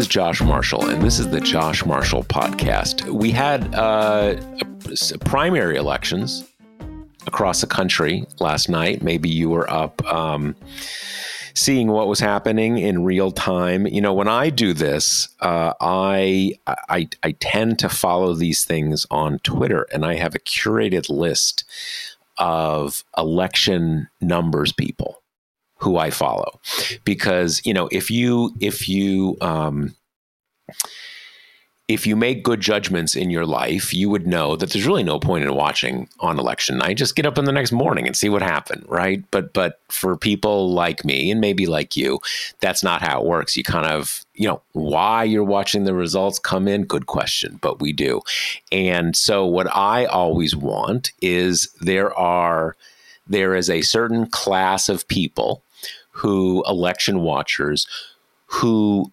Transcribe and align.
Is 0.00 0.08
Josh 0.08 0.40
Marshall, 0.40 0.88
and 0.88 1.02
this 1.02 1.18
is 1.18 1.28
the 1.28 1.42
Josh 1.42 1.84
Marshall 1.84 2.24
Podcast. 2.24 3.04
We 3.10 3.30
had 3.30 3.74
uh, 3.74 4.40
primary 5.26 5.76
elections 5.76 6.42
across 7.26 7.60
the 7.60 7.66
country 7.66 8.24
last 8.38 8.70
night. 8.70 9.02
Maybe 9.02 9.28
you 9.28 9.50
were 9.50 9.70
up 9.70 10.02
um, 10.10 10.56
seeing 11.52 11.88
what 11.88 12.08
was 12.08 12.18
happening 12.18 12.78
in 12.78 13.04
real 13.04 13.30
time. 13.30 13.86
You 13.86 14.00
know, 14.00 14.14
when 14.14 14.26
I 14.26 14.48
do 14.48 14.72
this, 14.72 15.28
uh, 15.40 15.74
I, 15.82 16.54
I 16.66 17.06
I 17.22 17.32
tend 17.32 17.78
to 17.80 17.90
follow 17.90 18.32
these 18.32 18.64
things 18.64 19.06
on 19.10 19.38
Twitter, 19.40 19.86
and 19.92 20.06
I 20.06 20.14
have 20.14 20.34
a 20.34 20.38
curated 20.38 21.10
list 21.10 21.64
of 22.38 23.04
election 23.18 24.08
numbers 24.22 24.72
people 24.72 25.22
who 25.76 25.96
I 25.96 26.10
follow, 26.10 26.60
because 27.04 27.60
you 27.64 27.74
know 27.74 27.88
if 27.90 28.10
you 28.10 28.54
if 28.60 28.88
you 28.88 29.36
um, 29.40 29.94
if 31.90 32.06
you 32.06 32.14
make 32.14 32.44
good 32.44 32.60
judgments 32.60 33.16
in 33.16 33.30
your 33.30 33.44
life, 33.44 33.92
you 33.92 34.08
would 34.08 34.24
know 34.24 34.54
that 34.54 34.70
there's 34.70 34.86
really 34.86 35.02
no 35.02 35.18
point 35.18 35.42
in 35.42 35.52
watching 35.52 36.08
on 36.20 36.38
election 36.38 36.78
night. 36.78 36.96
Just 36.96 37.16
get 37.16 37.26
up 37.26 37.36
in 37.36 37.46
the 37.46 37.52
next 37.52 37.72
morning 37.72 38.06
and 38.06 38.16
see 38.16 38.28
what 38.28 38.42
happened, 38.42 38.84
right? 38.86 39.24
But 39.32 39.52
but 39.52 39.80
for 39.88 40.16
people 40.16 40.72
like 40.72 41.04
me 41.04 41.32
and 41.32 41.40
maybe 41.40 41.66
like 41.66 41.96
you, 41.96 42.20
that's 42.60 42.84
not 42.84 43.02
how 43.02 43.20
it 43.20 43.26
works. 43.26 43.56
You 43.56 43.64
kind 43.64 43.86
of, 43.86 44.24
you 44.34 44.46
know, 44.46 44.62
why 44.70 45.24
you're 45.24 45.42
watching 45.42 45.82
the 45.82 45.92
results 45.92 46.38
come 46.38 46.68
in, 46.68 46.84
good 46.84 47.06
question, 47.06 47.58
but 47.60 47.80
we 47.80 47.92
do. 47.92 48.20
And 48.70 49.16
so 49.16 49.44
what 49.44 49.66
I 49.74 50.04
always 50.04 50.54
want 50.54 51.10
is 51.20 51.74
there 51.80 52.16
are 52.16 52.76
there 53.26 53.56
is 53.56 53.68
a 53.68 53.82
certain 53.82 54.26
class 54.26 54.88
of 54.88 55.08
people 55.08 55.64
who 56.12 56.62
election 56.68 57.22
watchers 57.22 57.88
who 58.46 59.10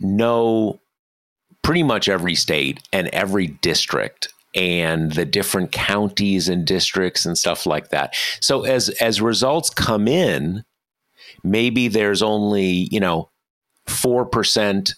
know 0.00 0.80
pretty 1.62 1.82
much 1.82 2.08
every 2.08 2.34
state 2.34 2.80
and 2.92 3.08
every 3.08 3.48
district 3.48 4.32
and 4.54 5.12
the 5.12 5.24
different 5.24 5.72
counties 5.72 6.48
and 6.48 6.66
districts 6.66 7.24
and 7.24 7.38
stuff 7.38 7.66
like 7.66 7.90
that. 7.90 8.14
So 8.40 8.64
as 8.64 8.88
as 9.00 9.20
results 9.20 9.70
come 9.70 10.08
in, 10.08 10.64
maybe 11.44 11.88
there's 11.88 12.22
only, 12.22 12.88
you 12.90 13.00
know, 13.00 13.30
4% 13.88 14.94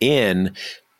in, 0.00 0.54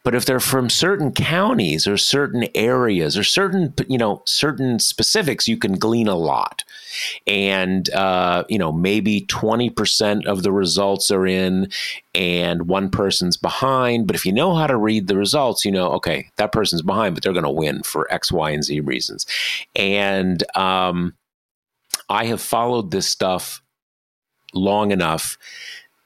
but 0.07 0.15
if 0.15 0.25
they're 0.25 0.39
from 0.39 0.71
certain 0.71 1.11
counties 1.11 1.85
or 1.85 1.97
certain 1.97 2.47
areas 2.55 3.19
or 3.19 3.25
certain, 3.25 3.75
you 3.89 3.99
know, 3.99 4.23
certain 4.25 4.79
specifics, 4.79 5.49
you 5.49 5.57
can 5.57 5.73
glean 5.73 6.07
a 6.07 6.15
lot. 6.15 6.63
And, 7.27 7.91
uh, 7.91 8.45
you 8.49 8.57
know, 8.57 8.71
maybe 8.71 9.23
20% 9.23 10.25
of 10.27 10.45
the 10.45 10.53
results 10.53 11.11
are 11.11 11.27
in 11.27 11.73
and 12.15 12.69
one 12.69 12.89
person's 12.89 13.37
behind. 13.37 14.07
But 14.07 14.15
if 14.15 14.25
you 14.25 14.31
know 14.33 14.55
how 14.55 14.69
to 14.69 14.77
read 14.77 15.09
the 15.09 15.17
results, 15.17 15.65
you 15.65 15.73
know, 15.73 15.89
okay, 15.95 16.31
that 16.37 16.53
person's 16.53 16.83
behind, 16.83 17.17
but 17.17 17.25
they're 17.25 17.33
going 17.33 17.43
to 17.43 17.51
win 17.51 17.83
for 17.83 18.07
X, 18.09 18.31
Y, 18.31 18.51
and 18.51 18.63
Z 18.63 18.79
reasons. 18.79 19.27
And 19.75 20.45
um, 20.57 21.17
I 22.09 22.27
have 22.27 22.41
followed 22.41 22.93
this 22.93 23.09
stuff 23.09 23.61
long 24.55 24.93
enough 24.93 25.37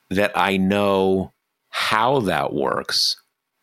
that 0.08 0.32
I 0.34 0.56
know 0.56 1.34
how 1.68 2.20
that 2.20 2.54
works 2.54 3.18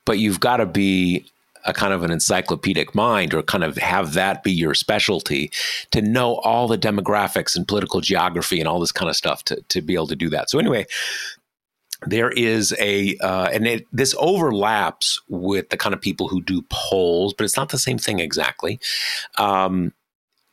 but 0.08 0.20
you've 0.20 0.40
got 0.40 0.58
to 0.58 0.66
be 0.66 1.30
a 1.66 1.74
kind 1.74 1.94
of 1.94 2.02
an 2.02 2.12
encyclopedic 2.12 2.96
mind 2.96 3.34
or 3.34 3.44
kind 3.44 3.64
of 3.64 3.78
have 3.78 4.14
that 4.14 4.42
be 4.42 4.54
your 4.54 4.74
specialty 4.74 5.52
to 5.92 6.02
know 6.02 6.36
all 6.38 6.66
the 6.66 6.78
demographics 6.78 7.58
and 7.58 7.68
political 7.68 8.00
geography 8.00 8.60
and 8.60 8.70
all 8.70 8.80
this 8.80 8.94
kind 8.94 9.10
of 9.10 9.18
stuff 9.18 9.44
to, 9.44 9.62
to 9.64 9.82
be 9.82 9.94
able 9.94 10.08
to 10.08 10.16
do 10.16 10.30
that. 10.30 10.50
So 10.50 10.60
anyway, 10.60 10.86
there 12.06 12.30
is 12.30 12.74
a 12.80 13.18
uh, 13.18 13.50
and 13.52 13.68
it, 13.68 13.86
this 13.92 14.16
overlaps 14.18 15.20
with 15.28 15.70
the 15.70 15.78
kind 15.78 15.94
of 15.94 16.00
people 16.00 16.30
who 16.30 16.42
do 16.42 16.64
polls, 16.70 17.34
but 17.34 17.44
it's 17.44 17.58
not 17.58 17.70
the 17.70 17.80
same 17.80 17.98
thing 17.98 18.20
exactly. 18.20 18.80
Um, 19.38 19.92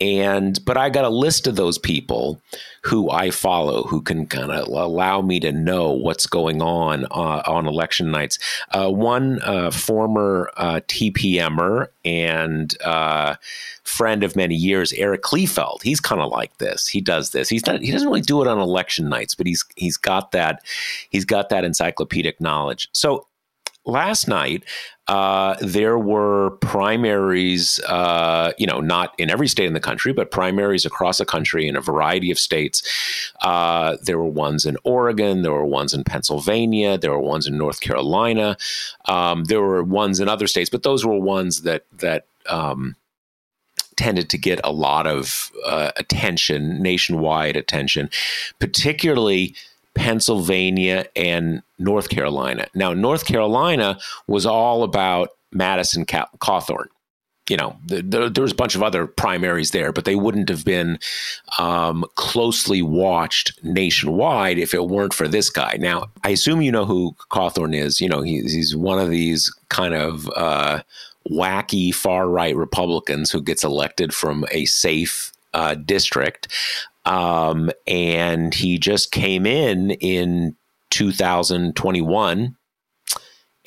and 0.04 0.62
but 0.66 0.76
I 0.76 0.91
got 0.91 1.06
a 1.06 1.09
list 1.09 1.47
of 1.47 1.56
those 1.56 1.78
people 1.78 2.38
who 2.82 3.10
I 3.10 3.31
follow 3.31 3.84
who 3.84 4.03
can 4.03 4.26
kind 4.26 4.53
of 4.53 4.69
allow 4.69 5.22
me 5.22 5.41
to 5.41 5.50
know 5.50 5.92
what's 5.92 6.26
going 6.26 6.60
on 6.60 7.06
uh, 7.06 7.42
on 7.47 7.66
election 7.66 8.10
nights. 8.10 8.38
Uh, 8.72 8.91
one 8.91 9.41
uh, 9.42 9.70
former 9.70 10.50
uh, 10.59 10.81
TPMer 10.88 11.88
and 12.04 12.76
uh, 12.82 13.37
friend 13.84 14.22
of 14.22 14.37
many 14.37 14.54
years, 14.54 14.92
Eric 14.92 15.22
Kleefeld. 15.22 15.82
He's 15.82 16.00
kind 16.00 16.21
of 16.21 16.31
like 16.31 16.59
this. 16.59 16.86
He 16.86 17.00
does 17.00 17.31
this. 17.31 17.48
He's 17.48 17.66
not. 17.66 17.81
He 17.81 17.91
doesn't 17.91 18.06
really 18.06 18.21
do 18.21 18.42
it 18.42 18.48
on 18.48 18.59
election 18.59 19.09
nights, 19.09 19.34
but 19.34 19.47
he's 19.47 19.65
he's 19.75 19.97
got 19.97 20.32
that. 20.32 20.62
He's 21.09 21.25
got 21.25 21.48
that 21.48 21.65
encyclopedic 21.65 22.42
knowledge. 22.42 22.91
So 22.92 23.26
last 23.87 24.28
night, 24.28 24.65
uh, 25.09 25.56
there 25.61 25.99
were 25.99 26.53
primaries, 26.62 27.78
uh, 27.81 28.53
you 28.59 28.67
know, 28.67 28.81
not 28.81 29.15
in 29.19 29.31
every 29.31 29.47
state 29.49 29.67
in 29.67 29.75
the 29.75 29.81
country, 29.81 30.12
but 30.12 30.31
primaries 30.31 30.87
across 30.87 31.19
the 31.19 31.27
country 31.27 31.69
in 31.69 31.77
a 31.77 31.81
variety 31.81 32.31
of 32.31 32.39
states. 32.39 32.83
Uh, 33.43 33.97
there 34.03 34.19
were 34.19 34.25
ones 34.25 34.65
in 34.65 34.77
Oregon, 34.84 35.43
there 35.43 35.53
were 35.53 35.67
ones 35.67 35.93
in 35.93 36.05
Pennsylvania, 36.05 36.97
there 36.97 37.11
were 37.11 37.21
ones 37.21 37.47
in 37.47 37.59
North 37.59 37.81
Carolina, 37.81 38.56
um, 39.06 39.45
there 39.45 39.61
were 39.61 39.83
ones 39.83 40.21
in 40.21 40.28
other 40.28 40.47
states, 40.47 40.71
but 40.71 40.83
those 40.83 41.05
were 41.05 41.19
ones 41.19 41.62
that 41.62 41.84
that 41.93 42.27
um, 42.49 42.97
tended 43.97 44.31
to 44.31 44.39
get 44.39 44.61
a 44.65 44.72
lot 44.72 45.06
of 45.06 45.53
uh, 45.66 45.93
attention, 45.97 46.83
nationwide 46.83 47.56
attention, 47.56 48.09
particularly 48.59 49.55
Pennsylvania, 49.94 51.06
and 51.16 51.62
North 51.78 52.09
Carolina. 52.09 52.66
Now, 52.75 52.93
North 52.93 53.27
Carolina 53.27 53.99
was 54.27 54.47
all 54.47 54.82
about 54.82 55.31
Madison 55.53 56.05
Cawthorn. 56.05 56.87
You 57.49 57.59
know, 57.59 57.77
the, 57.84 58.00
the, 58.00 58.31
there 58.31 58.43
was 58.43 58.53
a 58.53 58.56
bunch 58.56 58.75
of 58.75 58.83
other 58.83 59.06
primaries 59.06 59.72
there, 59.72 59.93
but 59.93 60.06
they 60.06 60.16
wouldn't 60.16 60.49
have 60.49 60.65
been 60.65 60.99
um, 61.59 62.06
closely 62.15 62.81
watched 62.81 63.53
nationwide 63.62 64.59
if 64.59 64.72
it 64.72 64.87
weren't 64.87 65.12
for 65.12 65.28
this 65.28 65.50
guy. 65.50 65.77
Now, 65.78 66.06
I 66.25 66.31
assume 66.31 66.62
you 66.62 66.72
know 66.72 66.87
who 66.87 67.15
Cawthorn 67.31 67.75
is. 67.75 68.00
You 68.00 68.09
know, 68.09 68.22
he's, 68.22 68.54
he's 68.54 68.75
one 68.75 68.99
of 68.99 69.10
these 69.10 69.54
kind 69.69 69.93
of 69.93 70.27
uh, 70.34 70.81
wacky 71.31 71.94
far 71.94 72.28
right 72.28 72.56
Republicans 72.56 73.31
who 73.31 73.43
gets 73.43 73.62
elected 73.62 74.15
from 74.15 74.47
a 74.50 74.65
safe 74.65 75.31
uh, 75.53 75.75
district. 75.75 76.49
Um, 77.06 77.70
and 77.87 78.54
he 78.54 78.78
just 78.78 79.12
came 79.12 79.47
in 79.47 79.92
in 79.92 80.56
2021, 80.91 82.56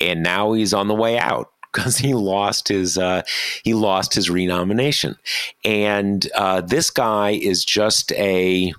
and 0.00 0.22
now 0.22 0.52
he's 0.52 0.74
on 0.74 0.88
the 0.88 0.94
way 0.94 1.18
out 1.18 1.50
because 1.72 1.98
he 1.98 2.14
lost 2.14 2.68
his 2.68 2.98
uh, 2.98 3.22
he 3.62 3.74
lost 3.74 4.14
his 4.14 4.30
renomination. 4.30 5.16
And 5.64 6.26
uh, 6.34 6.62
this 6.62 6.90
guy 6.90 7.30
is 7.30 7.64
just 7.64 8.12
a 8.12 8.72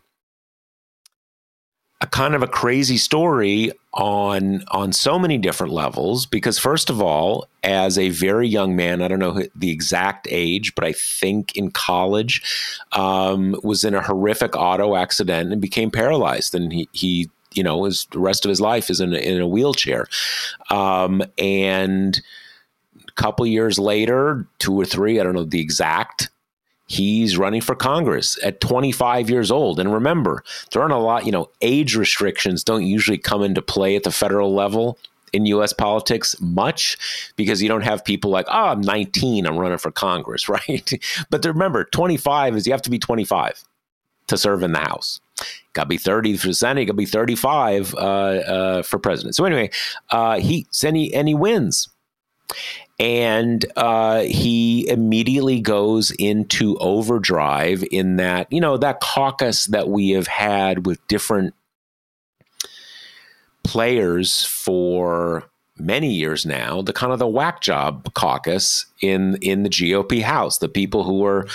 a 2.01 2.07
kind 2.07 2.33
of 2.33 2.41
a 2.41 2.47
crazy 2.47 2.97
story 2.97 3.71
on 3.93 4.63
on 4.69 4.93
so 4.93 5.17
many 5.17 5.37
different 5.37 5.73
levels 5.73 6.25
because 6.25 6.59
first 6.59 6.89
of 6.89 7.01
all 7.01 7.47
as 7.63 7.97
a 7.97 8.09
very 8.09 8.47
young 8.47 8.75
man 8.75 9.01
i 9.01 9.07
don't 9.07 9.17
know 9.17 9.41
the 9.55 9.71
exact 9.71 10.27
age 10.29 10.75
but 10.75 10.83
i 10.83 10.93
think 10.93 11.55
in 11.57 11.71
college 11.71 12.41
um, 12.93 13.55
was 13.63 13.83
in 13.83 13.95
a 13.95 14.01
horrific 14.01 14.55
auto 14.55 14.95
accident 14.95 15.51
and 15.51 15.61
became 15.61 15.91
paralyzed. 15.91 16.55
And 16.55 16.71
he, 16.71 16.89
he 16.91 17.29
you 17.53 17.63
know 17.63 17.85
his 17.85 18.07
the 18.11 18.19
rest 18.19 18.45
of 18.45 18.49
his 18.49 18.61
life 18.61 18.89
is 18.89 18.99
in 18.99 19.13
a, 19.13 19.17
in 19.17 19.41
a 19.41 19.47
wheelchair. 19.47 20.07
Um, 20.69 21.23
and 21.37 22.21
a 23.07 23.11
couple 23.13 23.45
years 23.45 23.79
later 23.79 24.47
two 24.59 24.79
or 24.79 24.85
three 24.85 25.19
i 25.19 25.23
don't 25.23 25.33
know 25.33 25.43
the 25.43 25.59
exact 25.59 26.29
he's 26.89 27.37
running 27.37 27.61
for 27.61 27.75
Congress 27.75 28.37
at 28.43 28.59
25 28.59 29.29
years 29.29 29.49
old. 29.51 29.79
And 29.79 29.93
remember, 29.93 30.43
there 30.71 30.81
aren't 30.81 30.93
a 30.93 30.97
lot, 30.97 31.25
you 31.25 31.31
know, 31.31 31.49
age 31.61 31.95
restrictions 31.95 32.63
don't 32.63 32.85
usually 32.85 33.17
come 33.17 33.43
into 33.43 33.61
play 33.61 33.95
at 33.95 34.03
the 34.03 34.11
federal 34.11 34.53
level 34.53 34.97
in 35.31 35.45
US 35.45 35.71
politics 35.71 36.35
much 36.41 36.97
because 37.35 37.61
you 37.61 37.69
don't 37.69 37.83
have 37.83 38.03
people 38.03 38.31
like, 38.31 38.47
oh, 38.49 38.65
I'm 38.69 38.81
19, 38.81 39.45
I'm 39.45 39.57
running 39.57 39.77
for 39.77 39.91
Congress, 39.91 40.49
right? 40.67 40.91
but 41.29 41.45
remember, 41.45 41.85
25 41.85 42.57
is 42.57 42.67
you 42.67 42.73
have 42.73 42.81
to 42.81 42.89
be 42.89 42.99
25 42.99 43.63
to 44.27 44.37
serve 44.37 44.63
in 44.63 44.73
the 44.73 44.79
House. 44.79 45.21
Got 45.73 45.83
to 45.83 45.89
be 45.89 45.97
30 45.97 46.37
for 46.37 46.47
the 46.47 46.53
Senate, 46.53 46.85
got 46.85 46.93
to 46.93 46.97
be 46.97 47.05
35 47.05 47.93
uh, 47.93 47.97
uh, 47.97 48.81
for 48.83 48.97
president. 48.97 49.35
So 49.35 49.45
anyway, 49.45 49.69
uh, 50.09 50.39
he 50.39 50.67
and 50.83 50.97
he 50.97 51.13
and 51.13 51.27
he 51.27 51.35
wins 51.35 51.87
and 52.99 53.65
uh, 53.77 54.21
he 54.21 54.87
immediately 54.89 55.61
goes 55.61 56.11
into 56.11 56.77
overdrive 56.77 57.83
in 57.91 58.17
that 58.17 58.51
you 58.51 58.59
know 58.59 58.77
that 58.77 58.99
caucus 58.99 59.65
that 59.65 59.87
we 59.87 60.09
have 60.09 60.27
had 60.27 60.85
with 60.85 61.05
different 61.07 61.53
players 63.63 64.45
for 64.45 65.49
many 65.77 66.11
years 66.13 66.45
now 66.45 66.81
the 66.81 66.91
kind 66.91 67.13
of 67.13 67.19
the 67.19 67.27
whack 67.27 67.61
job 67.61 68.13
caucus 68.13 68.85
in 69.01 69.35
in 69.41 69.63
the 69.63 69.69
GOP 69.69 70.21
house 70.21 70.57
the 70.57 70.67
people 70.67 71.03
who 71.05 71.19
were 71.19 71.47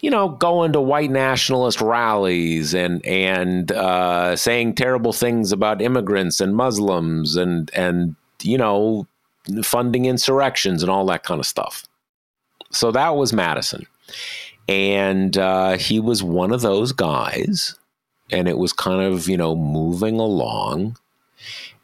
you 0.00 0.10
know 0.10 0.30
going 0.30 0.72
to 0.72 0.80
white 0.80 1.10
nationalist 1.10 1.80
rallies 1.80 2.74
and 2.74 3.04
and 3.06 3.70
uh, 3.70 4.34
saying 4.34 4.74
terrible 4.74 5.12
things 5.12 5.52
about 5.52 5.82
immigrants 5.82 6.40
and 6.40 6.56
Muslims 6.56 7.36
and 7.36 7.70
and 7.74 8.16
you 8.42 8.58
know 8.58 9.06
funding 9.62 10.06
insurrections 10.06 10.82
and 10.82 10.90
all 10.90 11.06
that 11.06 11.22
kind 11.22 11.40
of 11.40 11.46
stuff. 11.46 11.84
So 12.72 12.92
that 12.92 13.16
was 13.16 13.32
Madison. 13.32 13.86
And 14.68 15.36
uh, 15.36 15.76
he 15.76 15.98
was 16.00 16.22
one 16.22 16.52
of 16.52 16.60
those 16.60 16.92
guys. 16.92 17.76
And 18.30 18.48
it 18.48 18.58
was 18.58 18.72
kind 18.72 19.00
of, 19.00 19.28
you 19.28 19.36
know, 19.36 19.56
moving 19.56 20.20
along. 20.20 20.96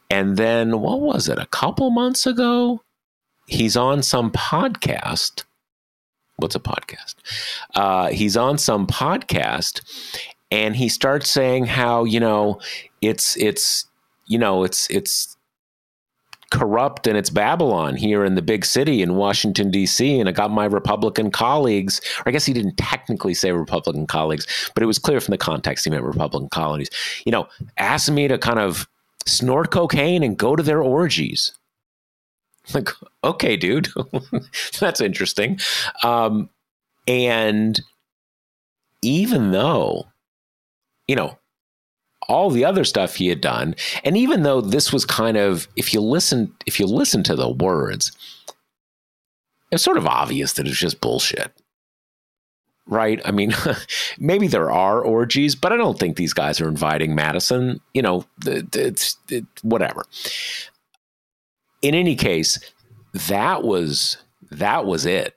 And 0.09 0.37
then, 0.37 0.81
what 0.81 1.01
was 1.01 1.29
it, 1.29 1.39
a 1.39 1.47
couple 1.47 1.91
months 1.91 2.27
ago? 2.27 2.83
He's 3.47 3.77
on 3.77 4.03
some 4.03 4.31
podcast. 4.31 5.45
What's 6.37 6.55
a 6.55 6.61
podcast? 6.61 7.15
Uh, 7.75 8.09
he's 8.09 8.37
on 8.37 8.59
some 8.59 8.87
podcast 8.87 9.81
and 10.51 10.77
he 10.77 10.89
starts 10.89 11.31
saying 11.31 11.67
how, 11.67 12.05
you 12.05 12.21
know, 12.21 12.61
it's, 13.01 13.37
it's, 13.37 13.87
you 14.27 14.39
know, 14.39 14.63
it's, 14.63 14.89
it's, 14.91 15.36
corrupt 16.57 17.07
and 17.07 17.19
it's 17.19 17.29
Babylon 17.29 17.97
here 17.97 18.25
in 18.25 18.35
the 18.35 18.43
big 18.43 18.65
city 18.65 19.03
in 19.03 19.15
Washington, 19.15 19.71
D.C. 19.71 20.19
And 20.19 20.29
I 20.29 20.33
got 20.33 20.51
my 20.51 20.65
Republican 20.65 21.31
colleagues, 21.31 22.01
or 22.21 22.29
I 22.29 22.31
guess 22.31 22.47
he 22.47 22.55
didn't 22.55 22.77
technically 22.77 23.35
say 23.35 23.53
Republican 23.53 24.07
colleagues, 24.07 24.47
but 24.75 24.83
it 24.83 24.87
was 24.87 24.99
clear 24.99 25.21
from 25.21 25.33
the 25.33 25.39
context 25.39 25.85
he 25.85 25.91
meant 25.91 26.03
Republican 26.03 26.49
colonies, 26.49 26.89
you 27.27 27.33
know, 27.33 27.47
asking 27.77 28.15
me 28.15 28.27
to 28.29 28.39
kind 28.39 28.59
of 28.59 28.89
snort 29.27 29.71
cocaine 29.71 30.23
and 30.23 30.39
go 30.39 30.57
to 30.57 30.63
their 30.63 30.83
orgies. 30.83 31.53
Like, 32.75 32.89
okay, 33.23 33.57
dude, 33.57 33.87
that's 34.81 35.01
interesting. 35.01 35.61
Um, 36.03 36.51
and 37.07 37.81
even 39.01 39.53
though, 39.53 40.07
you 41.07 41.15
know, 41.15 41.39
all 42.29 42.51
the 42.51 42.65
other 42.65 42.85
stuff 42.85 43.17
he 43.17 43.29
had 43.29 43.41
done. 43.41 43.75
And 44.05 44.17
even 44.17 44.43
though 44.43 44.61
this 44.61 44.93
was 44.93 45.05
kind 45.05 45.37
of, 45.37 45.69
if 45.77 45.93
you 45.95 46.01
listen, 46.01 46.53
if 46.67 46.81
you 46.81 46.87
listen 46.87 47.23
to 47.25 47.37
the 47.37 47.49
words, 47.49 48.13
it's 49.71 49.83
sort 49.83 49.97
of 49.97 50.07
obvious 50.07 50.55
that 50.55 50.67
it's 50.67 50.79
just 50.79 51.01
bullshit. 51.01 51.53
Right? 52.89 53.21
I 53.25 53.33
mean, 53.33 53.53
maybe 54.19 54.47
there 54.47 54.71
are 54.71 55.03
orgies, 55.03 55.55
but 55.55 55.73
I 55.73 55.77
don't 55.77 55.99
think 55.99 56.17
these 56.17 56.33
guys 56.33 56.61
are 56.61 56.69
inviting 56.69 57.15
Madison. 57.15 57.81
You 57.95 58.03
know, 58.03 58.25
it's 58.45 59.17
it, 59.29 59.45
whatever. 59.63 60.05
In 61.83 61.95
any 61.95 62.15
case, 62.15 62.59
that 63.13 63.65
was 63.65 64.19
that 64.51 64.87
was 64.87 65.05
it. 65.05 65.35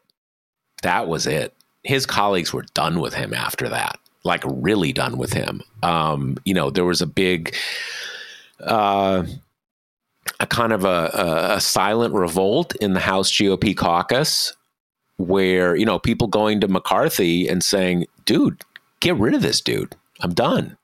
That 0.83 1.07
was 1.07 1.25
it. 1.25 1.53
His 1.83 2.05
colleagues 2.05 2.53
were 2.53 2.65
done 2.73 2.99
with 2.99 3.13
him 3.13 3.33
after 3.33 3.67
that 3.69 3.99
like 4.23 4.43
really 4.45 4.93
done 4.93 5.17
with 5.17 5.33
him. 5.33 5.61
Um, 5.83 6.37
you 6.45 6.53
know, 6.53 6.69
there 6.69 6.85
was 6.85 7.01
a 7.01 7.07
big, 7.07 7.55
uh, 8.59 9.23
a 10.39 10.47
kind 10.47 10.73
of 10.73 10.85
a, 10.85 11.55
a, 11.55 11.61
silent 11.61 12.13
revolt 12.13 12.75
in 12.75 12.93
the 12.93 12.99
House 12.99 13.31
GOP 13.31 13.75
caucus 13.75 14.55
where, 15.17 15.75
you 15.75 15.85
know, 15.85 15.99
people 15.99 16.27
going 16.27 16.61
to 16.61 16.67
McCarthy 16.67 17.47
and 17.47 17.63
saying, 17.63 18.05
dude, 18.25 18.61
get 18.99 19.15
rid 19.17 19.33
of 19.33 19.41
this 19.41 19.61
dude. 19.61 19.95
I'm 20.21 20.33
done. 20.33 20.77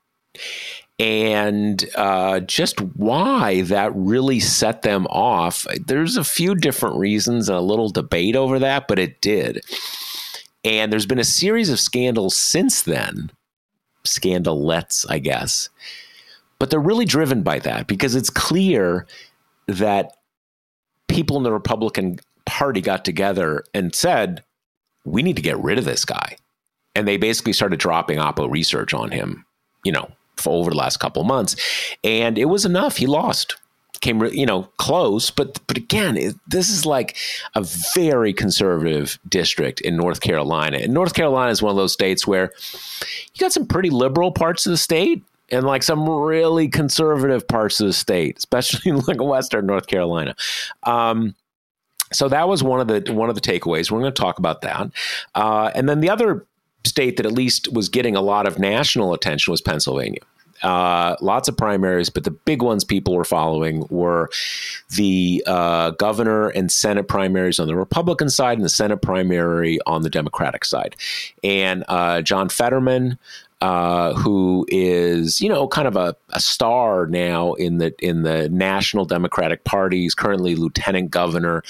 And 0.98 1.84
uh, 1.94 2.40
just 2.40 2.80
why 2.80 3.62
that 3.62 3.94
really 3.94 4.40
set 4.40 4.82
them 4.82 5.06
off. 5.08 5.66
There's 5.84 6.16
a 6.16 6.24
few 6.24 6.54
different 6.54 6.96
reasons 6.96 7.50
and 7.50 7.58
a 7.58 7.62
little 7.62 7.90
debate 7.90 8.34
over 8.34 8.58
that, 8.58 8.88
but 8.88 8.98
it 8.98 9.20
did. 9.20 9.62
And 10.66 10.92
there's 10.92 11.06
been 11.06 11.20
a 11.20 11.24
series 11.24 11.70
of 11.70 11.78
scandals 11.78 12.36
since 12.36 12.82
then, 12.82 13.30
scandalettes, 14.04 15.06
I 15.08 15.20
guess. 15.20 15.68
But 16.58 16.70
they're 16.70 16.80
really 16.80 17.04
driven 17.04 17.42
by 17.42 17.60
that 17.60 17.86
because 17.86 18.16
it's 18.16 18.30
clear 18.30 19.06
that 19.68 20.16
people 21.06 21.36
in 21.36 21.44
the 21.44 21.52
Republican 21.52 22.18
Party 22.46 22.80
got 22.80 23.04
together 23.04 23.62
and 23.74 23.94
said, 23.94 24.42
we 25.04 25.22
need 25.22 25.36
to 25.36 25.42
get 25.42 25.58
rid 25.58 25.78
of 25.78 25.84
this 25.84 26.04
guy. 26.04 26.36
And 26.96 27.06
they 27.06 27.16
basically 27.16 27.52
started 27.52 27.78
dropping 27.78 28.18
Oppo 28.18 28.50
research 28.50 28.92
on 28.92 29.12
him, 29.12 29.46
you 29.84 29.92
know, 29.92 30.10
for 30.36 30.50
over 30.50 30.70
the 30.70 30.76
last 30.76 30.96
couple 30.96 31.22
months. 31.22 31.54
And 32.02 32.36
it 32.38 32.46
was 32.46 32.64
enough. 32.64 32.96
He 32.96 33.06
lost 33.06 33.54
came 34.00 34.22
you 34.26 34.46
know 34.46 34.62
close 34.78 35.30
but 35.30 35.58
but 35.66 35.76
again 35.76 36.16
it, 36.16 36.34
this 36.46 36.68
is 36.68 36.86
like 36.86 37.16
a 37.54 37.64
very 37.94 38.32
conservative 38.32 39.18
district 39.28 39.80
in 39.80 39.96
North 39.96 40.20
Carolina. 40.20 40.78
And 40.78 40.92
North 40.92 41.14
Carolina 41.14 41.50
is 41.50 41.62
one 41.62 41.70
of 41.70 41.76
those 41.76 41.92
states 41.92 42.26
where 42.26 42.52
you 43.34 43.40
got 43.40 43.52
some 43.52 43.66
pretty 43.66 43.90
liberal 43.90 44.32
parts 44.32 44.66
of 44.66 44.70
the 44.70 44.76
state 44.76 45.22
and 45.50 45.64
like 45.64 45.82
some 45.82 46.08
really 46.08 46.68
conservative 46.68 47.46
parts 47.46 47.80
of 47.80 47.86
the 47.86 47.92
state 47.92 48.38
especially 48.38 48.90
in 48.90 49.00
like 49.06 49.22
western 49.22 49.66
North 49.66 49.86
Carolina. 49.86 50.34
Um, 50.82 51.34
so 52.12 52.28
that 52.28 52.48
was 52.48 52.62
one 52.62 52.80
of 52.80 52.88
the 52.88 53.12
one 53.12 53.28
of 53.28 53.34
the 53.34 53.40
takeaways. 53.40 53.90
We're 53.90 54.00
going 54.00 54.12
to 54.12 54.22
talk 54.22 54.38
about 54.38 54.60
that. 54.60 54.90
Uh, 55.34 55.70
and 55.74 55.88
then 55.88 56.00
the 56.00 56.10
other 56.10 56.46
state 56.84 57.16
that 57.16 57.26
at 57.26 57.32
least 57.32 57.72
was 57.72 57.88
getting 57.88 58.14
a 58.14 58.20
lot 58.20 58.46
of 58.46 58.58
national 58.60 59.12
attention 59.12 59.50
was 59.50 59.60
Pennsylvania 59.60 60.20
uh, 60.66 61.14
lots 61.20 61.46
of 61.48 61.56
primaries, 61.56 62.10
but 62.10 62.24
the 62.24 62.32
big 62.32 62.60
ones 62.60 62.82
people 62.82 63.14
were 63.14 63.24
following 63.24 63.86
were 63.88 64.28
the 64.96 65.40
uh, 65.46 65.90
governor 65.90 66.48
and 66.48 66.72
Senate 66.72 67.06
primaries 67.06 67.60
on 67.60 67.68
the 67.68 67.76
Republican 67.76 68.28
side 68.28 68.58
and 68.58 68.64
the 68.64 68.68
Senate 68.68 69.00
primary 69.00 69.78
on 69.86 70.02
the 70.02 70.10
Democratic 70.10 70.64
side. 70.64 70.96
And 71.44 71.84
uh, 71.86 72.20
John 72.20 72.48
Fetterman, 72.48 73.16
uh, 73.62 74.12
who 74.12 74.66
is 74.68 75.40
you 75.40 75.48
know 75.48 75.66
kind 75.66 75.88
of 75.88 75.96
a, 75.96 76.14
a, 76.30 76.40
star 76.40 77.06
now 77.06 77.54
in 77.54 77.78
the 77.78 77.94
in 78.04 78.22
the 78.22 78.50
National 78.50 79.06
Democratic 79.06 79.64
Party. 79.64 80.02
He's 80.02 80.14
currently 80.14 80.54
lieutenant 80.54 81.10
governor 81.10 81.62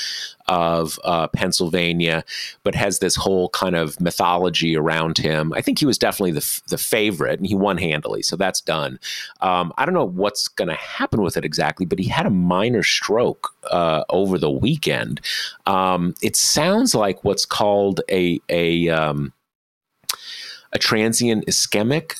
of 0.49 0.99
uh, 1.05 1.29
Pennsylvania, 1.29 2.25
but 2.65 2.75
has 2.75 2.99
this 2.99 3.15
whole 3.15 3.51
kind 3.51 3.77
of 3.77 4.01
mythology 4.01 4.77
around 4.77 5.19
him. 5.19 5.53
I 5.53 5.61
think 5.61 5.79
he 5.79 5.87
was 5.87 5.97
definitely 5.97 6.33
the 6.33 6.61
the 6.69 6.79
favorite, 6.79 7.39
and 7.39 7.47
he 7.47 7.55
won 7.55 7.79
handily, 7.79 8.23
so 8.23 8.35
that's 8.35 8.61
done. 8.61 8.99
Um, 9.41 9.73
I 9.79 9.85
don't 9.85 9.95
know 9.95 10.05
what's 10.05 10.49
going 10.49 10.69
to 10.69 10.75
happen 10.75 11.23
with 11.23 11.37
it 11.37 11.45
exactly, 11.45 11.87
but 11.87 12.01
he 12.01 12.09
had 12.09 12.27
a 12.27 12.31
minor 12.31 12.83
stroke 12.83 13.55
uh, 13.71 14.03
over 14.09 14.39
the 14.39 14.51
weekend. 14.51 15.21
Um, 15.67 16.15
it 16.21 16.35
sounds 16.35 16.97
like 16.97 17.23
what's 17.23 17.45
called 17.45 18.01
a 18.11 18.41
a 18.49 18.89
um, 18.89 19.33
a 20.73 20.79
transient 20.79 21.47
ischemic 21.47 22.19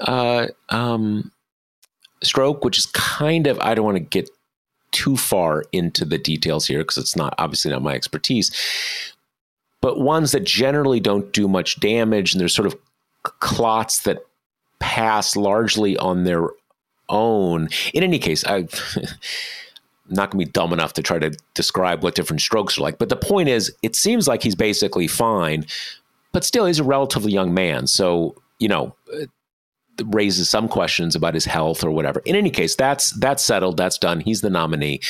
uh, 0.00 0.48
um, 0.68 1.30
stroke, 2.22 2.64
which 2.64 2.78
is 2.78 2.86
kind 2.86 3.46
of, 3.46 3.58
I 3.60 3.74
don't 3.74 3.84
want 3.84 3.96
to 3.96 4.00
get 4.00 4.30
too 4.92 5.16
far 5.16 5.64
into 5.72 6.04
the 6.04 6.18
details 6.18 6.66
here 6.66 6.78
because 6.78 6.98
it's 6.98 7.16
not 7.16 7.34
obviously 7.38 7.70
not 7.70 7.82
my 7.82 7.94
expertise, 7.94 8.50
but 9.80 10.00
ones 10.00 10.32
that 10.32 10.44
generally 10.44 11.00
don't 11.00 11.32
do 11.32 11.48
much 11.48 11.80
damage 11.80 12.32
and 12.32 12.40
there's 12.40 12.54
sort 12.54 12.66
of 12.66 12.76
clots 13.40 14.02
that 14.02 14.24
pass 14.78 15.36
largely 15.36 15.96
on 15.96 16.24
their 16.24 16.48
own. 17.08 17.68
In 17.92 18.02
any 18.02 18.18
case, 18.18 18.44
I. 18.44 18.68
I'm 20.06 20.16
not 20.16 20.30
going 20.30 20.44
to 20.44 20.46
be 20.46 20.52
dumb 20.52 20.72
enough 20.74 20.92
to 20.94 21.02
try 21.02 21.18
to 21.18 21.34
describe 21.54 22.02
what 22.02 22.14
different 22.14 22.42
strokes 22.42 22.76
are 22.76 22.82
like. 22.82 22.98
But 22.98 23.08
the 23.08 23.16
point 23.16 23.48
is, 23.48 23.74
it 23.82 23.96
seems 23.96 24.28
like 24.28 24.42
he's 24.42 24.54
basically 24.54 25.08
fine, 25.08 25.64
but 26.34 26.44
still 26.44 26.66
he's 26.66 26.80
a 26.80 26.84
relatively 26.84 27.32
young 27.32 27.54
man. 27.54 27.86
So, 27.86 28.34
you 28.58 28.68
know, 28.68 28.94
raises 30.06 30.50
some 30.50 30.68
questions 30.68 31.14
about 31.14 31.32
his 31.32 31.44
health 31.44 31.84
or 31.84 31.92
whatever. 31.92 32.20
In 32.26 32.34
any 32.34 32.50
case, 32.50 32.74
that's 32.74 33.12
that's 33.12 33.42
settled, 33.42 33.76
that's 33.76 33.96
done. 33.96 34.20
He's 34.20 34.40
the 34.42 34.50
nominee. 34.50 35.00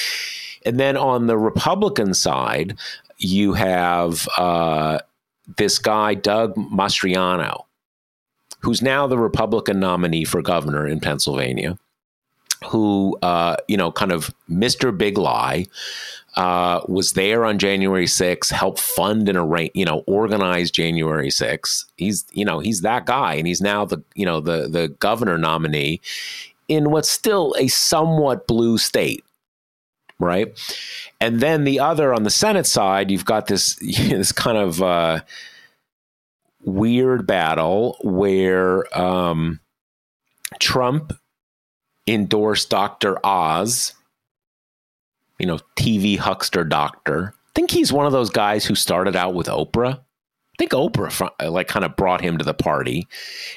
And 0.67 0.79
then 0.79 0.97
on 0.97 1.27
the 1.27 1.39
Republican 1.39 2.15
side, 2.15 2.79
you 3.17 3.55
have 3.55 4.29
uh, 4.37 4.99
this 5.57 5.79
guy, 5.79 6.15
Doug 6.15 6.55
Mastriano, 6.57 7.65
who's 8.61 8.83
now 8.83 9.07
the 9.07 9.19
Republican 9.19 9.81
nominee 9.81 10.25
for 10.25 10.43
governor 10.43 10.87
in 10.87 11.01
Pennsylvania, 11.01 11.79
who, 12.67 13.17
uh, 13.23 13.57
you 13.69 13.77
know, 13.79 13.91
kind 13.91 14.13
of 14.13 14.35
Mr. 14.51 14.97
Big 14.97 15.17
Lie, 15.17 15.67
uh, 16.37 16.81
was 16.89 17.13
there 17.13 17.45
on 17.45 17.59
January 17.59 18.07
6th, 18.07 18.51
helped 18.51 18.81
fund 18.81 19.29
and 19.29 19.39
arrange, 19.39 19.71
you 19.75 19.85
know, 19.85 20.03
organize 20.07 20.71
January 20.71 21.29
6th. 21.29 21.85
He's, 21.97 22.27
you 22.33 22.45
know, 22.45 22.59
he's 22.59 22.81
that 22.81 23.07
guy, 23.07 23.35
and 23.35 23.47
he's 23.47 23.61
now 23.61 23.85
the, 23.85 24.03
you 24.15 24.27
know, 24.27 24.41
the 24.41 24.69
the 24.69 24.89
governor 24.99 25.39
nominee 25.39 26.01
in 26.69 26.91
what's 26.91 27.11
still 27.11 27.55
a 27.59 27.69
somewhat 27.69 28.47
blue 28.47 28.79
state, 28.79 29.25
right? 30.19 30.59
And 31.21 31.41
then 31.41 31.65
the 31.65 31.79
other 31.79 32.13
on 32.13 32.25
the 32.25 32.31
Senate 32.31 32.67
side, 32.67 33.11
you've 33.11 33.25
got 33.25 33.47
this 33.47 33.77
this 33.81 34.33
kind 34.33 34.59
of 34.59 34.83
uh, 34.83 35.21
weird 36.65 37.27
battle 37.27 37.97
where 38.03 38.99
um, 38.99 39.61
Trump 40.59 41.13
endorsed 42.07 42.71
Dr. 42.71 43.25
Oz 43.25 43.93
you 45.39 45.47
know, 45.47 45.59
TV 45.77 46.19
huckster 46.19 46.65
doctor. 46.65 47.35
I 47.37 47.51
think 47.55 47.71
he's 47.71 47.93
one 47.93 48.07
of 48.07 48.13
those 48.13 48.31
guys 48.31 48.65
who 48.65 48.75
started 48.75 49.17
out 49.17 49.35
with 49.35 49.47
Oprah. 49.47 49.99
I 49.99 50.57
think 50.59 50.71
Oprah 50.73 51.31
uh, 51.41 51.51
like 51.51 51.67
kind 51.69 51.85
of 51.85 51.97
brought 51.97 52.21
him 52.21 52.39
to 52.39 52.45
the 52.45 52.55
party, 52.55 53.09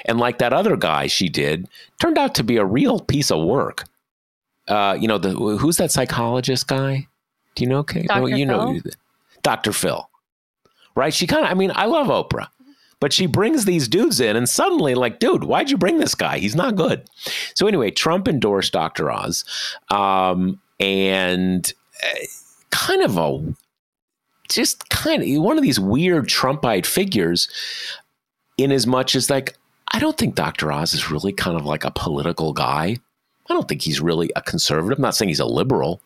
and 0.05 0.19
like 0.19 0.39
that 0.39 0.53
other 0.53 0.75
guy 0.75 1.07
she 1.07 1.29
did 1.29 1.67
turned 1.99 2.17
out 2.17 2.33
to 2.35 2.43
be 2.43 2.57
a 2.57 2.65
real 2.65 2.99
piece 2.99 3.31
of 3.31 3.45
work. 3.45 3.85
Uh, 4.67 4.97
you 4.99 5.07
know, 5.07 5.17
the 5.17 5.29
who's 5.31 5.77
that 5.77 5.91
psychologist 5.91 6.67
guy? 6.67 7.07
Do 7.55 7.63
you 7.63 7.69
know? 7.69 7.79
Okay, 7.79 8.03
Dr. 8.03 8.21
No, 8.21 8.25
you 8.27 8.47
Phil? 8.47 8.73
know, 8.73 8.79
Dr. 9.43 9.71
Phil, 9.73 10.09
right? 10.95 11.13
She 11.13 11.27
kind 11.27 11.45
of. 11.45 11.51
I 11.51 11.53
mean, 11.53 11.71
I 11.75 11.85
love 11.85 12.07
Oprah, 12.07 12.47
but 12.99 13.13
she 13.13 13.27
brings 13.27 13.65
these 13.65 13.87
dudes 13.87 14.19
in, 14.19 14.35
and 14.35 14.49
suddenly, 14.49 14.95
like, 14.95 15.19
dude, 15.19 15.43
why'd 15.43 15.69
you 15.69 15.77
bring 15.77 15.99
this 15.99 16.15
guy? 16.15 16.39
He's 16.39 16.55
not 16.55 16.75
good. 16.75 17.07
So 17.53 17.67
anyway, 17.67 17.91
Trump 17.91 18.27
endorsed 18.27 18.73
Dr. 18.73 19.11
Oz. 19.11 19.45
Um, 19.89 20.59
and 20.79 21.71
uh, 22.03 22.25
kind 22.71 23.01
of 23.01 23.17
a 23.17 23.55
just 24.49 24.89
kind 24.89 25.23
of 25.23 25.43
one 25.43 25.57
of 25.57 25.63
these 25.63 25.79
weird 25.79 26.27
Trumpite 26.27 26.85
figures, 26.85 27.47
in 28.57 28.71
as 28.71 28.87
much 28.87 29.15
as 29.15 29.29
like 29.29 29.55
I 29.93 29.99
don't 29.99 30.17
think 30.17 30.35
Dr. 30.35 30.71
Oz 30.71 30.93
is 30.93 31.11
really 31.11 31.33
kind 31.33 31.57
of 31.57 31.65
like 31.65 31.83
a 31.83 31.91
political 31.91 32.53
guy. 32.53 32.97
I 33.49 33.53
don't 33.53 33.67
think 33.67 33.81
he's 33.81 34.01
really 34.01 34.29
a 34.35 34.41
conservative. 34.41 34.97
I'm 34.97 35.01
not 35.01 35.15
saying 35.15 35.29
he's 35.29 35.39
a 35.39 35.45
liberal, 35.45 36.01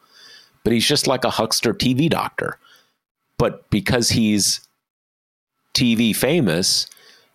but 0.63 0.73
he's 0.73 0.87
just 0.87 1.07
like 1.07 1.23
a 1.23 1.29
huckster 1.31 1.73
TV 1.73 2.09
doctor. 2.09 2.57
But 3.37 3.67
because 3.71 4.09
he's 4.09 4.61
TV 5.73 6.15
famous, 6.15 6.87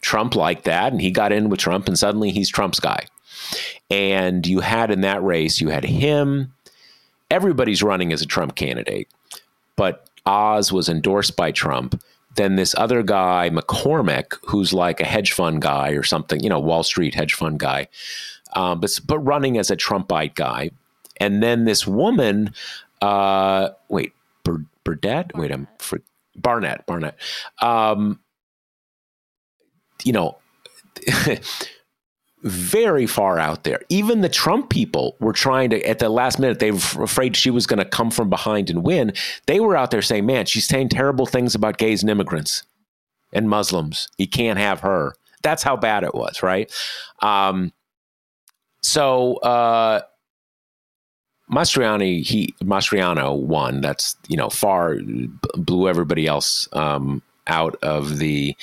Trump 0.02 0.36
liked 0.36 0.64
that, 0.64 0.92
and 0.92 1.00
he 1.00 1.10
got 1.10 1.32
in 1.32 1.48
with 1.48 1.58
Trump, 1.58 1.88
and 1.88 1.98
suddenly 1.98 2.30
he's 2.30 2.48
Trump's 2.48 2.78
guy. 2.78 3.06
And 3.90 4.46
you 4.46 4.60
had 4.60 4.90
in 4.90 5.00
that 5.00 5.22
race, 5.22 5.60
you 5.60 5.68
had 5.68 5.84
him, 5.84 6.52
everybody's 7.30 7.82
running 7.82 8.12
as 8.12 8.22
a 8.22 8.26
Trump 8.26 8.54
candidate, 8.54 9.08
but 9.76 10.08
Oz 10.26 10.72
was 10.72 10.88
endorsed 10.88 11.36
by 11.36 11.52
Trump. 11.52 12.00
Then 12.36 12.56
this 12.56 12.74
other 12.76 13.02
guy, 13.02 13.50
McCormick, 13.50 14.34
who's 14.46 14.72
like 14.72 15.00
a 15.00 15.04
hedge 15.06 15.32
fund 15.32 15.62
guy 15.62 15.90
or 15.90 16.02
something, 16.02 16.40
you 16.40 16.50
know, 16.50 16.60
Wall 16.60 16.82
Street 16.82 17.14
hedge 17.14 17.34
fund 17.34 17.58
guy, 17.58 17.88
um, 18.54 18.80
but 18.80 18.98
but 19.06 19.18
running 19.20 19.58
as 19.58 19.70
a 19.70 19.76
Trumpite 19.76 20.34
guy. 20.34 20.70
And 21.18 21.42
then 21.42 21.64
this 21.64 21.86
woman, 21.86 22.52
uh, 23.00 23.70
wait, 23.88 24.12
Burdett, 24.84 25.32
wait, 25.34 25.50
I'm 25.50 25.66
for 25.78 26.00
Barnette, 26.36 26.86
Barnette. 26.86 27.16
Um, 27.62 28.20
you 30.04 30.12
know. 30.12 30.38
very 32.42 33.06
far 33.06 33.38
out 33.38 33.64
there. 33.64 33.80
Even 33.88 34.20
the 34.20 34.28
Trump 34.28 34.70
people 34.70 35.16
were 35.20 35.32
trying 35.32 35.70
to, 35.70 35.82
at 35.88 35.98
the 35.98 36.08
last 36.08 36.38
minute, 36.38 36.58
they 36.58 36.70
were 36.70 37.02
afraid 37.02 37.36
she 37.36 37.50
was 37.50 37.66
going 37.66 37.78
to 37.78 37.84
come 37.84 38.10
from 38.10 38.30
behind 38.30 38.70
and 38.70 38.84
win. 38.84 39.12
They 39.46 39.60
were 39.60 39.76
out 39.76 39.90
there 39.90 40.02
saying, 40.02 40.26
man, 40.26 40.46
she's 40.46 40.66
saying 40.66 40.90
terrible 40.90 41.26
things 41.26 41.54
about 41.54 41.78
gays 41.78 42.02
and 42.02 42.10
immigrants 42.10 42.62
and 43.32 43.48
Muslims. 43.48 44.08
You 44.18 44.28
can't 44.28 44.58
have 44.58 44.80
her. 44.80 45.14
That's 45.42 45.62
how 45.62 45.76
bad 45.76 46.04
it 46.04 46.14
was, 46.14 46.42
right? 46.42 46.72
Um, 47.20 47.72
so, 48.82 49.36
uh, 49.36 50.02
Mastriani, 51.50 52.24
he 52.24 52.54
Mastriano 52.62 53.40
won. 53.40 53.80
That's 53.80 54.16
you 54.28 54.36
know 54.36 54.50
far 54.50 54.96
blew 55.54 55.88
everybody 55.88 56.26
else 56.26 56.68
um, 56.72 57.22
out 57.46 57.76
of 57.82 58.18
the 58.18 58.56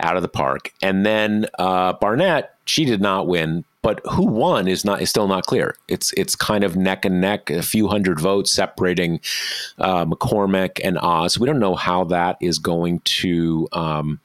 out 0.00 0.16
of 0.16 0.22
the 0.22 0.28
park. 0.28 0.72
And 0.82 1.06
then 1.06 1.46
uh, 1.58 1.92
Barnette, 1.94 2.48
she 2.66 2.84
did 2.84 3.00
not 3.00 3.26
win, 3.26 3.64
but 3.82 4.00
who 4.10 4.24
won 4.24 4.66
is 4.66 4.84
not 4.84 5.02
is 5.02 5.10
still 5.10 5.28
not 5.28 5.44
clear. 5.44 5.76
It's 5.88 6.12
it's 6.14 6.34
kind 6.34 6.64
of 6.64 6.76
neck 6.76 7.04
and 7.04 7.20
neck, 7.20 7.50
a 7.50 7.62
few 7.62 7.88
hundred 7.88 8.18
votes 8.18 8.50
separating 8.50 9.20
uh, 9.78 10.06
McCormick 10.06 10.80
and 10.82 10.98
Oz. 10.98 11.38
We 11.38 11.46
don't 11.46 11.58
know 11.58 11.74
how 11.74 12.04
that 12.04 12.38
is 12.40 12.58
going 12.58 13.00
to 13.00 13.68
um, 13.72 14.20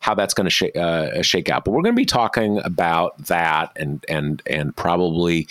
how 0.00 0.14
that's 0.14 0.34
going 0.34 0.46
to 0.46 0.50
sh- 0.50 0.76
uh, 0.76 1.22
shake 1.22 1.48
out. 1.48 1.64
But 1.64 1.70
we're 1.70 1.82
going 1.82 1.94
to 1.94 2.00
be 2.00 2.04
talking 2.04 2.58
about 2.64 3.26
that 3.26 3.70
and 3.76 4.04
and 4.08 4.42
and 4.46 4.74
probably. 4.76 5.46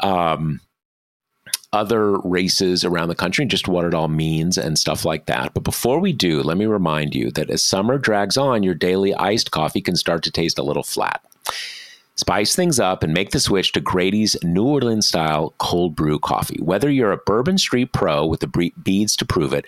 Um, 0.00 0.60
other 1.72 2.18
races 2.20 2.84
around 2.84 3.08
the 3.08 3.14
country 3.14 3.44
just 3.44 3.68
what 3.68 3.84
it 3.84 3.92
all 3.92 4.08
means 4.08 4.56
and 4.56 4.78
stuff 4.78 5.04
like 5.04 5.26
that. 5.26 5.52
But 5.52 5.64
before 5.64 5.98
we 5.98 6.12
do, 6.12 6.42
let 6.42 6.56
me 6.56 6.64
remind 6.64 7.14
you 7.14 7.30
that 7.32 7.50
as 7.50 7.62
summer 7.62 7.98
drags 7.98 8.36
on, 8.36 8.62
your 8.62 8.74
daily 8.74 9.14
iced 9.14 9.50
coffee 9.50 9.82
can 9.82 9.96
start 9.96 10.22
to 10.22 10.30
taste 10.30 10.58
a 10.58 10.62
little 10.62 10.82
flat. 10.82 11.22
Spice 12.16 12.56
things 12.56 12.80
up 12.80 13.02
and 13.02 13.12
make 13.12 13.30
the 13.30 13.40
switch 13.40 13.72
to 13.72 13.80
Grady's 13.80 14.36
New 14.42 14.64
Orleans 14.64 15.06
style 15.06 15.54
cold 15.58 15.94
brew 15.94 16.18
coffee. 16.18 16.58
Whether 16.62 16.90
you're 16.90 17.12
a 17.12 17.18
Bourbon 17.18 17.58
Street 17.58 17.92
pro 17.92 18.24
with 18.24 18.40
the 18.40 18.72
beads 18.82 19.16
to 19.16 19.26
prove 19.26 19.52
it, 19.52 19.66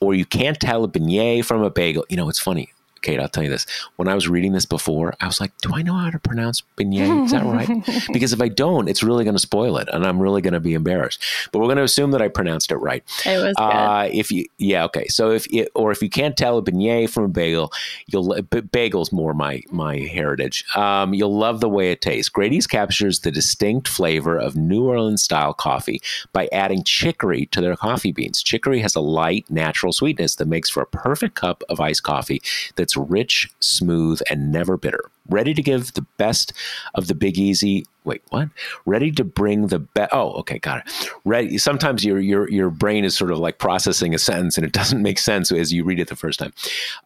or 0.00 0.14
you 0.14 0.24
can't 0.24 0.58
tell 0.58 0.82
a 0.82 0.88
beignet 0.88 1.44
from 1.44 1.62
a 1.62 1.68
bagel, 1.68 2.06
you 2.08 2.16
know, 2.16 2.30
it's 2.30 2.38
funny. 2.38 2.72
Kate, 3.02 3.20
I'll 3.20 3.28
tell 3.28 3.42
you 3.42 3.50
this. 3.50 3.66
When 3.96 4.08
I 4.08 4.14
was 4.14 4.28
reading 4.28 4.52
this 4.52 4.66
before, 4.66 5.14
I 5.20 5.26
was 5.26 5.40
like, 5.40 5.56
do 5.58 5.70
I 5.74 5.82
know 5.82 5.94
how 5.94 6.10
to 6.10 6.18
pronounce 6.18 6.62
beignet? 6.76 7.24
Is 7.24 7.32
that 7.32 7.44
right? 7.44 8.08
because 8.12 8.32
if 8.32 8.40
I 8.40 8.48
don't, 8.48 8.88
it's 8.88 9.02
really 9.02 9.24
going 9.24 9.36
to 9.36 9.40
spoil 9.40 9.78
it 9.78 9.88
and 9.92 10.06
I'm 10.06 10.20
really 10.20 10.42
going 10.42 10.54
to 10.54 10.60
be 10.60 10.74
embarrassed. 10.74 11.22
But 11.52 11.60
we're 11.60 11.66
going 11.66 11.78
to 11.78 11.82
assume 11.82 12.10
that 12.12 12.22
I 12.22 12.28
pronounced 12.28 12.70
it 12.70 12.76
right. 12.76 13.02
It 13.24 13.42
was 13.42 13.54
uh, 13.58 14.04
good. 14.04 14.14
If 14.14 14.32
you, 14.32 14.46
yeah, 14.58 14.84
okay. 14.84 15.06
So 15.08 15.30
if, 15.30 15.46
it, 15.52 15.70
or 15.74 15.92
if 15.92 16.02
you 16.02 16.10
can't 16.10 16.36
tell 16.36 16.58
a 16.58 16.62
beignet 16.62 17.10
from 17.10 17.24
a 17.24 17.28
bagel, 17.28 17.72
you'll, 18.06 18.40
bagel's 18.72 19.12
more 19.12 19.34
my, 19.34 19.62
my 19.70 19.96
heritage. 19.96 20.64
Um, 20.76 21.14
you'll 21.14 21.36
love 21.36 21.60
the 21.60 21.68
way 21.68 21.92
it 21.92 22.00
tastes. 22.00 22.28
Grady's 22.28 22.66
captures 22.66 23.20
the 23.20 23.30
distinct 23.30 23.88
flavor 23.88 24.36
of 24.36 24.56
New 24.56 24.86
Orleans 24.86 25.22
style 25.22 25.54
coffee 25.54 26.02
by 26.32 26.48
adding 26.52 26.84
chicory 26.84 27.46
to 27.46 27.60
their 27.60 27.76
coffee 27.76 28.12
beans. 28.12 28.42
Chicory 28.42 28.80
has 28.80 28.94
a 28.94 29.00
light, 29.00 29.48
natural 29.50 29.92
sweetness 29.92 30.36
that 30.36 30.46
makes 30.46 30.70
for 30.70 30.82
a 30.82 30.86
perfect 30.86 31.34
cup 31.34 31.62
of 31.68 31.80
iced 31.80 32.02
coffee 32.02 32.42
that's 32.90 33.10
rich, 33.10 33.48
smooth, 33.60 34.20
and 34.28 34.50
never 34.50 34.76
bitter. 34.76 35.10
Ready 35.28 35.54
to 35.54 35.62
give 35.62 35.92
the 35.92 36.04
best 36.16 36.52
of 36.94 37.06
the 37.06 37.14
Big 37.14 37.38
Easy. 37.38 37.86
Wait, 38.04 38.22
what? 38.30 38.48
Ready 38.84 39.12
to 39.12 39.22
bring 39.22 39.68
the 39.68 39.78
best. 39.78 40.10
Oh, 40.12 40.32
okay, 40.32 40.58
got 40.58 40.78
it. 40.78 41.10
Ready. 41.24 41.56
Sometimes 41.58 42.04
your 42.04 42.18
your 42.18 42.50
your 42.50 42.70
brain 42.70 43.04
is 43.04 43.16
sort 43.16 43.30
of 43.30 43.38
like 43.38 43.58
processing 43.58 44.12
a 44.12 44.18
sentence 44.18 44.56
and 44.56 44.66
it 44.66 44.72
doesn't 44.80 45.02
make 45.02 45.18
sense 45.18 45.52
as 45.52 45.72
you 45.72 45.84
read 45.84 46.00
it 46.00 46.08
the 46.08 46.16
first 46.16 46.40
time. 46.40 46.52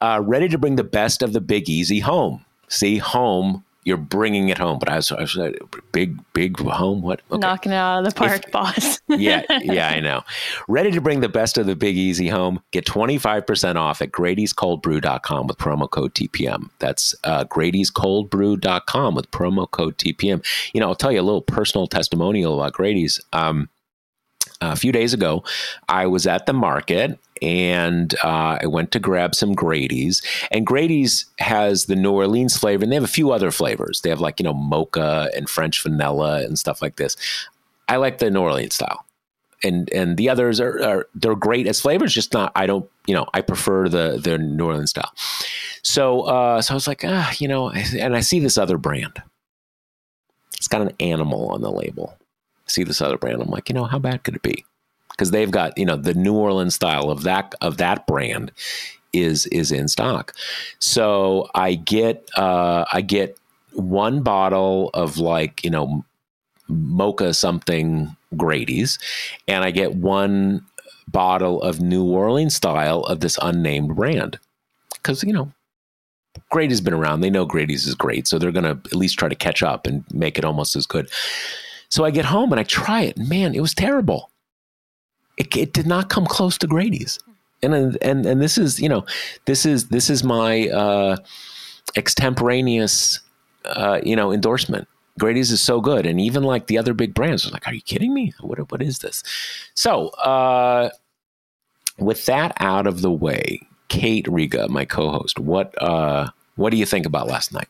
Uh, 0.00 0.22
ready 0.24 0.48
to 0.48 0.56
bring 0.56 0.76
the 0.76 0.84
best 0.84 1.22
of 1.22 1.34
the 1.34 1.40
Big 1.40 1.68
Easy 1.68 2.00
home. 2.00 2.44
See, 2.68 2.96
home 2.96 3.62
you're 3.84 3.96
bringing 3.96 4.48
it 4.48 4.58
home. 4.58 4.78
But 4.78 4.88
I 4.88 4.96
was, 4.96 5.12
I 5.12 5.20
was 5.20 5.36
like, 5.36 5.60
big, 5.92 6.18
big 6.32 6.58
home. 6.58 7.02
What? 7.02 7.20
Okay. 7.30 7.38
Knocking 7.38 7.72
it 7.72 7.76
out 7.76 7.98
of 8.00 8.04
the 8.04 8.18
park, 8.18 8.44
if, 8.46 8.52
boss. 8.52 9.00
yeah, 9.08 9.42
yeah, 9.62 9.88
I 9.88 10.00
know. 10.00 10.22
Ready 10.68 10.90
to 10.92 11.00
bring 11.00 11.20
the 11.20 11.28
best 11.28 11.58
of 11.58 11.66
the 11.66 11.76
Big 11.76 11.96
Easy 11.96 12.28
home? 12.28 12.60
Get 12.72 12.86
25% 12.86 13.76
off 13.76 14.02
at 14.02 14.10
Grady'sColdBrew.com 14.10 15.46
with 15.46 15.58
promo 15.58 15.88
code 15.90 16.14
TPM. 16.14 16.70
That's 16.78 17.14
uh, 17.24 17.44
Grady'sColdBrew.com 17.44 19.14
with 19.14 19.30
promo 19.30 19.70
code 19.70 19.98
TPM. 19.98 20.44
You 20.72 20.80
know, 20.80 20.88
I'll 20.88 20.94
tell 20.94 21.12
you 21.12 21.20
a 21.20 21.22
little 21.22 21.42
personal 21.42 21.86
testimonial 21.86 22.60
about 22.60 22.72
Grady's. 22.72 23.20
Um, 23.32 23.68
a 24.72 24.76
few 24.76 24.92
days 24.92 25.12
ago, 25.12 25.44
I 25.88 26.06
was 26.06 26.26
at 26.26 26.46
the 26.46 26.52
market 26.52 27.18
and 27.42 28.14
uh, 28.24 28.58
I 28.62 28.66
went 28.66 28.90
to 28.92 28.98
grab 28.98 29.34
some 29.34 29.54
Grady's. 29.54 30.22
And 30.50 30.66
Grady's 30.66 31.26
has 31.38 31.86
the 31.86 31.96
New 31.96 32.12
Orleans 32.12 32.56
flavor, 32.56 32.84
and 32.84 32.92
they 32.92 32.96
have 32.96 33.04
a 33.04 33.08
few 33.08 33.32
other 33.32 33.50
flavors. 33.50 34.00
They 34.00 34.10
have 34.10 34.20
like, 34.20 34.40
you 34.40 34.44
know, 34.44 34.54
mocha 34.54 35.30
and 35.36 35.48
French 35.48 35.82
vanilla 35.82 36.42
and 36.44 36.58
stuff 36.58 36.80
like 36.80 36.96
this. 36.96 37.16
I 37.88 37.96
like 37.96 38.18
the 38.18 38.30
New 38.30 38.40
Orleans 38.40 38.74
style. 38.74 39.04
And 39.62 39.90
and 39.92 40.18
the 40.18 40.28
others 40.28 40.60
are, 40.60 40.82
are 40.82 41.08
they're 41.14 41.34
great 41.34 41.66
as 41.66 41.80
flavors, 41.80 42.12
just 42.12 42.34
not 42.34 42.52
I 42.54 42.66
don't 42.66 42.86
you 43.06 43.14
know 43.14 43.26
I 43.32 43.40
prefer 43.40 43.88
the 43.88 44.20
the 44.22 44.36
New 44.36 44.66
Orleans 44.66 44.90
style. 44.90 45.10
So 45.82 46.22
uh, 46.22 46.60
so 46.60 46.74
I 46.74 46.76
was 46.76 46.86
like 46.86 47.02
ah 47.02 47.32
you 47.38 47.48
know 47.48 47.70
and 47.70 48.14
I 48.14 48.20
see 48.20 48.40
this 48.40 48.58
other 48.58 48.76
brand. 48.76 49.22
It's 50.58 50.68
got 50.68 50.82
an 50.82 50.92
animal 51.00 51.48
on 51.48 51.62
the 51.62 51.70
label 51.70 52.14
see 52.74 52.84
this 52.84 53.00
other 53.00 53.18
brand. 53.18 53.40
I'm 53.40 53.48
like, 53.48 53.68
you 53.68 53.74
know, 53.74 53.84
how 53.84 53.98
bad 53.98 54.24
could 54.24 54.36
it 54.36 54.42
be? 54.42 54.64
Because 55.10 55.30
they've 55.30 55.50
got, 55.50 55.76
you 55.78 55.84
know, 55.84 55.96
the 55.96 56.14
New 56.14 56.34
Orleans 56.34 56.74
style 56.74 57.10
of 57.10 57.22
that 57.22 57.54
of 57.60 57.76
that 57.78 58.06
brand 58.06 58.50
is 59.12 59.46
is 59.46 59.72
in 59.72 59.88
stock. 59.88 60.34
So 60.78 61.48
I 61.54 61.74
get 61.74 62.28
uh, 62.36 62.84
I 62.92 63.00
get 63.00 63.38
one 63.72 64.22
bottle 64.22 64.90
of 64.94 65.18
like 65.18 65.64
you 65.64 65.70
know 65.70 66.04
mocha 66.68 67.32
something 67.32 68.14
Grady's, 68.36 68.98
and 69.48 69.64
I 69.64 69.70
get 69.70 69.94
one 69.94 70.64
bottle 71.08 71.62
of 71.62 71.80
New 71.80 72.04
Orleans 72.04 72.54
style 72.54 73.00
of 73.04 73.20
this 73.20 73.38
unnamed 73.40 73.94
brand 73.94 74.38
because 74.94 75.22
you 75.22 75.32
know 75.32 75.52
Grady's 76.50 76.80
been 76.80 76.94
around. 76.94 77.20
They 77.20 77.30
know 77.30 77.44
Grady's 77.44 77.86
is 77.86 77.94
great, 77.94 78.26
so 78.26 78.38
they're 78.38 78.52
going 78.52 78.64
to 78.64 78.80
at 78.86 78.96
least 78.96 79.18
try 79.18 79.28
to 79.28 79.34
catch 79.34 79.62
up 79.62 79.86
and 79.86 80.04
make 80.12 80.38
it 80.38 80.44
almost 80.44 80.76
as 80.76 80.86
good. 80.86 81.08
So 81.94 82.04
I 82.04 82.10
get 82.10 82.24
home 82.24 82.50
and 82.50 82.58
I 82.58 82.64
try 82.64 83.02
it. 83.02 83.16
Man, 83.16 83.54
it 83.54 83.60
was 83.60 83.72
terrible. 83.72 84.32
It, 85.36 85.56
it 85.56 85.72
did 85.72 85.86
not 85.86 86.08
come 86.08 86.26
close 86.26 86.58
to 86.58 86.66
Grady's. 86.66 87.20
And 87.62 87.96
and 88.02 88.26
and 88.26 88.42
this 88.42 88.58
is 88.58 88.80
you 88.80 88.88
know 88.88 89.06
this 89.44 89.64
is 89.64 89.90
this 89.90 90.10
is 90.10 90.24
my 90.24 90.68
uh, 90.70 91.16
extemporaneous 91.94 93.20
uh, 93.64 94.00
you 94.02 94.16
know 94.16 94.32
endorsement. 94.32 94.88
Grady's 95.20 95.52
is 95.52 95.60
so 95.60 95.80
good, 95.80 96.04
and 96.04 96.20
even 96.20 96.42
like 96.42 96.66
the 96.66 96.78
other 96.78 96.94
big 96.94 97.14
brands, 97.14 97.46
are 97.46 97.50
like, 97.52 97.68
"Are 97.68 97.74
you 97.74 97.80
kidding 97.80 98.12
me? 98.12 98.34
What 98.40 98.72
what 98.72 98.82
is 98.82 98.98
this?" 98.98 99.22
So, 99.74 100.08
uh, 100.08 100.90
with 101.98 102.26
that 102.26 102.56
out 102.58 102.88
of 102.88 103.02
the 103.02 103.12
way, 103.12 103.60
Kate 103.86 104.26
Riga, 104.26 104.68
my 104.68 104.84
co-host, 104.84 105.38
what 105.38 105.80
uh, 105.80 106.30
what 106.56 106.70
do 106.70 106.76
you 106.76 106.86
think 106.86 107.06
about 107.06 107.28
last 107.28 107.52
night? 107.52 107.68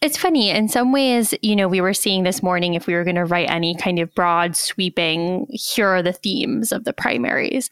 It's 0.00 0.18
funny. 0.18 0.50
In 0.50 0.68
some 0.68 0.92
ways, 0.92 1.34
you 1.40 1.56
know, 1.56 1.66
we 1.66 1.80
were 1.80 1.94
seeing 1.94 2.24
this 2.24 2.42
morning 2.42 2.74
if 2.74 2.86
we 2.86 2.94
were 2.94 3.04
going 3.04 3.16
to 3.16 3.24
write 3.24 3.48
any 3.48 3.74
kind 3.74 3.98
of 3.98 4.14
broad, 4.14 4.54
sweeping, 4.54 5.46
here 5.48 5.88
are 5.88 6.02
the 6.02 6.12
themes 6.12 6.72
of 6.72 6.84
the 6.84 6.92
primaries. 6.92 7.70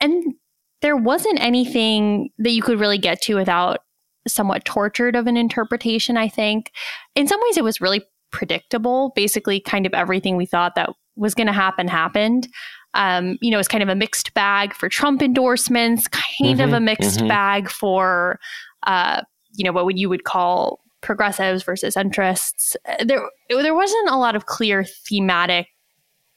And 0.00 0.34
there 0.80 0.96
wasn't 0.96 1.40
anything 1.40 2.30
that 2.38 2.52
you 2.52 2.62
could 2.62 2.80
really 2.80 2.98
get 2.98 3.20
to 3.22 3.34
without 3.34 3.80
somewhat 4.26 4.64
tortured 4.64 5.16
of 5.16 5.26
an 5.26 5.36
interpretation, 5.36 6.16
I 6.16 6.28
think. 6.28 6.72
In 7.14 7.26
some 7.26 7.40
ways, 7.44 7.56
it 7.56 7.64
was 7.64 7.80
really 7.80 8.02
predictable. 8.32 9.12
Basically, 9.14 9.60
kind 9.60 9.84
of 9.84 9.92
everything 9.92 10.36
we 10.36 10.46
thought 10.46 10.74
that 10.76 10.90
was 11.16 11.34
going 11.34 11.46
to 11.46 11.52
happen 11.52 11.86
happened. 11.86 12.48
Um, 12.94 13.38
you 13.42 13.50
know, 13.50 13.58
it's 13.58 13.68
kind 13.68 13.82
of 13.82 13.88
a 13.88 13.94
mixed 13.94 14.32
bag 14.34 14.72
for 14.72 14.88
Trump 14.88 15.20
endorsements, 15.20 16.08
kind 16.08 16.58
mm-hmm, 16.58 16.60
of 16.60 16.72
a 16.72 16.80
mixed 16.80 17.18
mm-hmm. 17.18 17.28
bag 17.28 17.68
for, 17.68 18.38
uh, 18.86 19.20
you 19.52 19.64
know, 19.64 19.72
what 19.72 19.84
would 19.84 19.98
you 19.98 20.08
would 20.08 20.24
call 20.24 20.80
progressives 21.04 21.62
versus 21.62 21.94
centrists. 21.94 22.74
There, 23.04 23.22
there 23.48 23.74
wasn't 23.74 24.08
a 24.08 24.16
lot 24.16 24.34
of 24.34 24.46
clear 24.46 24.84
thematic 24.84 25.68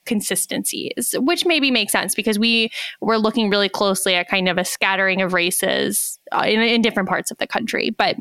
consistencies, 0.06 1.16
which 1.18 1.46
maybe 1.46 1.72
makes 1.72 1.92
sense 1.92 2.14
because 2.14 2.38
we 2.38 2.70
were 3.02 3.18
looking 3.18 3.50
really 3.50 3.70
closely 3.70 4.16
at 4.16 4.30
kind 4.30 4.48
of 4.48 4.58
a 4.58 4.66
scattering 4.66 5.22
of 5.22 5.34
races 5.34 6.20
uh, 6.32 6.44
in, 6.46 6.62
in 6.62 6.82
different 6.82 7.10
parts 7.10 7.32
of 7.32 7.38
the 7.38 7.48
country. 7.48 7.90
But 7.90 8.16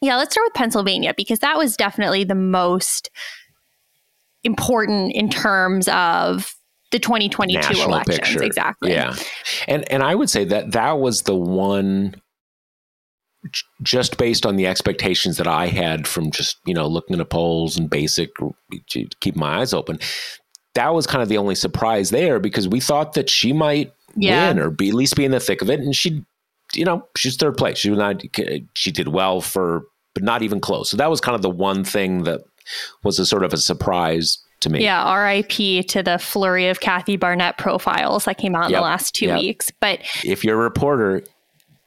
yeah, 0.00 0.16
let's 0.16 0.34
start 0.34 0.46
with 0.46 0.54
Pennsylvania 0.54 1.14
because 1.16 1.38
that 1.38 1.56
was 1.56 1.76
definitely 1.76 2.24
the 2.24 2.34
most 2.34 3.10
important 4.42 5.12
in 5.12 5.30
terms 5.30 5.88
of 5.88 6.54
the 6.90 6.98
2022 6.98 7.58
National 7.58 7.88
elections. 7.88 8.18
Picture. 8.18 8.42
Exactly. 8.42 8.92
Yeah. 8.92 9.16
And 9.66 9.90
and 9.90 10.02
I 10.02 10.14
would 10.14 10.30
say 10.30 10.44
that 10.44 10.72
that 10.72 10.98
was 10.98 11.22
the 11.22 11.34
one 11.34 12.20
just 13.82 14.16
based 14.16 14.46
on 14.46 14.56
the 14.56 14.66
expectations 14.66 15.36
that 15.36 15.46
I 15.46 15.66
had 15.66 16.06
from 16.06 16.30
just, 16.30 16.58
you 16.64 16.74
know, 16.74 16.86
looking 16.86 17.14
at 17.14 17.18
the 17.18 17.24
polls 17.24 17.76
and 17.76 17.90
basic 17.90 18.30
keep 18.88 19.36
my 19.36 19.60
eyes 19.60 19.74
open. 19.74 19.98
That 20.74 20.94
was 20.94 21.06
kind 21.06 21.22
of 21.22 21.28
the 21.28 21.38
only 21.38 21.54
surprise 21.54 22.10
there 22.10 22.40
because 22.40 22.66
we 22.66 22.80
thought 22.80 23.14
that 23.14 23.30
she 23.30 23.52
might 23.52 23.92
yeah. 24.16 24.48
win 24.48 24.58
or 24.58 24.70
be 24.70 24.88
at 24.88 24.94
least 24.94 25.16
be 25.16 25.24
in 25.24 25.30
the 25.30 25.40
thick 25.40 25.62
of 25.62 25.70
it 25.70 25.80
and 25.80 25.94
she 25.94 26.24
you 26.74 26.84
know, 26.84 27.06
she's 27.16 27.36
third 27.36 27.56
place. 27.56 27.78
She 27.78 27.90
was 27.90 27.98
not 27.98 28.22
she 28.74 28.90
did 28.90 29.08
well 29.08 29.40
for 29.40 29.84
but 30.14 30.22
not 30.22 30.42
even 30.42 30.60
close. 30.60 30.90
So 30.90 30.96
that 30.96 31.10
was 31.10 31.20
kind 31.20 31.34
of 31.34 31.42
the 31.42 31.50
one 31.50 31.84
thing 31.84 32.24
that 32.24 32.42
was 33.02 33.18
a 33.18 33.26
sort 33.26 33.44
of 33.44 33.52
a 33.52 33.56
surprise 33.56 34.38
to 34.60 34.70
me. 34.70 34.82
Yeah, 34.82 35.12
RIP 35.14 35.86
to 35.88 36.02
the 36.02 36.18
flurry 36.18 36.68
of 36.68 36.80
Kathy 36.80 37.16
Barnette 37.16 37.58
profiles 37.58 38.24
that 38.24 38.38
came 38.38 38.54
out 38.54 38.66
in 38.66 38.72
the 38.72 38.80
last 38.80 39.14
two 39.14 39.26
yep. 39.26 39.40
weeks. 39.40 39.70
But 39.80 40.00
if 40.24 40.44
you're 40.44 40.58
a 40.58 40.62
reporter, 40.62 41.22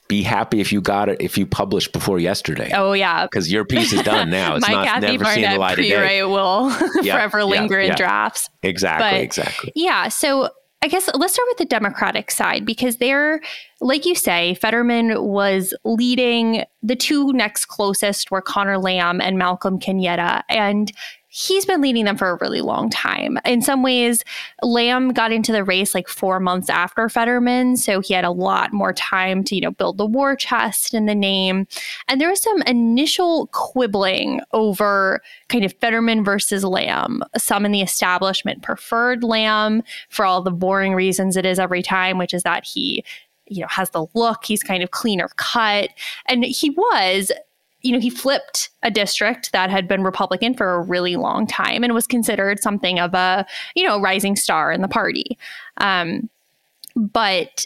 be 0.08 0.22
happy 0.22 0.60
if 0.60 0.72
you 0.72 0.82
got 0.82 1.10
it 1.10 1.22
if 1.22 1.38
you 1.38 1.46
published 1.46 1.94
before 1.94 2.20
yesterday. 2.20 2.72
Oh 2.74 2.94
yeah, 2.94 3.26
because 3.26 3.52
your 3.52 3.66
piece 3.66 3.94
is 3.94 4.02
done 4.04 4.30
now. 4.30 4.56
It's 4.58 4.68
My 4.68 4.74
not 4.74 4.86
Kathy 4.86 5.06
never 5.08 5.24
Barnette 5.24 5.36
seen 5.36 5.54
the 5.54 5.60
light 5.60 5.80
of 5.80 5.86
day. 5.86 6.24
will 6.24 6.70
yep, 7.04 7.16
forever 7.16 7.44
linger 7.44 7.80
yep, 7.80 7.92
in 7.92 7.96
drafts. 7.96 8.50
Exactly, 8.64 9.10
but, 9.10 9.22
exactly. 9.22 9.72
Yeah, 9.76 10.08
so 10.08 10.50
I 10.84 10.88
guess 10.88 11.10
let's 11.16 11.34
start 11.34 11.48
with 11.50 11.58
the 11.58 11.66
Democratic 11.66 12.30
side 12.30 12.66
because 12.66 12.98
they're, 12.98 13.42
like 13.82 14.06
you 14.06 14.14
say, 14.14 14.54
Fetterman 14.56 15.24
was 15.24 15.74
leading. 15.84 16.66
The 16.84 16.96
two 16.96 17.34
next 17.34 17.66
closest 17.66 18.30
were 18.30 18.42
Conor 18.42 18.78
Lamb 18.78 19.20
and 19.20 19.38
Malcolm 19.38 19.80
Kenyatta. 19.80 20.44
And 20.50 20.92
he's 21.38 21.68
been 21.68 21.82
leading 21.82 22.06
them 22.06 22.18
for 22.18 22.32
a 22.32 22.38
really 22.42 22.62
long 22.62 22.90
time. 22.90 23.38
In 23.46 23.62
some 23.62 23.84
ways, 23.84 24.24
Lamb 24.64 25.14
got 25.14 25.32
into 25.32 25.52
the 25.52 25.64
race 25.64 25.94
like 25.94 26.08
four 26.08 26.40
months 26.40 26.68
after 26.68 27.08
Fetterman, 27.10 27.78
so 27.78 28.00
he 28.00 28.16
had 28.16 28.26
a 28.26 28.32
lot 28.32 28.74
more 28.74 28.92
time 28.92 29.44
to, 29.44 29.54
you 29.54 29.62
know, 29.62 29.70
build 29.70 30.00
the 30.00 30.06
war 30.08 30.36
chest 30.36 30.96
and 30.96 31.08
the 31.08 31.14
name. 31.14 31.68
And 32.08 32.20
there 32.20 32.30
was 32.30 32.42
some 32.42 32.64
initial 32.64 33.48
quibbling 33.54 34.42
over 34.52 35.22
kind 35.48 35.64
of 35.64 35.74
Fetterman 35.74 36.24
versus 36.24 36.64
Lamb. 36.64 37.22
Some 37.38 37.66
in 37.66 37.72
the 37.72 37.82
establishment 37.82 38.64
preferred 38.64 39.24
Lamb 39.24 39.84
for 40.10 40.26
all 40.26 40.42
the 40.42 40.50
boring 40.50 40.96
reasons 40.96 41.38
it 41.38 41.46
is 41.46 41.60
every 41.60 41.84
time, 41.84 42.18
which 42.18 42.34
is 42.34 42.42
that 42.44 42.66
he 42.66 43.04
you 43.50 43.62
know 43.62 43.68
has 43.70 43.92
the 43.92 44.06
look 44.14 44.44
he's 44.44 44.62
kind 44.62 44.84
of 44.84 44.92
cleaner 44.92 45.30
cut 45.38 45.90
and 46.26 46.44
he 46.44 46.70
was 46.72 47.32
you 47.82 47.92
know, 47.92 48.00
he 48.00 48.10
flipped 48.10 48.70
a 48.84 48.92
district 48.92 49.52
that 49.52 49.70
had 49.70 49.88
been 49.88 50.04
Republican 50.04 50.54
for 50.54 50.76
a 50.76 50.82
really 50.82 51.16
long 51.16 51.46
time 51.46 51.84
and 51.84 51.94
was 51.94 52.08
considered 52.08 52.60
something 52.60 53.00
of 53.00 53.14
a, 53.14 53.46
you 53.76 53.86
know, 53.86 54.02
rising 54.02 54.36
star 54.36 54.72
in 54.72 54.82
the 54.82 54.88
party. 54.88 55.38
Um, 55.78 56.30
but 56.96 57.66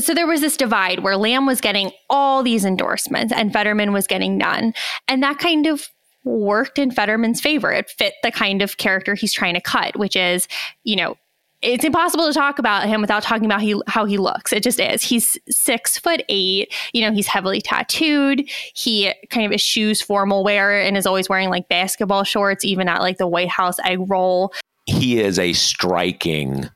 so 0.00 0.12
there 0.12 0.26
was 0.26 0.42
this 0.42 0.56
divide 0.56 1.02
where 1.02 1.16
Lamb 1.16 1.46
was 1.46 1.60
getting 1.60 1.90
all 2.10 2.42
these 2.42 2.64
endorsements 2.64 3.32
and 3.32 3.52
Fetterman 3.52 3.92
was 3.92 4.06
getting 4.06 4.36
none. 4.36 4.74
And 5.08 5.22
that 5.22 5.38
kind 5.38 5.66
of 5.66 5.88
worked 6.24 6.78
in 6.78 6.90
Fetterman's 6.90 7.40
favor. 7.40 7.72
It 7.72 7.88
fit 7.88 8.14
the 8.22 8.30
kind 8.30 8.60
of 8.60 8.76
character 8.76 9.14
he's 9.14 9.32
trying 9.32 9.54
to 9.54 9.62
cut, 9.62 9.96
which 9.96 10.14
is, 10.14 10.46
you 10.84 10.96
know, 10.96 11.16
it's 11.60 11.84
impossible 11.84 12.26
to 12.26 12.32
talk 12.32 12.58
about 12.58 12.86
him 12.86 13.00
without 13.00 13.22
talking 13.22 13.46
about 13.46 13.60
he, 13.60 13.80
how 13.88 14.04
he 14.04 14.16
looks. 14.16 14.52
It 14.52 14.62
just 14.62 14.78
is. 14.78 15.02
He's 15.02 15.36
six 15.48 15.98
foot 15.98 16.22
eight. 16.28 16.72
You 16.92 17.02
know, 17.02 17.12
he's 17.12 17.26
heavily 17.26 17.60
tattooed. 17.60 18.48
He 18.74 19.12
kind 19.30 19.44
of 19.44 19.52
eschews 19.52 20.00
formal 20.00 20.44
wear 20.44 20.80
and 20.80 20.96
is 20.96 21.06
always 21.06 21.28
wearing 21.28 21.50
like 21.50 21.68
basketball 21.68 22.22
shorts, 22.24 22.64
even 22.64 22.88
at 22.88 23.00
like 23.00 23.18
the 23.18 23.26
White 23.26 23.48
House 23.48 23.76
egg 23.84 23.98
roll. 24.08 24.52
He 24.86 25.20
is 25.20 25.38
a 25.38 25.52
striking 25.52 26.70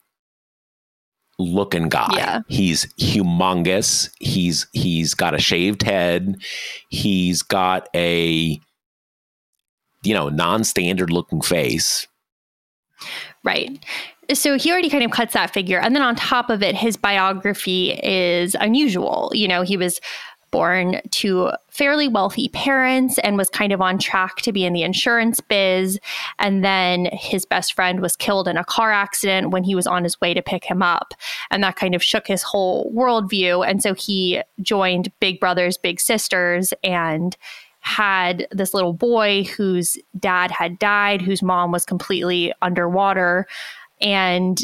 looking 1.39 1.89
guy. 1.89 2.11
Yeah. 2.15 2.41
He's 2.49 2.87
humongous. 2.97 4.11
He's 4.19 4.67
he's 4.73 5.15
got 5.15 5.35
a 5.35 5.39
shaved 5.39 5.83
head. 5.83 6.43
He's 6.89 7.43
got 7.43 7.89
a 7.95 8.59
you 10.03 10.15
know 10.15 10.29
non-standard 10.29 11.11
looking 11.11 11.41
face. 11.41 12.09
Right 13.45 13.85
so 14.35 14.59
he 14.59 14.71
already 14.71 14.91
kind 14.91 15.05
of 15.05 15.11
cuts 15.11 15.35
that 15.35 15.53
figure. 15.53 15.79
And 15.79 15.95
then 15.95 16.03
on 16.03 16.17
top 16.17 16.51
of 16.51 16.63
it, 16.63 16.75
his 16.75 16.97
biography 16.97 17.93
is 18.03 18.55
unusual. 18.55 19.31
You 19.35 19.49
know, 19.49 19.63
he 19.63 19.77
was 19.77 20.01
born 20.53 21.01
to 21.11 21.51
fairly 21.71 22.07
wealthy 22.07 22.49
parents 22.51 23.19
and 23.21 23.37
was 23.37 23.49
kind 23.49 23.73
of 23.73 23.81
on 23.81 23.99
track 23.99 24.37
to 24.37 24.53
be 24.53 24.65
in 24.65 24.75
the 24.75 24.83
insurance 24.83 25.41
biz. 25.41 25.99
And 26.39 26.63
then 26.63 27.09
his 27.13 27.45
best 27.45 27.73
friend 27.73 28.01
was 28.01 28.15
killed 28.15 28.47
in 28.47 28.57
a 28.57 28.65
car 28.65 28.93
accident 28.93 29.51
when 29.51 29.65
he 29.65 29.75
was 29.75 29.87
on 29.87 30.05
his 30.05 30.21
way 30.21 30.35
to 30.35 30.43
pick 30.43 30.65
him 30.65 30.83
up. 30.83 31.15
And 31.51 31.65
that 31.65 31.77
kind 31.77 31.95
of 31.95 32.03
shook 32.03 32.27
his 32.27 32.43
whole 32.43 32.93
worldview. 32.93 33.67
And 33.67 33.83
so 33.83 33.95
he 33.95 34.43
joined 34.61 35.11
Big 35.19 35.41
Brothers, 35.41 35.79
Big 35.79 35.99
Sisters 35.99 36.73
and 36.85 37.37
had 37.81 38.47
this 38.53 38.75
little 38.75 38.93
boy 38.93 39.43
whose 39.57 39.99
dad 40.21 40.53
had 40.53 40.79
died, 40.79 41.21
whose 41.21 41.43
mom 41.43 41.73
was 41.73 41.85
completely 41.85 42.53
underwater 42.63 43.47
and 44.03 44.61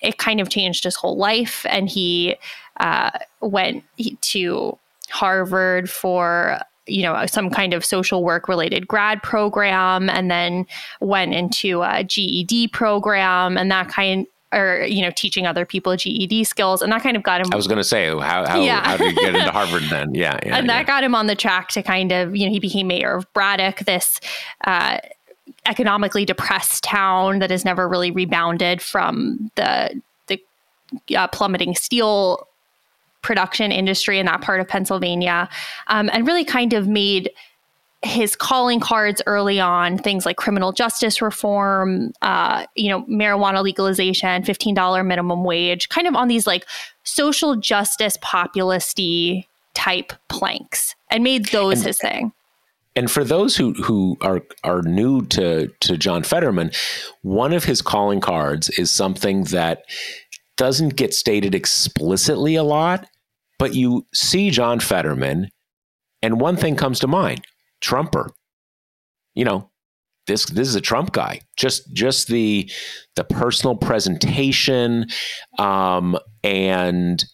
it 0.00 0.18
kind 0.18 0.40
of 0.40 0.48
changed 0.48 0.84
his 0.84 0.96
whole 0.96 1.16
life. 1.16 1.64
And 1.68 1.88
he 1.88 2.36
uh, 2.80 3.10
went 3.40 3.84
to 4.20 4.78
Harvard 5.10 5.90
for 5.90 6.60
you 6.86 7.02
know 7.02 7.26
some 7.26 7.48
kind 7.48 7.74
of 7.74 7.84
social 7.84 8.24
work 8.24 8.48
related 8.48 8.88
grad 8.88 9.22
program 9.22 10.10
and 10.10 10.30
then 10.30 10.66
went 11.00 11.32
into 11.32 11.82
a 11.82 12.02
GED 12.02 12.68
program 12.68 13.56
and 13.56 13.70
that 13.70 13.88
kind 13.88 14.26
or 14.52 14.84
you 14.88 15.00
know 15.00 15.10
teaching 15.14 15.46
other 15.46 15.64
people 15.64 15.96
GED 15.96 16.42
skills 16.44 16.82
and 16.82 16.92
that 16.92 17.02
kind 17.02 17.16
of 17.16 17.22
got 17.22 17.40
him 17.40 17.46
I 17.52 17.56
was 17.56 17.68
going 17.68 17.78
to 17.78 17.84
say 17.84 18.08
how 18.08 18.46
how, 18.46 18.60
yeah. 18.60 18.84
how 18.84 18.96
did 18.96 19.10
he 19.10 19.14
get 19.14 19.34
into 19.34 19.50
Harvard 19.52 19.84
then 19.90 20.14
yeah, 20.14 20.38
yeah 20.44 20.56
and 20.56 20.66
yeah. 20.66 20.78
that 20.78 20.86
got 20.86 21.04
him 21.04 21.14
on 21.14 21.28
the 21.28 21.36
track 21.36 21.68
to 21.68 21.82
kind 21.84 22.10
of 22.10 22.34
you 22.34 22.46
know 22.46 22.52
he 22.52 22.58
became 22.58 22.88
mayor 22.88 23.14
of 23.14 23.32
Braddock 23.32 23.80
this 23.80 24.18
uh, 24.64 24.98
economically 25.66 26.24
depressed 26.24 26.84
town 26.84 27.38
that 27.38 27.50
has 27.50 27.64
never 27.64 27.88
really 27.88 28.10
rebounded 28.10 28.80
from 28.80 29.50
the 29.56 30.00
the 30.28 30.40
uh, 31.16 31.26
plummeting 31.28 31.74
steel 31.74 32.46
production 33.22 33.70
industry 33.70 34.18
in 34.18 34.26
that 34.26 34.40
part 34.40 34.60
of 34.60 34.68
Pennsylvania, 34.68 35.48
um, 35.86 36.10
and 36.12 36.26
really 36.26 36.44
kind 36.44 36.72
of 36.72 36.88
made 36.88 37.30
his 38.04 38.34
calling 38.34 38.80
cards 38.80 39.22
early 39.26 39.60
on 39.60 39.96
things 39.96 40.26
like 40.26 40.36
criminal 40.36 40.72
justice 40.72 41.22
reform 41.22 42.12
uh, 42.22 42.66
you 42.74 42.88
know 42.88 43.04
marijuana 43.04 43.62
legalization 43.62 44.42
$15 44.42 45.06
minimum 45.06 45.44
wage 45.44 45.88
kind 45.88 46.08
of 46.08 46.16
on 46.16 46.26
these 46.26 46.44
like 46.44 46.66
social 47.04 47.54
justice 47.54 48.16
populisty 48.18 49.46
type 49.74 50.12
planks 50.28 50.96
and 51.10 51.22
made 51.22 51.46
those 51.46 51.78
and, 51.78 51.86
his 51.86 51.98
thing 51.98 52.32
and 52.94 53.10
for 53.10 53.24
those 53.24 53.56
who 53.56 53.72
who 53.74 54.16
are 54.20 54.42
are 54.64 54.82
new 54.82 55.22
to 55.26 55.68
to 55.80 55.96
John 55.96 56.22
Fetterman, 56.22 56.70
one 57.22 57.52
of 57.52 57.64
his 57.64 57.80
calling 57.80 58.20
cards 58.20 58.68
is 58.70 58.90
something 58.90 59.44
that 59.44 59.84
doesn't 60.56 60.96
get 60.96 61.14
stated 61.14 61.54
explicitly 61.54 62.54
a 62.54 62.62
lot, 62.62 63.06
but 63.58 63.74
you 63.74 64.06
see 64.12 64.50
John 64.50 64.80
Fetterman, 64.80 65.48
and 66.20 66.40
one 66.40 66.56
thing 66.56 66.76
comes 66.76 67.00
to 67.00 67.06
mind: 67.06 67.42
Trumper. 67.80 68.30
You 69.34 69.46
know, 69.46 69.70
this 70.26 70.44
this 70.46 70.68
is 70.68 70.74
a 70.74 70.80
Trump 70.80 71.12
guy. 71.12 71.40
Just 71.56 71.90
just 71.94 72.28
the 72.28 72.70
the 73.16 73.24
personal 73.24 73.74
presentation, 73.74 75.06
um, 75.58 76.18
and 76.44 77.24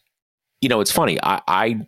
you 0.61 0.69
know, 0.69 0.81
it's 0.81 0.93
funny. 0.93 1.19
I, 1.23 1.41
I 1.49 1.81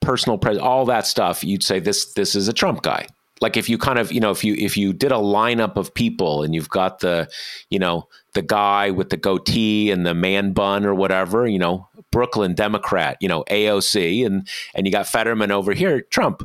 personal 0.00 0.38
pres, 0.38 0.58
all 0.58 0.84
that 0.86 1.06
stuff. 1.06 1.44
You'd 1.44 1.62
say 1.62 1.80
this 1.80 2.12
this 2.14 2.34
is 2.34 2.48
a 2.48 2.52
Trump 2.52 2.82
guy 2.82 3.06
like 3.40 3.56
if 3.56 3.68
you 3.68 3.78
kind 3.78 3.98
of 3.98 4.12
you 4.12 4.20
know 4.20 4.30
if 4.30 4.44
you 4.44 4.54
if 4.54 4.76
you 4.76 4.92
did 4.92 5.12
a 5.12 5.16
lineup 5.16 5.76
of 5.76 5.92
people 5.94 6.42
and 6.42 6.54
you've 6.54 6.68
got 6.68 7.00
the 7.00 7.28
you 7.70 7.78
know 7.78 8.08
the 8.34 8.42
guy 8.42 8.90
with 8.90 9.10
the 9.10 9.16
goatee 9.16 9.90
and 9.90 10.06
the 10.06 10.14
man 10.14 10.52
bun 10.52 10.84
or 10.84 10.94
whatever 10.94 11.46
you 11.46 11.58
know 11.58 11.88
brooklyn 12.12 12.54
democrat 12.54 13.16
you 13.20 13.28
know 13.28 13.44
aoc 13.50 14.26
and 14.26 14.48
and 14.74 14.86
you 14.86 14.92
got 14.92 15.06
fetterman 15.06 15.50
over 15.50 15.72
here 15.72 16.02
trump 16.02 16.42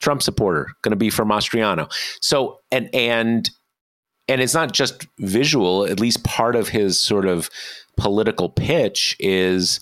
trump 0.00 0.22
supporter 0.22 0.68
going 0.82 0.90
to 0.90 0.96
be 0.96 1.10
from 1.10 1.28
mastriano 1.28 1.90
so 2.20 2.58
and 2.70 2.92
and 2.94 3.50
and 4.28 4.40
it's 4.40 4.54
not 4.54 4.72
just 4.72 5.06
visual 5.18 5.84
at 5.84 6.00
least 6.00 6.24
part 6.24 6.56
of 6.56 6.68
his 6.68 6.98
sort 6.98 7.26
of 7.26 7.50
political 7.96 8.48
pitch 8.48 9.16
is 9.20 9.80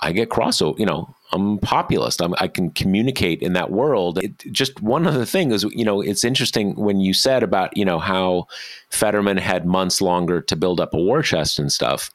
i 0.00 0.10
get 0.12 0.30
crossover 0.30 0.78
you 0.78 0.86
know 0.86 1.14
I'm 1.32 1.58
populist. 1.58 2.20
I'm, 2.20 2.34
i 2.38 2.48
can 2.48 2.70
communicate 2.70 3.40
in 3.42 3.52
that 3.52 3.70
world. 3.70 4.18
It, 4.18 4.38
just 4.52 4.82
one 4.82 5.06
other 5.06 5.24
thing 5.24 5.52
is, 5.52 5.64
you 5.70 5.84
know, 5.84 6.00
it's 6.00 6.24
interesting 6.24 6.74
when 6.74 7.00
you 7.00 7.14
said 7.14 7.42
about, 7.42 7.76
you 7.76 7.84
know, 7.84 7.98
how 7.98 8.46
Fetterman 8.90 9.36
had 9.36 9.64
months 9.66 10.00
longer 10.00 10.40
to 10.42 10.56
build 10.56 10.80
up 10.80 10.94
a 10.94 10.98
war 10.98 11.22
chest 11.22 11.58
and 11.58 11.70
stuff. 11.70 12.10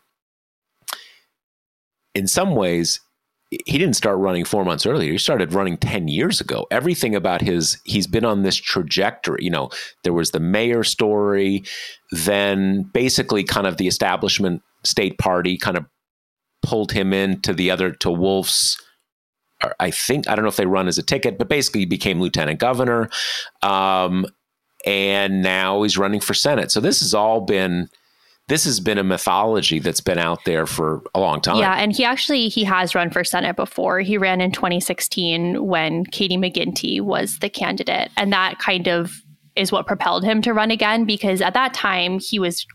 In 2.14 2.28
some 2.28 2.56
ways, 2.56 3.00
he 3.66 3.78
didn't 3.78 3.96
start 3.96 4.18
running 4.18 4.44
four 4.44 4.66
months 4.66 4.86
earlier. 4.86 5.12
He 5.12 5.18
started 5.18 5.54
running 5.54 5.78
10 5.78 6.08
years 6.08 6.42
ago. 6.42 6.66
Everything 6.72 7.16
about 7.16 7.42
his, 7.42 7.78
he's 7.86 8.08
been 8.08 8.26
on 8.26 8.44
this 8.44 8.56
trajectory. 8.56 9.44
You 9.44 9.52
know, 9.52 9.70
there 10.04 10.14
was 10.14 10.32
the 10.32 10.40
mayor 10.40 10.84
story, 10.84 11.64
then 12.12 12.84
basically 12.94 13.44
kind 13.44 13.68
of 13.68 13.78
the 13.78 13.88
establishment 13.88 14.62
state 14.84 15.18
party 15.18 15.58
kind 15.58 15.78
of 15.78 15.86
pulled 16.64 16.92
him 16.92 17.14
into 17.14 17.54
the 17.54 17.70
other, 17.72 17.92
to 17.92 18.10
Wolf's 18.10 18.82
I 19.80 19.92
think 19.92 20.30
I 20.30 20.36
don't 20.36 20.44
know 20.44 20.50
if 20.50 20.56
they 20.56 20.66
run 20.66 20.88
as 20.88 20.98
a 20.98 21.04
ticket, 21.04 21.38
but 21.38 21.50
basically 21.50 21.82
he 21.82 21.86
became 21.86 22.22
lieutenant 22.22 22.60
governor, 22.60 23.10
um, 23.62 24.26
and 24.86 25.42
now 25.42 25.82
he's 25.84 25.98
running 25.98 26.20
for 26.20 26.34
senate. 26.34 26.72
So 26.72 26.80
this 26.80 27.00
has 27.00 27.14
all 27.14 27.42
been 27.42 27.90
this 28.48 28.66
has 28.66 28.80
been 28.80 29.00
a 29.00 29.04
mythology 29.04 29.80
that's 29.80 30.02
been 30.02 30.20
out 30.20 30.46
there 30.46 30.68
for 30.68 31.02
a 31.16 31.20
long 31.20 31.42
time. 31.42 31.58
Yeah, 31.58 31.76
and 31.76 31.96
he 31.96 32.04
actually 32.04 32.48
he 32.48 32.64
has 32.64 32.94
run 32.94 33.10
for 33.10 33.24
senate 33.24 33.56
before. 33.56 34.00
He 34.02 34.18
ran 34.18 34.42
in 34.42 34.52
2016 34.52 35.66
when 35.66 36.06
Katie 36.06 36.38
McGinty 36.38 37.02
was 37.02 37.40
the 37.40 37.50
candidate, 37.50 38.12
and 38.18 38.32
that 38.34 38.60
kind 38.60 38.88
of 38.88 39.22
is 39.56 39.72
what 39.72 39.88
propelled 39.88 40.24
him 40.24 40.42
to 40.42 40.54
run 40.54 40.70
again 40.70 41.06
because 41.06 41.42
at 41.42 41.54
that 41.54 41.74
time 41.74 42.20
he 42.20 42.40
was 42.40 42.66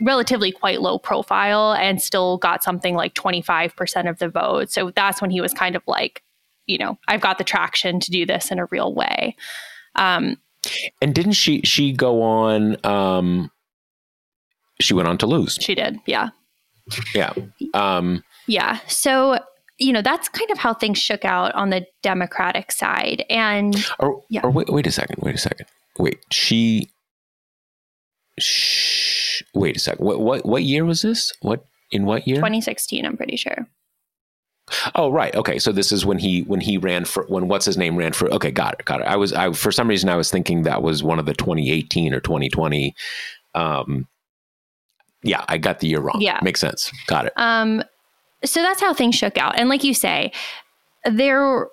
relatively 0.00 0.52
quite 0.52 0.82
low 0.82 0.98
profile 0.98 1.72
and 1.72 2.02
still 2.02 2.36
got 2.38 2.62
something 2.62 2.94
like 2.94 3.14
25% 3.14 4.08
of 4.08 4.18
the 4.18 4.28
vote. 4.28 4.70
So 4.70 4.90
that's 4.94 5.22
when 5.22 5.30
he 5.30 5.40
was 5.40 5.54
kind 5.54 5.74
of 5.74 5.82
like 5.86 6.22
you 6.66 6.78
know, 6.78 6.98
I've 7.08 7.20
got 7.20 7.38
the 7.38 7.44
traction 7.44 8.00
to 8.00 8.10
do 8.10 8.26
this 8.26 8.50
in 8.50 8.58
a 8.58 8.66
real 8.66 8.94
way. 8.94 9.36
Um, 9.94 10.36
and 11.00 11.14
didn't 11.14 11.32
she 11.32 11.60
she 11.62 11.92
go 11.92 12.22
on? 12.22 12.84
Um, 12.84 13.50
she 14.80 14.94
went 14.94 15.08
on 15.08 15.18
to 15.18 15.26
lose. 15.26 15.58
She 15.60 15.74
did, 15.74 15.98
yeah, 16.06 16.30
yeah, 17.14 17.32
um, 17.74 18.22
yeah. 18.46 18.80
So 18.88 19.38
you 19.78 19.92
know 19.92 20.02
that's 20.02 20.28
kind 20.28 20.50
of 20.50 20.58
how 20.58 20.74
things 20.74 20.98
shook 20.98 21.24
out 21.24 21.54
on 21.54 21.70
the 21.70 21.86
Democratic 22.02 22.72
side. 22.72 23.24
And 23.30 23.76
or, 23.98 24.22
yeah. 24.28 24.40
or 24.42 24.50
wait, 24.50 24.68
wait 24.68 24.86
a 24.86 24.92
second, 24.92 25.16
wait 25.22 25.34
a 25.34 25.38
second, 25.38 25.66
wait. 25.98 26.18
She, 26.30 26.90
sh- 28.38 29.42
wait 29.54 29.76
a 29.76 29.80
second. 29.80 30.04
What 30.04 30.20
what 30.20 30.44
what 30.44 30.62
year 30.62 30.84
was 30.84 31.02
this? 31.02 31.32
What 31.40 31.64
in 31.90 32.04
what 32.04 32.26
year? 32.26 32.36
2016, 32.36 33.04
I'm 33.04 33.16
pretty 33.16 33.36
sure. 33.36 33.66
Oh 34.94 35.10
right, 35.10 35.34
okay. 35.36 35.58
So 35.58 35.70
this 35.72 35.92
is 35.92 36.04
when 36.04 36.18
he 36.18 36.42
when 36.42 36.60
he 36.60 36.76
ran 36.76 37.04
for 37.04 37.24
when 37.28 37.48
what's 37.48 37.64
his 37.64 37.76
name 37.76 37.96
ran 37.96 38.12
for. 38.12 38.28
Okay, 38.32 38.50
got 38.50 38.74
it, 38.78 38.84
got 38.84 39.00
it. 39.00 39.04
I 39.04 39.16
was 39.16 39.32
I 39.32 39.52
for 39.52 39.70
some 39.70 39.88
reason 39.88 40.08
I 40.08 40.16
was 40.16 40.30
thinking 40.30 40.62
that 40.64 40.82
was 40.82 41.02
one 41.02 41.18
of 41.18 41.26
the 41.26 41.34
2018 41.34 42.12
or 42.12 42.20
2020. 42.20 42.94
Um, 43.54 44.08
yeah, 45.22 45.44
I 45.48 45.58
got 45.58 45.80
the 45.80 45.88
year 45.88 46.00
wrong. 46.00 46.20
Yeah, 46.20 46.40
makes 46.42 46.60
sense. 46.60 46.90
Got 47.06 47.26
it. 47.26 47.32
Um, 47.36 47.82
so 48.44 48.60
that's 48.60 48.80
how 48.80 48.92
things 48.92 49.14
shook 49.14 49.38
out, 49.38 49.58
and 49.58 49.68
like 49.68 49.84
you 49.84 49.94
say, 49.94 50.32
there 51.04 51.68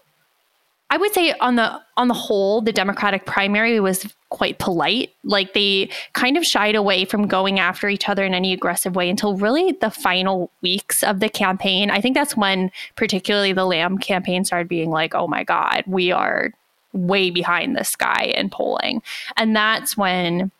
I 0.93 0.97
would 0.97 1.11
say 1.11 1.33
on 1.41 1.55
the 1.55 1.81
on 1.97 2.07
the 2.07 2.13
whole, 2.13 2.61
the 2.61 2.71
Democratic 2.71 3.25
primary 3.25 3.79
was 3.79 4.05
quite 4.29 4.59
polite. 4.59 5.09
Like 5.23 5.55
they 5.55 5.89
kind 6.13 6.37
of 6.37 6.45
shied 6.45 6.75
away 6.75 7.03
from 7.03 7.27
going 7.27 7.59
after 7.59 7.89
each 7.89 8.07
other 8.07 8.23
in 8.23 8.35
any 8.35 8.53
aggressive 8.53 8.95
way 8.95 9.09
until 9.09 9.35
really 9.35 9.71
the 9.71 9.89
final 9.89 10.51
weeks 10.61 11.01
of 11.01 11.19
the 11.19 11.29
campaign. 11.29 11.89
I 11.89 11.99
think 11.99 12.13
that's 12.13 12.37
when 12.37 12.69
particularly 12.95 13.53
the 13.53 13.65
Lamb 13.65 13.97
campaign 13.97 14.45
started 14.45 14.67
being 14.67 14.91
like, 14.91 15.15
"Oh 15.15 15.27
my 15.27 15.43
god, 15.43 15.83
we 15.87 16.11
are 16.11 16.53
way 16.91 17.31
behind 17.31 17.75
this 17.75 17.95
guy 17.95 18.31
in 18.37 18.51
polling." 18.51 19.01
And 19.35 19.55
that's 19.55 19.97
when 19.97 20.51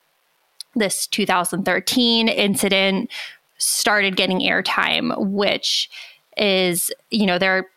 this 0.74 1.06
2013 1.06 2.28
incident 2.28 3.12
started 3.60 4.16
getting 4.16 4.40
airtime, 4.40 5.16
which 5.30 5.92
is, 6.38 6.90
you 7.12 7.28
know, 7.28 7.38
there 7.38 7.68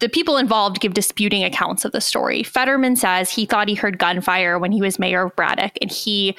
the 0.00 0.08
people 0.08 0.36
involved 0.36 0.80
give 0.80 0.94
disputing 0.94 1.42
accounts 1.42 1.84
of 1.84 1.92
the 1.92 2.00
story. 2.00 2.42
Fetterman 2.42 2.96
says 2.96 3.30
he 3.30 3.46
thought 3.46 3.68
he 3.68 3.74
heard 3.74 3.98
gunfire 3.98 4.58
when 4.58 4.72
he 4.72 4.80
was 4.80 4.98
mayor 4.98 5.26
of 5.26 5.36
Braddock 5.36 5.72
and 5.80 5.90
he 5.90 6.36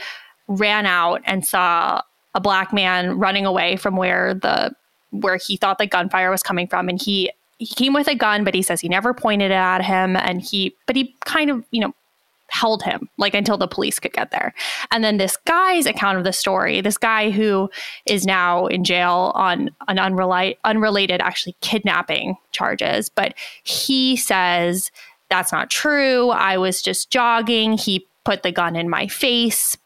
ran 0.48 0.86
out 0.86 1.22
and 1.26 1.46
saw 1.46 2.02
a 2.34 2.40
black 2.40 2.74
man 2.74 3.18
running 3.18 3.46
away 3.46 3.76
from 3.76 3.96
where 3.96 4.34
the 4.34 4.74
where 5.12 5.38
he 5.38 5.58
thought 5.58 5.80
the 5.80 5.88
gunfire 5.88 6.30
was 6.30 6.44
coming 6.44 6.68
from 6.68 6.88
and 6.88 7.02
he 7.02 7.32
he 7.58 7.74
came 7.76 7.94
with 7.94 8.08
a 8.08 8.16
gun 8.16 8.44
but 8.44 8.54
he 8.54 8.62
says 8.62 8.80
he 8.80 8.88
never 8.88 9.14
pointed 9.14 9.52
it 9.52 9.56
at 9.56 9.84
him 9.84 10.16
and 10.16 10.42
he 10.42 10.76
but 10.86 10.96
he 10.96 11.16
kind 11.26 11.50
of 11.50 11.66
you 11.72 11.82
know 11.82 11.94
held 12.52 12.84
him 12.84 13.10
like 13.18 13.34
until 13.34 13.58
the 13.58 13.68
police 13.68 14.00
could 14.00 14.14
get 14.14 14.32
there. 14.32 14.54
And 14.92 15.04
then 15.04 15.18
this 15.18 15.38
guy's 15.46 15.86
account 15.86 16.18
of 16.18 16.24
the 16.24 16.34
story, 16.34 16.82
this 16.82 16.98
guy 16.98 17.32
who 17.32 17.70
is 18.06 18.26
now 18.26 18.68
in 18.68 18.84
jail 18.84 19.32
on 19.36 19.70
an 19.88 20.00
unrelated, 20.00 20.58
unrelated 20.64 21.22
actually 21.22 21.56
kidnapping 21.62 22.36
charges, 22.52 23.10
but 23.10 23.34
he 23.64 24.16
says 24.16 24.92
that's 25.30 25.52
not 25.52 25.70
true. 25.70 26.30
I 26.30 26.58
was 26.58 26.82
just 26.82 27.12
jogging. 27.12 27.74
He 27.74 28.08
put 28.26 28.44
the 28.44 28.52
gun 28.52 28.76
in 28.76 28.90
my 28.90 29.08
face 29.08 29.78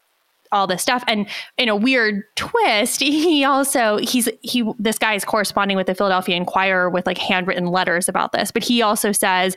all 0.52 0.66
this 0.68 0.80
stuff 0.80 1.02
and 1.08 1.26
in 1.58 1.68
a 1.68 1.76
weird 1.76 2.22
twist 2.36 3.00
he 3.00 3.44
also 3.44 3.98
he's 3.98 4.28
he 4.40 4.64
this 4.78 4.98
guy 4.98 5.14
is 5.14 5.24
corresponding 5.24 5.76
with 5.76 5.86
the 5.86 5.94
philadelphia 5.94 6.36
inquirer 6.36 6.88
with 6.88 7.06
like 7.06 7.18
handwritten 7.18 7.66
letters 7.66 8.08
about 8.08 8.32
this 8.32 8.50
but 8.50 8.62
he 8.62 8.80
also 8.80 9.10
says 9.10 9.56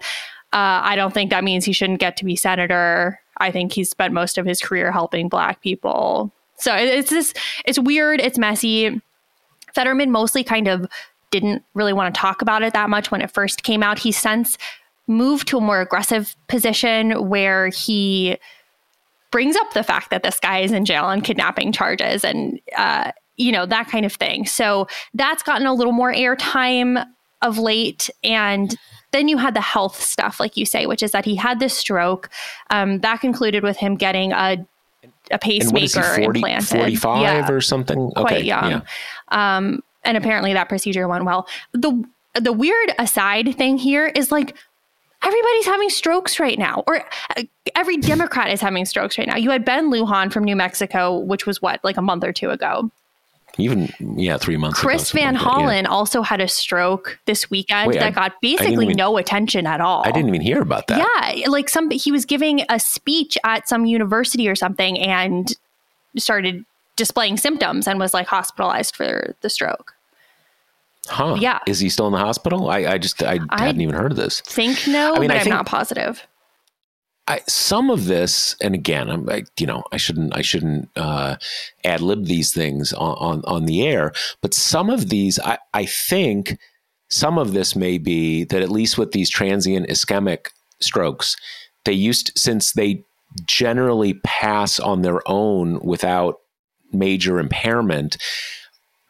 uh, 0.54 0.82
I 0.84 0.96
don't 0.96 1.14
think 1.14 1.30
that 1.32 1.44
means 1.44 1.66
he 1.66 1.74
shouldn't 1.74 2.00
get 2.00 2.18
to 2.18 2.26
be 2.26 2.36
senator. 2.36 3.20
I 3.38 3.52
think 3.52 3.74
he's 3.74 3.90
spent 3.90 4.14
most 4.14 4.38
of 4.38 4.46
his 4.46 4.62
career 4.62 4.92
helping 4.92 5.30
black 5.30 5.62
people. 5.62 6.32
So 6.58 6.76
it's 6.76 7.10
this, 7.10 7.34
it's 7.66 7.78
weird, 7.78 8.20
it's 8.20 8.38
messy. 8.38 9.02
Fetterman 9.74 10.12
mostly 10.12 10.44
kind 10.44 10.68
of 10.68 10.88
didn't 11.30 11.64
really 11.74 11.94
want 11.94 12.14
to 12.14 12.20
talk 12.20 12.42
about 12.42 12.64
it 12.64 12.74
that 12.74 12.90
much 12.90 13.12
when 13.12 13.22
it 13.22 13.32
first 13.32 13.64
came 13.64 13.84
out. 13.84 14.00
He 14.00 14.12
since 14.12 14.58
moved 15.08 15.48
to 15.50 15.58
a 15.58 15.62
more 15.62 15.82
aggressive 15.82 16.36
position 16.48 17.30
where 17.30 17.68
he 17.68 18.38
brings 19.30 19.56
up 19.56 19.74
the 19.74 19.84
fact 19.84 20.10
that 20.10 20.24
this 20.24 20.40
guy 20.40 20.60
is 20.60 20.72
in 20.72 20.86
jail 20.86 21.04
on 21.04 21.22
kidnapping 21.22 21.72
charges 21.72 22.24
and, 22.24 22.60
uh, 22.78 23.12
you 23.36 23.52
know, 23.52 23.66
that 23.66 23.88
kind 23.88 24.06
of 24.06 24.14
thing. 24.14 24.46
So 24.46 24.88
that's 25.14 25.44
gotten 25.44 25.68
a 25.68 25.74
little 25.74 25.94
more 25.94 26.14
airtime 26.14 27.06
of 27.42 27.58
late. 27.58 28.10
And 28.24 28.76
then 29.12 29.28
you 29.28 29.38
had 29.38 29.54
the 29.54 29.62
health 29.62 30.02
stuff, 30.02 30.40
like 30.40 30.58
you 30.58 30.66
say, 30.66 30.86
which 30.86 31.02
is 31.02 31.12
that 31.12 31.26
he 31.26 31.36
had 31.36 31.60
this 31.60 31.74
stroke. 31.74 32.30
Um, 32.70 33.00
that 33.00 33.22
concluded 33.22 33.64
with 33.64 33.78
him 33.78 33.96
getting 33.96 34.32
a 34.32 34.66
a 35.32 35.38
pacemaker 35.38 36.00
and 36.00 36.24
40, 36.24 36.40
implanted. 36.40 36.70
45 36.70 37.22
yeah. 37.22 37.52
or 37.52 37.62
something? 37.62 38.12
Quite 38.12 38.46
young. 38.46 38.72
Yeah. 38.72 38.82
Um, 39.30 39.84
and 40.04 40.16
apparently 40.16 40.54
that 40.54 40.70
procedure 40.70 41.08
went 41.08 41.26
well. 41.26 41.48
The 41.74 42.04
the 42.40 42.54
weird 42.54 42.94
aside 43.00 43.56
thing 43.56 43.78
here 43.78 44.08
is 44.08 44.32
like 44.32 44.56
everybody's 45.24 45.66
having 45.66 45.90
strokes 45.90 46.40
right 46.40 46.58
now, 46.58 46.84
or 46.88 47.04
uh, 47.36 47.44
every 47.76 47.98
Democrat 47.98 48.52
is 48.52 48.62
having 48.62 48.86
strokes 48.86 49.18
right 49.18 49.28
now. 49.28 49.36
You 49.36 49.50
had 49.50 49.66
Ben 49.66 49.90
Lujan 49.92 50.32
from 50.32 50.44
New 50.44 50.56
Mexico, 50.56 51.18
which 51.18 51.46
was 51.46 51.62
what, 51.62 51.84
like 51.84 51.98
a 51.98 52.02
month 52.02 52.24
or 52.24 52.32
two 52.32 52.50
ago. 52.50 52.92
Even, 53.60 53.92
yeah, 54.00 54.38
three 54.38 54.56
months 54.58 54.80
Chris 54.80 55.12
Van 55.12 55.34
that, 55.34 55.42
yeah. 55.42 55.48
Hollen 55.50 55.86
also 55.88 56.22
had 56.22 56.40
a 56.42 56.48
stroke 56.48 57.20
this 57.26 57.50
weekend 57.50 57.88
Wait, 57.90 58.00
that 58.00 58.14
got 58.14 58.32
I 58.32 58.36
didn't 58.42 58.60
basically 58.60 58.86
even- 58.86 58.98
no 58.98 59.18
attention 59.18 59.66
at 59.66 59.82
all. 59.82 60.04
I 60.06 60.12
didn't 60.12 60.30
even 60.30 60.42
hear 60.42 60.62
about 60.62 60.88
that. 60.88 61.00
Yeah, 61.40 61.50
like 61.50 61.68
some 61.70 61.90
he 61.90 62.12
was 62.12 62.26
giving 62.26 62.64
a 62.70 62.80
speech 62.80 63.38
at 63.44 63.68
some 63.68 63.86
university 63.86 64.48
or 64.48 64.56
something 64.56 65.00
and 65.00 65.52
started 66.18 66.66
displaying 66.96 67.38
symptoms 67.38 67.88
and 67.88 68.00
was 68.00 68.14
like 68.14 68.28
hospitalized 68.28 68.96
for 68.96 69.36
the 69.42 69.50
stroke. 69.50 69.94
Huh. 71.08 71.38
Yeah. 71.40 71.60
Is 71.68 71.80
he 71.80 71.90
still 71.90 72.08
in 72.08 72.12
the 72.14 72.20
hospital? 72.20 72.70
I, 72.70 72.80
I 72.80 72.98
just, 72.98 73.24
I, 73.24 73.40
I- 73.50 73.66
hadn't 73.68 73.82
even 73.82 73.96
heard 73.96 74.12
of 74.12 74.18
this. 74.18 74.42
Think 74.42 74.88
no, 74.88 75.14
I 75.16 75.20
mean, 75.20 75.30
but 75.30 75.36
I 75.38 75.40
I'm 75.40 75.44
think- 75.46 75.56
not 75.56 75.66
positive. 75.66 76.26
I, 77.28 77.42
some 77.48 77.90
of 77.90 78.06
this, 78.06 78.56
and 78.62 78.74
again, 78.74 79.10
I'm 79.10 79.26
like, 79.26 79.48
you 79.60 79.68
know, 79.68 79.84
I 79.92 79.98
shouldn't, 79.98 80.36
I 80.36 80.42
shouldn't 80.42 80.90
uh, 80.96 81.36
ad 81.84 82.02
lib 82.02 82.26
these 82.26 82.54
things 82.54 82.94
on, 82.94 83.16
on 83.18 83.44
on 83.46 83.66
the 83.66 83.86
air. 83.86 84.14
But 84.42 84.54
some 84.54 84.90
of 84.90 85.10
these, 85.10 85.38
I, 85.40 85.58
I 85.74 85.86
think, 85.86 86.58
some 87.10 87.38
of 87.38 87.54
this 87.54 87.76
may 87.76 87.98
be 87.98 88.46
that 88.46 88.62
at 88.62 88.72
least 88.72 88.98
with 88.98 89.12
these 89.12 89.30
transient 89.30 89.90
ischemic 89.90 90.52
strokes, 90.80 91.36
they 91.84 91.94
used 91.94 92.32
since 92.36 92.72
they 92.72 93.04
generally 93.46 94.16
pass 94.24 94.80
on 94.80 95.02
their 95.02 95.22
own 95.30 95.80
without 95.80 96.40
major 96.94 97.40
impairment. 97.40 98.18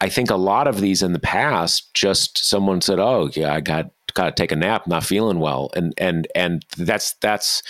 I 0.00 0.08
think 0.08 0.30
a 0.30 0.36
lot 0.36 0.66
of 0.66 0.80
these 0.80 1.02
in 1.02 1.12
the 1.12 1.18
past, 1.20 1.92
just 1.94 2.38
someone 2.38 2.80
said, 2.80 2.98
"Oh, 2.98 3.30
yeah, 3.34 3.54
I 3.54 3.60
got 3.60 3.90
got 4.14 4.24
to 4.24 4.32
take 4.32 4.52
a 4.52 4.56
nap, 4.56 4.88
not 4.88 5.04
feeling 5.04 5.38
well," 5.38 5.70
and 5.74 5.94
and 5.98 6.26
and 6.34 6.64
that's 6.76 7.14
that's 7.14 7.62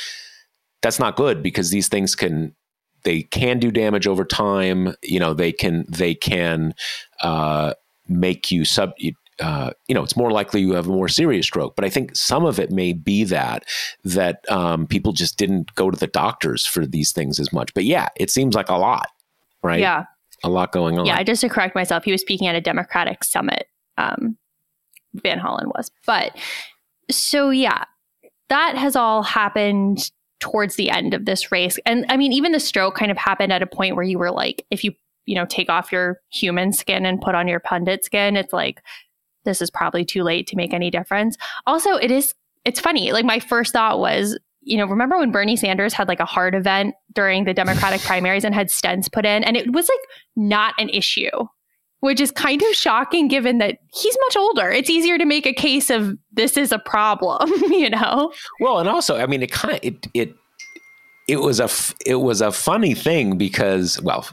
that's 0.82 0.98
not 0.98 1.16
good 1.16 1.42
because 1.42 1.70
these 1.70 1.88
things 1.88 2.14
can 2.14 2.54
they 3.04 3.22
can 3.22 3.58
do 3.58 3.70
damage 3.70 4.06
over 4.06 4.24
time. 4.24 4.94
You 5.02 5.20
know, 5.20 5.34
they 5.34 5.52
can 5.52 5.84
they 5.88 6.14
can 6.14 6.74
uh, 7.22 7.74
make 8.08 8.50
you 8.50 8.64
sub. 8.64 8.92
Uh, 9.40 9.70
you 9.86 9.94
know, 9.94 10.02
it's 10.02 10.16
more 10.16 10.32
likely 10.32 10.60
you 10.60 10.72
have 10.72 10.88
a 10.88 10.92
more 10.92 11.08
serious 11.08 11.46
stroke. 11.46 11.76
But 11.76 11.84
I 11.84 11.90
think 11.90 12.16
some 12.16 12.44
of 12.44 12.58
it 12.58 12.70
may 12.70 12.92
be 12.92 13.24
that 13.24 13.64
that 14.04 14.40
um, 14.50 14.86
people 14.86 15.12
just 15.12 15.38
didn't 15.38 15.74
go 15.74 15.90
to 15.90 15.98
the 15.98 16.08
doctors 16.08 16.66
for 16.66 16.84
these 16.86 17.12
things 17.12 17.38
as 17.38 17.52
much. 17.52 17.72
But 17.72 17.84
yeah, 17.84 18.08
it 18.16 18.30
seems 18.30 18.54
like 18.54 18.68
a 18.68 18.76
lot, 18.76 19.08
right? 19.62 19.80
Yeah. 19.80 20.04
a 20.42 20.48
lot 20.48 20.72
going 20.72 20.98
on. 20.98 21.06
Yeah, 21.06 21.22
just 21.22 21.40
to 21.42 21.48
correct 21.48 21.74
myself, 21.74 22.04
he 22.04 22.12
was 22.12 22.20
speaking 22.20 22.48
at 22.48 22.56
a 22.56 22.60
Democratic 22.60 23.22
summit. 23.22 23.68
Um, 23.96 24.36
Van 25.14 25.38
Hollen 25.38 25.66
was, 25.66 25.90
but 26.04 26.36
so 27.10 27.50
yeah, 27.50 27.84
that 28.48 28.76
has 28.76 28.96
all 28.96 29.22
happened 29.22 30.10
towards 30.40 30.77
the 30.77 30.90
end 30.90 31.14
of 31.14 31.24
this 31.24 31.51
race, 31.51 31.79
and 31.87 32.07
I 32.09 32.16
mean, 32.16 32.33
even 32.33 32.53
the 32.53 32.61
stroke 32.61 32.96
kind 32.96 33.11
of 33.11 33.16
happened 33.16 33.53
at 33.53 33.62
a 33.62 33.66
point 33.66 33.96
where 33.96 34.05
you 34.05 34.18
were 34.18 34.31
like, 34.31 34.64
if 34.70 34.85
you 34.85 34.92
you 35.27 35.35
know 35.35 35.46
take 35.46 35.68
off 35.68 35.92
your 35.92 36.20
human 36.31 36.72
skin 36.72 37.05
and 37.05 37.20
put 37.20 37.35
on 37.35 37.48
your 37.48 37.61
pundit 37.61 38.05
skin, 38.05 38.37
it's 38.37 38.53
like 38.53 38.83
this 39.44 39.62
is 39.62 39.70
probably 39.70 40.05
too 40.05 40.22
late 40.22 40.46
to 40.48 40.57
make 40.57 40.72
any 40.72 40.90
difference. 40.90 41.37
Also, 41.66 41.94
it 41.94 42.11
is 42.11 42.35
it's 42.64 42.81
funny. 42.81 43.12
Like 43.12 43.24
my 43.24 43.40
first 43.40 43.72
thought 43.72 43.98
was. 43.98 44.38
You 44.61 44.77
know, 44.77 44.87
remember 44.87 45.16
when 45.18 45.31
Bernie 45.31 45.57
Sanders 45.57 45.94
had 45.94 46.09
like 46.09 46.20
a 46.20 46.27
heart 46.27 46.55
event 46.55 46.94
during 47.14 47.44
the 47.44 47.55
Democratic 47.55 48.01
primaries 48.03 48.44
and 48.44 48.55
had 48.55 48.68
stents 48.68 49.11
put 49.11 49.24
in, 49.24 49.42
and 49.44 49.57
it 49.57 49.72
was 49.72 49.88
like 49.88 50.01
not 50.37 50.74
an 50.79 50.90
issue, 50.90 51.31
which 52.00 52.20
is 52.20 52.30
kind 52.30 52.62
of 52.62 52.74
shocking 52.74 53.28
given 53.28 53.58
that 53.58 53.78
he's 53.92 54.16
much 54.26 54.37
older. 54.37 54.70
It's 54.70 54.90
easier 54.90 55.18
to 55.18 55.24
make 55.24 55.46
a 55.46 55.52
case 55.52 55.90
of 55.90 56.16
this 56.32 56.56
is 56.56 56.72
a 56.72 56.78
problem, 56.78 57.50
you 57.70 57.90
know? 57.90 58.32
Well, 58.61 58.78
and 58.78 58.88
also, 58.88 59.16
I 59.16 59.26
mean, 59.26 59.42
it 59.42 59.50
kind 59.50 59.74
of 59.74 59.80
it 59.82 60.06
it 60.14 60.34
it 61.26 61.40
was 61.40 61.61
a 61.61 61.68
it 62.06 62.16
was 62.16 62.40
a 62.40 62.52
funny 62.52 62.94
thing 62.94 63.37
because 63.37 64.00
well, 64.02 64.26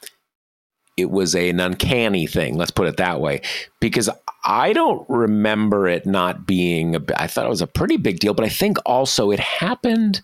it 0.96 1.10
was 1.10 1.34
an 1.34 1.60
uncanny 1.60 2.26
thing. 2.26 2.56
Let's 2.56 2.70
put 2.70 2.86
it 2.86 2.98
that 2.98 3.20
way, 3.20 3.40
because 3.80 4.10
I 4.44 4.72
don't 4.72 5.08
remember 5.08 5.88
it 5.88 6.06
not 6.06 6.46
being. 6.46 6.96
A, 6.96 7.00
I 7.16 7.26
thought 7.26 7.46
it 7.46 7.50
was 7.50 7.62
a 7.62 7.66
pretty 7.66 7.96
big 7.96 8.20
deal, 8.20 8.34
but 8.34 8.44
I 8.44 8.50
think 8.50 8.78
also 8.84 9.30
it 9.30 9.40
happened. 9.40 10.22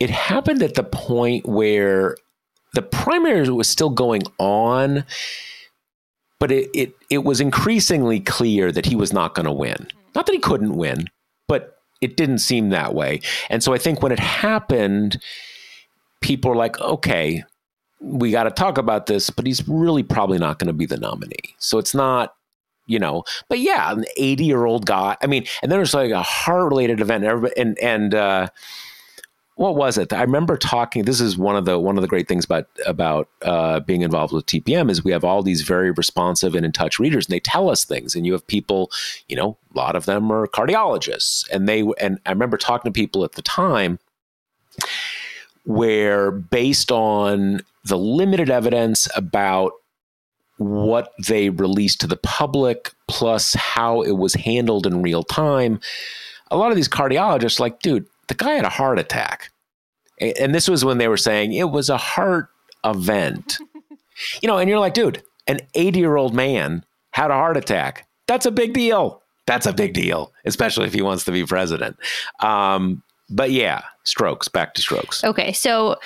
It 0.00 0.10
happened 0.10 0.62
at 0.62 0.74
the 0.74 0.82
point 0.82 1.46
where 1.46 2.16
the 2.72 2.82
primary 2.82 3.48
was 3.50 3.68
still 3.68 3.90
going 3.90 4.22
on, 4.38 5.04
but 6.38 6.50
it 6.50 6.70
it 6.74 6.94
it 7.10 7.18
was 7.18 7.40
increasingly 7.40 8.20
clear 8.20 8.72
that 8.72 8.86
he 8.86 8.96
was 8.96 9.12
not 9.12 9.34
going 9.34 9.46
to 9.46 9.52
win. 9.52 9.88
Not 10.14 10.26
that 10.26 10.32
he 10.32 10.38
couldn't 10.38 10.76
win, 10.76 11.08
but 11.48 11.78
it 12.00 12.16
didn't 12.16 12.38
seem 12.38 12.70
that 12.70 12.94
way. 12.94 13.20
And 13.48 13.62
so 13.62 13.72
I 13.72 13.78
think 13.78 14.02
when 14.02 14.12
it 14.12 14.18
happened, 14.18 15.20
people 16.20 16.50
were 16.50 16.56
like, 16.56 16.80
okay, 16.80 17.44
we 18.00 18.30
got 18.30 18.44
to 18.44 18.50
talk 18.50 18.78
about 18.78 19.06
this, 19.06 19.30
but 19.30 19.46
he's 19.46 19.66
really 19.68 20.02
probably 20.02 20.38
not 20.38 20.58
going 20.58 20.66
to 20.66 20.72
be 20.72 20.86
the 20.86 20.96
nominee. 20.96 21.54
So 21.58 21.78
it's 21.78 21.94
not, 21.94 22.34
you 22.86 22.98
know, 22.98 23.22
but 23.48 23.60
yeah, 23.60 23.92
an 23.92 24.04
80 24.16 24.44
year 24.44 24.64
old 24.64 24.86
guy. 24.86 25.16
I 25.22 25.26
mean, 25.26 25.46
and 25.62 25.70
then 25.70 25.78
there's 25.78 25.94
like 25.94 26.10
a 26.10 26.22
heart 26.22 26.68
related 26.68 27.00
event. 27.00 27.24
And, 27.56 27.78
and, 27.78 28.14
uh, 28.14 28.48
what 29.62 29.76
was 29.76 29.96
it? 29.96 30.12
I 30.12 30.22
remember 30.22 30.56
talking. 30.56 31.04
This 31.04 31.20
is 31.20 31.38
one 31.38 31.54
of 31.54 31.66
the 31.66 31.78
one 31.78 31.96
of 31.96 32.02
the 32.02 32.08
great 32.08 32.26
things 32.26 32.44
about 32.44 32.66
about 32.84 33.28
uh, 33.42 33.78
being 33.78 34.02
involved 34.02 34.32
with 34.32 34.44
TPM 34.46 34.90
is 34.90 35.04
we 35.04 35.12
have 35.12 35.22
all 35.22 35.40
these 35.40 35.62
very 35.62 35.92
responsive 35.92 36.56
and 36.56 36.66
in 36.66 36.72
touch 36.72 36.98
readers, 36.98 37.26
and 37.26 37.32
they 37.32 37.38
tell 37.38 37.70
us 37.70 37.84
things. 37.84 38.16
And 38.16 38.26
you 38.26 38.32
have 38.32 38.44
people, 38.44 38.90
you 39.28 39.36
know, 39.36 39.56
a 39.72 39.78
lot 39.78 39.94
of 39.94 40.04
them 40.04 40.32
are 40.32 40.48
cardiologists, 40.48 41.48
and 41.52 41.68
they 41.68 41.84
and 42.00 42.18
I 42.26 42.30
remember 42.30 42.56
talking 42.56 42.92
to 42.92 43.00
people 43.00 43.22
at 43.22 43.34
the 43.34 43.42
time 43.42 44.00
where, 45.62 46.32
based 46.32 46.90
on 46.90 47.60
the 47.84 47.98
limited 47.98 48.50
evidence 48.50 49.08
about 49.14 49.74
what 50.56 51.12
they 51.24 51.50
released 51.50 52.00
to 52.00 52.08
the 52.08 52.16
public, 52.16 52.90
plus 53.06 53.54
how 53.54 54.02
it 54.02 54.16
was 54.16 54.34
handled 54.34 54.88
in 54.88 55.02
real 55.02 55.22
time, 55.22 55.78
a 56.50 56.56
lot 56.56 56.72
of 56.72 56.76
these 56.76 56.88
cardiologists 56.88 57.60
like, 57.60 57.78
dude, 57.78 58.06
the 58.26 58.34
guy 58.34 58.54
had 58.54 58.64
a 58.64 58.70
heart 58.70 58.98
attack. 58.98 59.51
And 60.22 60.54
this 60.54 60.68
was 60.68 60.84
when 60.84 60.98
they 60.98 61.08
were 61.08 61.16
saying 61.16 61.52
it 61.52 61.70
was 61.70 61.88
a 61.88 61.96
heart 61.96 62.48
event. 62.84 63.58
you 64.42 64.46
know, 64.46 64.58
and 64.58 64.68
you're 64.68 64.78
like, 64.78 64.94
dude, 64.94 65.22
an 65.46 65.60
80 65.74 65.98
year 65.98 66.16
old 66.16 66.34
man 66.34 66.84
had 67.10 67.30
a 67.30 67.34
heart 67.34 67.56
attack. 67.56 68.06
That's 68.26 68.46
a 68.46 68.50
big 68.50 68.72
deal. 68.72 69.22
That's 69.46 69.66
a 69.66 69.72
big 69.72 69.92
deal, 69.92 70.32
especially 70.44 70.86
if 70.86 70.94
he 70.94 71.02
wants 71.02 71.24
to 71.24 71.32
be 71.32 71.44
president. 71.44 71.96
Um, 72.40 73.02
but 73.28 73.50
yeah, 73.50 73.82
strokes, 74.04 74.48
back 74.48 74.74
to 74.74 74.82
strokes. 74.82 75.24
Okay, 75.24 75.52
so 75.52 75.96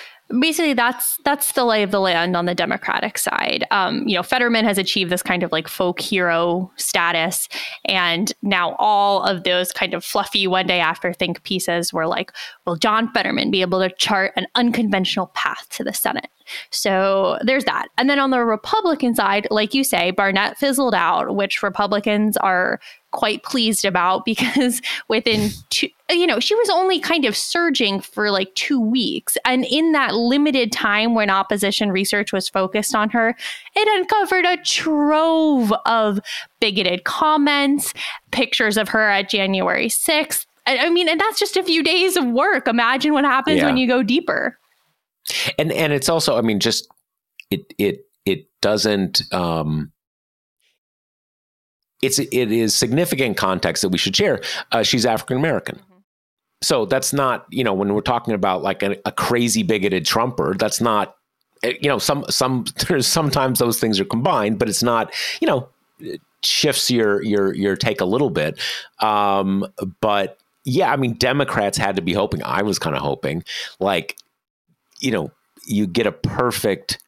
basically 0.40 0.74
that's 0.74 1.18
that's 1.24 1.52
the 1.52 1.64
lay 1.64 1.82
of 1.82 1.90
the 1.90 2.00
land 2.00 2.36
on 2.36 2.46
the 2.46 2.54
Democratic 2.54 3.18
side. 3.18 3.64
Um, 3.70 4.06
you 4.06 4.16
know, 4.16 4.22
Fetterman 4.22 4.64
has 4.64 4.78
achieved 4.78 5.10
this 5.10 5.22
kind 5.22 5.42
of 5.42 5.52
like 5.52 5.68
folk 5.68 6.00
hero 6.00 6.70
status, 6.76 7.48
and 7.84 8.32
now 8.42 8.74
all 8.78 9.22
of 9.22 9.44
those 9.44 9.72
kind 9.72 9.94
of 9.94 10.04
fluffy 10.04 10.46
one 10.46 10.66
day 10.66 10.80
after 10.80 11.12
think 11.12 11.42
pieces 11.42 11.92
were 11.92 12.06
like, 12.06 12.32
will 12.66 12.76
John 12.76 13.12
Fetterman 13.12 13.50
be 13.50 13.60
able 13.60 13.80
to 13.80 13.94
chart 13.96 14.32
an 14.36 14.46
unconventional 14.54 15.28
path 15.28 15.66
to 15.70 15.84
the 15.84 15.94
Senate? 15.94 16.28
So 16.70 17.38
there's 17.42 17.64
that. 17.64 17.88
And 17.98 18.08
then 18.08 18.18
on 18.18 18.30
the 18.30 18.44
Republican 18.44 19.14
side, 19.14 19.48
like 19.50 19.74
you 19.74 19.82
say, 19.84 20.10
Barnette 20.12 20.56
fizzled 20.58 20.94
out, 20.94 21.34
which 21.34 21.62
Republicans 21.62 22.36
are 22.36 22.80
quite 23.10 23.42
pleased 23.42 23.84
about 23.84 24.24
because 24.26 24.80
within 25.08 25.50
two, 25.70 25.88
you 26.10 26.26
know, 26.26 26.38
she 26.38 26.54
was 26.54 26.68
only 26.70 27.00
kind 27.00 27.24
of 27.24 27.36
surging 27.36 28.00
for 28.00 28.30
like 28.30 28.54
two 28.54 28.80
weeks. 28.80 29.36
And 29.44 29.64
in 29.64 29.92
that 29.92 30.14
limited 30.14 30.70
time 30.70 31.14
when 31.14 31.30
opposition 31.30 31.90
research 31.90 32.32
was 32.32 32.48
focused 32.48 32.94
on 32.94 33.10
her, 33.10 33.36
it 33.74 33.98
uncovered 34.00 34.44
a 34.44 34.56
trove 34.58 35.72
of 35.84 36.20
bigoted 36.60 37.04
comments, 37.04 37.92
pictures 38.30 38.76
of 38.76 38.88
her 38.90 39.08
at 39.10 39.28
January 39.28 39.88
6th. 39.88 40.46
I 40.68 40.90
mean, 40.90 41.08
and 41.08 41.20
that's 41.20 41.38
just 41.38 41.56
a 41.56 41.62
few 41.62 41.82
days 41.82 42.16
of 42.16 42.24
work. 42.26 42.66
Imagine 42.68 43.12
what 43.12 43.24
happens 43.24 43.58
Yeah. 43.58 43.66
when 43.66 43.76
you 43.76 43.86
go 43.88 44.02
deeper. 44.02 44.58
and 45.58 45.72
and 45.72 45.92
it's 45.92 46.08
also 46.08 46.38
i 46.38 46.40
mean 46.40 46.60
just 46.60 46.86
it 47.50 47.72
it 47.78 48.06
it 48.24 48.46
doesn't 48.62 49.22
um 49.34 49.90
it's 52.02 52.18
it 52.20 52.32
is 52.52 52.74
significant 52.76 53.36
context 53.36 53.82
that 53.82 53.88
we 53.88 53.98
should 53.98 54.14
share 54.14 54.40
uh, 54.72 54.84
she's 54.84 55.04
african 55.04 55.36
american 55.36 55.80
so 56.62 56.86
that's 56.86 57.12
not 57.12 57.46
you 57.50 57.64
know 57.64 57.74
when 57.74 57.94
we're 57.94 58.00
talking 58.00 58.34
about 58.34 58.62
like 58.62 58.82
a, 58.82 58.96
a 59.04 59.12
crazy 59.12 59.62
bigoted 59.62 60.04
trumper 60.04 60.54
that's 60.54 60.80
not 60.80 61.16
eh, 61.62 61.74
you 61.80 61.88
know 61.88 61.98
some 61.98 62.24
some 62.28 62.64
there's 62.88 63.06
sometimes 63.06 63.58
those 63.58 63.78
things 63.80 64.00
are 64.00 64.04
combined 64.04 64.58
but 64.58 64.68
it's 64.68 64.82
not 64.82 65.12
you 65.40 65.46
know 65.46 65.68
shifts 66.42 66.90
your 66.90 67.22
your 67.22 67.54
your 67.54 67.74
take 67.74 68.00
a 68.00 68.04
little 68.04 68.30
bit. 68.30 68.60
Um 69.00 69.66
but 70.00 70.38
yeah 70.66 70.92
i 70.92 70.96
mean 70.96 71.14
democrats 71.14 71.78
had 71.78 71.96
to 71.96 72.02
be 72.02 72.12
hoping 72.12 72.42
i 72.42 72.60
was 72.60 72.78
kind 72.78 72.96
of 72.96 73.00
hoping 73.00 73.42
like 73.78 74.16
you 74.98 75.12
know 75.12 75.30
you 75.64 75.86
get 75.86 76.06
a 76.06 76.12
perfect 76.12 76.98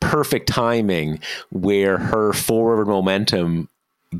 perfect 0.00 0.48
timing 0.48 1.18
where 1.50 1.98
her 1.98 2.32
forward 2.32 2.86
momentum 2.86 3.68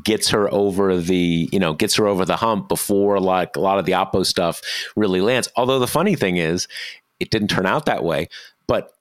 gets 0.03 0.29
her 0.29 0.51
over 0.53 0.97
the 0.97 1.49
you 1.51 1.59
know 1.59 1.73
gets 1.73 1.95
her 1.95 2.07
over 2.07 2.25
the 2.25 2.35
hump 2.35 2.67
before 2.67 3.19
like 3.19 3.55
a 3.55 3.59
lot 3.59 3.79
of 3.79 3.85
the 3.85 3.93
oppo 3.93 4.25
stuff 4.25 4.61
really 4.95 5.21
lands. 5.21 5.49
Although 5.55 5.79
the 5.79 5.87
funny 5.87 6.15
thing 6.15 6.37
is 6.37 6.67
it 7.19 7.29
didn't 7.29 7.49
turn 7.49 7.65
out 7.65 7.85
that 7.85 8.03
way 8.03 8.27
but 8.67 8.91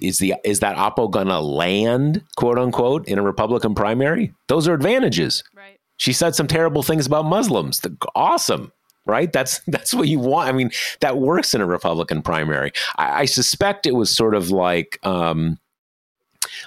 is 0.00 0.18
the 0.18 0.34
is 0.44 0.60
that 0.60 0.76
oppo 0.76 1.10
gonna 1.10 1.40
land 1.40 2.22
quote 2.36 2.58
unquote 2.58 3.06
in 3.08 3.18
a 3.18 3.22
republican 3.22 3.74
primary? 3.74 4.32
Those 4.48 4.68
are 4.68 4.74
advantages. 4.74 5.42
Right. 5.54 5.78
She 5.96 6.12
said 6.12 6.34
some 6.34 6.46
terrible 6.46 6.82
things 6.82 7.06
about 7.06 7.24
muslims. 7.24 7.80
Awesome 8.14 8.72
right? 9.06 9.32
That's 9.32 9.60
that's 9.66 9.94
what 9.94 10.06
you 10.06 10.20
want. 10.20 10.48
I 10.48 10.52
mean 10.52 10.70
that 11.00 11.18
works 11.18 11.54
in 11.54 11.60
a 11.60 11.66
republican 11.66 12.22
primary. 12.22 12.72
I, 12.96 13.22
I 13.22 13.24
suspect 13.24 13.86
it 13.86 13.94
was 13.94 14.14
sort 14.14 14.34
of 14.34 14.50
like 14.50 14.98
um, 15.02 15.58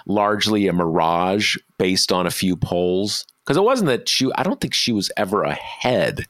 largely 0.05 0.67
a 0.67 0.73
mirage 0.73 1.57
based 1.77 2.11
on 2.11 2.27
a 2.27 2.31
few 2.31 2.55
polls 2.55 3.25
because 3.43 3.57
it 3.57 3.63
wasn't 3.63 3.87
that 3.87 4.07
she 4.07 4.29
i 4.35 4.43
don't 4.43 4.61
think 4.61 4.73
she 4.73 4.91
was 4.91 5.11
ever 5.17 5.43
ahead 5.43 6.27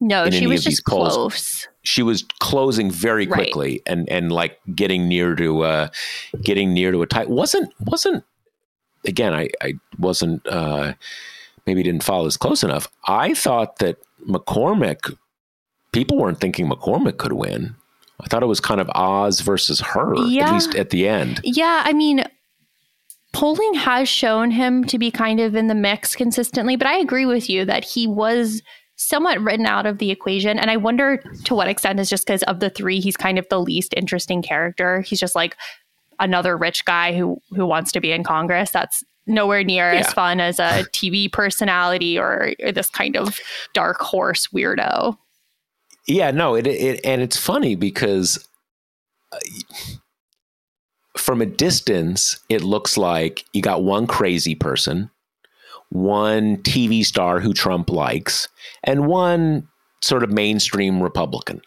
no 0.00 0.28
she 0.30 0.46
was 0.46 0.64
just 0.64 0.84
polls. 0.86 1.14
close 1.14 1.68
she 1.82 2.02
was 2.02 2.24
closing 2.40 2.90
very 2.90 3.26
quickly 3.26 3.72
right. 3.72 3.82
and 3.86 4.08
and 4.08 4.32
like 4.32 4.60
getting 4.74 5.08
near 5.08 5.34
to 5.34 5.62
uh 5.62 5.88
getting 6.42 6.72
near 6.72 6.92
to 6.92 7.02
a 7.02 7.06
tie 7.06 7.24
wasn't 7.24 7.72
wasn't 7.80 8.24
again 9.06 9.34
i 9.34 9.48
i 9.62 9.74
wasn't 9.98 10.46
uh 10.46 10.92
maybe 11.66 11.82
didn't 11.82 12.04
follow 12.04 12.24
this 12.24 12.36
close 12.36 12.62
enough 12.62 12.88
i 13.06 13.34
thought 13.34 13.78
that 13.78 13.96
mccormick 14.28 15.16
people 15.92 16.18
weren't 16.18 16.40
thinking 16.40 16.68
mccormick 16.68 17.16
could 17.16 17.32
win 17.32 17.74
i 18.20 18.26
thought 18.26 18.42
it 18.42 18.46
was 18.46 18.60
kind 18.60 18.80
of 18.80 18.90
oz 18.94 19.40
versus 19.40 19.80
her 19.80 20.14
yeah. 20.26 20.48
at 20.48 20.52
least 20.52 20.74
at 20.74 20.90
the 20.90 21.08
end 21.08 21.40
yeah 21.42 21.82
i 21.84 21.92
mean 21.92 22.24
polling 23.32 23.74
has 23.74 24.08
shown 24.08 24.50
him 24.50 24.84
to 24.84 24.98
be 24.98 25.10
kind 25.10 25.40
of 25.40 25.54
in 25.54 25.68
the 25.68 25.74
mix 25.74 26.16
consistently, 26.16 26.76
but 26.76 26.86
I 26.86 26.98
agree 26.98 27.26
with 27.26 27.48
you 27.48 27.64
that 27.64 27.84
he 27.84 28.06
was 28.06 28.62
somewhat 28.96 29.40
written 29.40 29.66
out 29.66 29.86
of 29.86 29.98
the 29.98 30.10
equation. 30.10 30.58
And 30.58 30.70
I 30.70 30.76
wonder 30.76 31.22
to 31.44 31.54
what 31.54 31.68
extent 31.68 31.98
is 32.00 32.10
just 32.10 32.26
because 32.26 32.42
of 32.44 32.60
the 32.60 32.68
three, 32.68 33.00
he's 33.00 33.16
kind 33.16 33.38
of 33.38 33.48
the 33.48 33.60
least 33.60 33.94
interesting 33.96 34.42
character. 34.42 35.00
He's 35.00 35.20
just 35.20 35.34
like 35.34 35.56
another 36.18 36.56
rich 36.56 36.84
guy 36.84 37.16
who 37.16 37.40
who 37.50 37.64
wants 37.66 37.92
to 37.92 38.00
be 38.00 38.12
in 38.12 38.22
Congress. 38.22 38.70
That's 38.70 39.02
nowhere 39.26 39.64
near 39.64 39.92
yeah. 39.92 40.00
as 40.00 40.12
fun 40.12 40.40
as 40.40 40.58
a 40.58 40.84
TV 40.92 41.32
personality 41.32 42.18
or, 42.18 42.52
or, 42.62 42.72
this 42.72 42.90
kind 42.90 43.16
of 43.16 43.38
dark 43.74 44.00
horse 44.00 44.48
weirdo. 44.48 45.16
Yeah, 46.06 46.30
no, 46.30 46.54
it, 46.54 46.66
it 46.66 47.00
and 47.04 47.22
it's 47.22 47.36
funny 47.36 47.76
because 47.76 48.46
uh, 49.32 49.38
from 51.20 51.40
a 51.40 51.46
distance, 51.46 52.40
it 52.48 52.62
looks 52.62 52.96
like 52.96 53.44
you 53.52 53.62
got 53.62 53.82
one 53.82 54.06
crazy 54.06 54.54
person, 54.54 55.10
one 55.90 56.58
TV 56.58 57.04
star 57.04 57.40
who 57.40 57.52
Trump 57.52 57.90
likes, 57.90 58.48
and 58.84 59.06
one 59.06 59.68
sort 60.02 60.22
of 60.22 60.30
mainstream 60.30 61.02
Republican. 61.02 61.60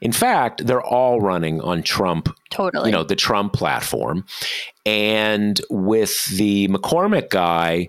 In 0.00 0.12
fact, 0.12 0.66
they're 0.66 0.82
all 0.82 1.20
running 1.20 1.60
on 1.60 1.82
Trump, 1.82 2.28
totally. 2.50 2.90
You 2.90 2.92
know, 2.92 3.04
the 3.04 3.16
Trump 3.16 3.52
platform. 3.52 4.24
And 4.84 5.60
with 5.70 6.24
the 6.36 6.68
McCormick 6.68 7.30
guy, 7.30 7.88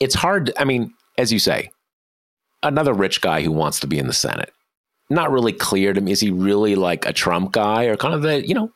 it's 0.00 0.14
hard. 0.14 0.52
I 0.58 0.64
mean, 0.64 0.92
as 1.16 1.32
you 1.32 1.38
say, 1.38 1.70
another 2.62 2.92
rich 2.92 3.20
guy 3.20 3.42
who 3.42 3.52
wants 3.52 3.80
to 3.80 3.86
be 3.86 3.98
in 3.98 4.06
the 4.06 4.12
Senate. 4.12 4.52
Not 5.10 5.30
really 5.30 5.52
clear 5.52 5.92
to 5.92 6.00
me. 6.00 6.12
Is 6.12 6.20
he 6.20 6.30
really 6.30 6.74
like 6.74 7.06
a 7.06 7.12
Trump 7.12 7.52
guy 7.52 7.84
or 7.84 7.96
kind 7.96 8.14
of 8.14 8.22
the, 8.22 8.46
you 8.46 8.54
know, 8.54 8.70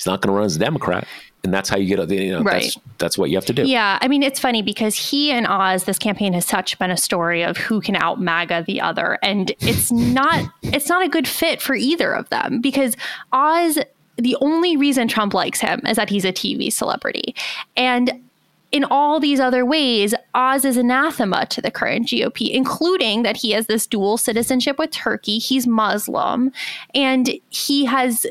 he's 0.00 0.06
not 0.06 0.22
going 0.22 0.32
to 0.32 0.36
run 0.36 0.46
as 0.46 0.56
a 0.56 0.58
Democrat. 0.58 1.06
And 1.44 1.52
that's 1.52 1.68
how 1.68 1.76
you 1.76 1.94
get, 1.94 2.10
you 2.10 2.32
know, 2.32 2.42
right. 2.42 2.62
that's, 2.62 2.78
that's 2.96 3.18
what 3.18 3.28
you 3.28 3.36
have 3.36 3.44
to 3.46 3.52
do. 3.52 3.66
Yeah. 3.66 3.98
I 4.00 4.08
mean, 4.08 4.22
it's 4.22 4.38
funny 4.38 4.62
because 4.62 4.96
he 4.96 5.30
and 5.30 5.46
Oz, 5.46 5.84
this 5.84 5.98
campaign 5.98 6.32
has 6.32 6.46
such 6.46 6.78
been 6.78 6.90
a 6.90 6.96
story 6.96 7.42
of 7.42 7.58
who 7.58 7.82
can 7.82 7.96
out 7.96 8.18
MAGA 8.18 8.64
the 8.66 8.80
other. 8.80 9.18
And 9.22 9.52
it's 9.60 9.92
not, 9.92 10.50
it's 10.62 10.88
not 10.88 11.04
a 11.04 11.08
good 11.08 11.28
fit 11.28 11.60
for 11.60 11.74
either 11.74 12.12
of 12.12 12.28
them 12.30 12.62
because 12.62 12.96
Oz, 13.32 13.78
the 14.16 14.36
only 14.40 14.76
reason 14.76 15.06
Trump 15.06 15.34
likes 15.34 15.60
him 15.60 15.82
is 15.86 15.96
that 15.96 16.08
he's 16.08 16.24
a 16.24 16.32
TV 16.32 16.72
celebrity. 16.72 17.34
And 17.76 18.22
in 18.72 18.84
all 18.84 19.20
these 19.20 19.40
other 19.40 19.66
ways, 19.66 20.14
Oz 20.34 20.64
is 20.64 20.76
anathema 20.78 21.44
to 21.46 21.60
the 21.60 21.70
current 21.70 22.06
GOP, 22.06 22.50
including 22.50 23.22
that 23.22 23.36
he 23.36 23.50
has 23.50 23.66
this 23.66 23.86
dual 23.86 24.16
citizenship 24.16 24.78
with 24.78 24.92
Turkey. 24.92 25.38
He's 25.38 25.66
Muslim 25.66 26.52
and 26.94 27.30
he 27.50 27.84
has 27.84 28.26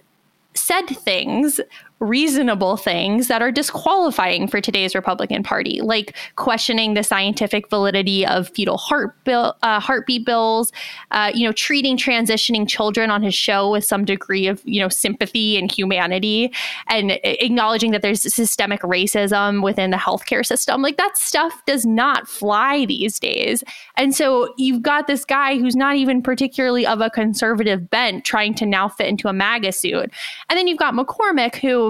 said 0.70 0.86
things 0.86 1.60
reasonable 2.00 2.78
things 2.78 3.28
that 3.28 3.42
are 3.42 3.52
disqualifying 3.52 4.48
for 4.48 4.62
today's 4.62 4.96
Republican 4.96 5.44
Party, 5.44 5.82
like 5.82 6.16
questioning 6.38 6.94
the 6.94 7.04
scientific 7.04 7.70
validity 7.70 8.26
of 8.26 8.50
fetal 8.50 8.78
heart 8.78 9.22
bill, 9.26 9.56
uh, 9.64 9.80
heartbeat 9.80 10.26
bills, 10.26 10.72
uh, 11.12 11.32
you 11.34 11.46
know, 11.46 11.52
treating 11.52 11.98
transitioning 11.98 12.68
children 12.68 13.10
on 13.12 13.22
his 13.22 13.36
show 13.36 13.70
with 13.70 13.84
some 13.84 14.06
degree 14.06 14.48
of 14.48 14.62
you 14.64 14.80
know 14.80 14.88
sympathy 14.88 15.58
and 15.58 15.72
humanity, 15.72 16.54
and 16.88 17.20
acknowledging 17.24 17.92
that 17.92 18.02
there's 18.02 18.22
systemic 18.34 18.82
racism 18.82 19.62
within 19.62 19.92
the 19.92 19.98
healthcare 19.98 20.46
system. 20.46 20.82
Like 20.82 20.98
that 20.98 21.18
stuff 21.18 21.62
does 21.66 21.86
not 21.86 22.30
fly 22.30 22.86
these 22.86 23.20
days, 23.20 23.64
and 23.98 24.16
so 24.16 24.54
you've 24.58 24.82
got 24.82 25.08
this 25.08 25.26
guy 25.26 25.58
who's 25.58 25.76
not 25.76 25.98
even 25.98 26.22
particularly 26.22 26.86
of 26.86 27.02
a 27.02 27.10
conservative 27.10 27.90
bent 27.90 28.24
trying 28.24 28.54
to 28.56 28.66
now 28.66 28.88
fit 28.88 29.08
into 29.08 29.28
a 29.28 29.34
MAGA 29.34 29.74
suit, 29.74 30.12
and 30.50 30.58
then 30.58 30.68
you've 30.68 30.80
got 30.80 30.94
McCormick 30.94 31.56
who 31.56 31.89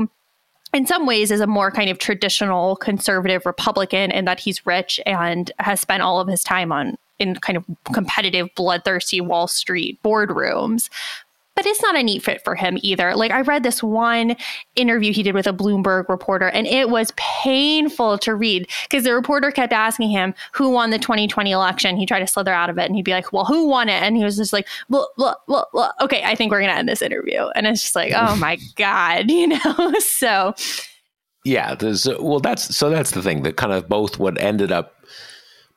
in 0.73 0.85
some 0.85 1.05
ways 1.05 1.31
is 1.31 1.41
a 1.41 1.47
more 1.47 1.71
kind 1.71 1.89
of 1.89 1.97
traditional 1.97 2.75
conservative 2.75 3.45
Republican 3.45 4.11
in 4.11 4.25
that 4.25 4.39
he's 4.39 4.65
rich 4.65 4.99
and 5.05 5.51
has 5.59 5.79
spent 5.79 6.03
all 6.03 6.19
of 6.19 6.27
his 6.27 6.43
time 6.43 6.71
on 6.71 6.95
in 7.17 7.35
kind 7.35 7.57
of 7.57 7.65
competitive, 7.93 8.47
bloodthirsty 8.55 9.19
Wall 9.19 9.47
Street 9.47 10.01
boardrooms 10.03 10.89
but 11.59 11.65
it's 11.65 11.81
not 11.81 11.97
a 11.97 12.03
neat 12.03 12.23
fit 12.23 12.41
for 12.45 12.55
him 12.55 12.77
either. 12.83 13.13
Like 13.17 13.31
I 13.31 13.41
read 13.41 13.63
this 13.63 13.83
one 13.83 14.37
interview 14.77 15.11
he 15.11 15.23
did 15.23 15.35
with 15.35 15.45
a 15.45 15.51
Bloomberg 15.51 16.07
reporter, 16.07 16.47
and 16.47 16.65
it 16.65 16.89
was 16.89 17.11
painful 17.17 18.17
to 18.19 18.33
read 18.33 18.69
because 18.83 19.03
the 19.03 19.13
reporter 19.13 19.51
kept 19.51 19.73
asking 19.73 20.09
him 20.09 20.33
who 20.53 20.69
won 20.69 20.91
the 20.91 20.97
2020 20.97 21.51
election. 21.51 21.97
He 21.97 22.05
tried 22.05 22.21
to 22.21 22.27
slither 22.27 22.53
out 22.53 22.69
of 22.69 22.77
it, 22.77 22.85
and 22.85 22.95
he'd 22.95 23.03
be 23.03 23.11
like, 23.11 23.33
"Well, 23.33 23.43
who 23.43 23.67
won 23.67 23.89
it?" 23.89 24.01
And 24.01 24.15
he 24.15 24.23
was 24.23 24.37
just 24.37 24.53
like, 24.53 24.69
"Well, 24.87 25.09
well, 25.17 25.43
well, 25.73 25.93
okay, 25.99 26.23
I 26.23 26.33
think 26.33 26.49
we're 26.49 26.61
gonna 26.61 26.71
end 26.71 26.87
this 26.87 27.01
interview." 27.01 27.47
And 27.55 27.67
it's 27.67 27.81
just 27.81 27.95
like, 27.95 28.13
"Oh 28.15 28.37
my 28.37 28.57
god," 28.77 29.29
you 29.29 29.47
know. 29.47 29.93
so 29.99 30.53
yeah, 31.43 31.75
there's 31.75 32.07
well, 32.21 32.39
that's 32.39 32.73
so 32.73 32.89
that's 32.89 33.11
the 33.11 33.21
thing 33.21 33.43
that 33.43 33.57
kind 33.57 33.73
of 33.73 33.89
both 33.89 34.17
what 34.17 34.41
ended 34.41 34.71
up 34.71 34.95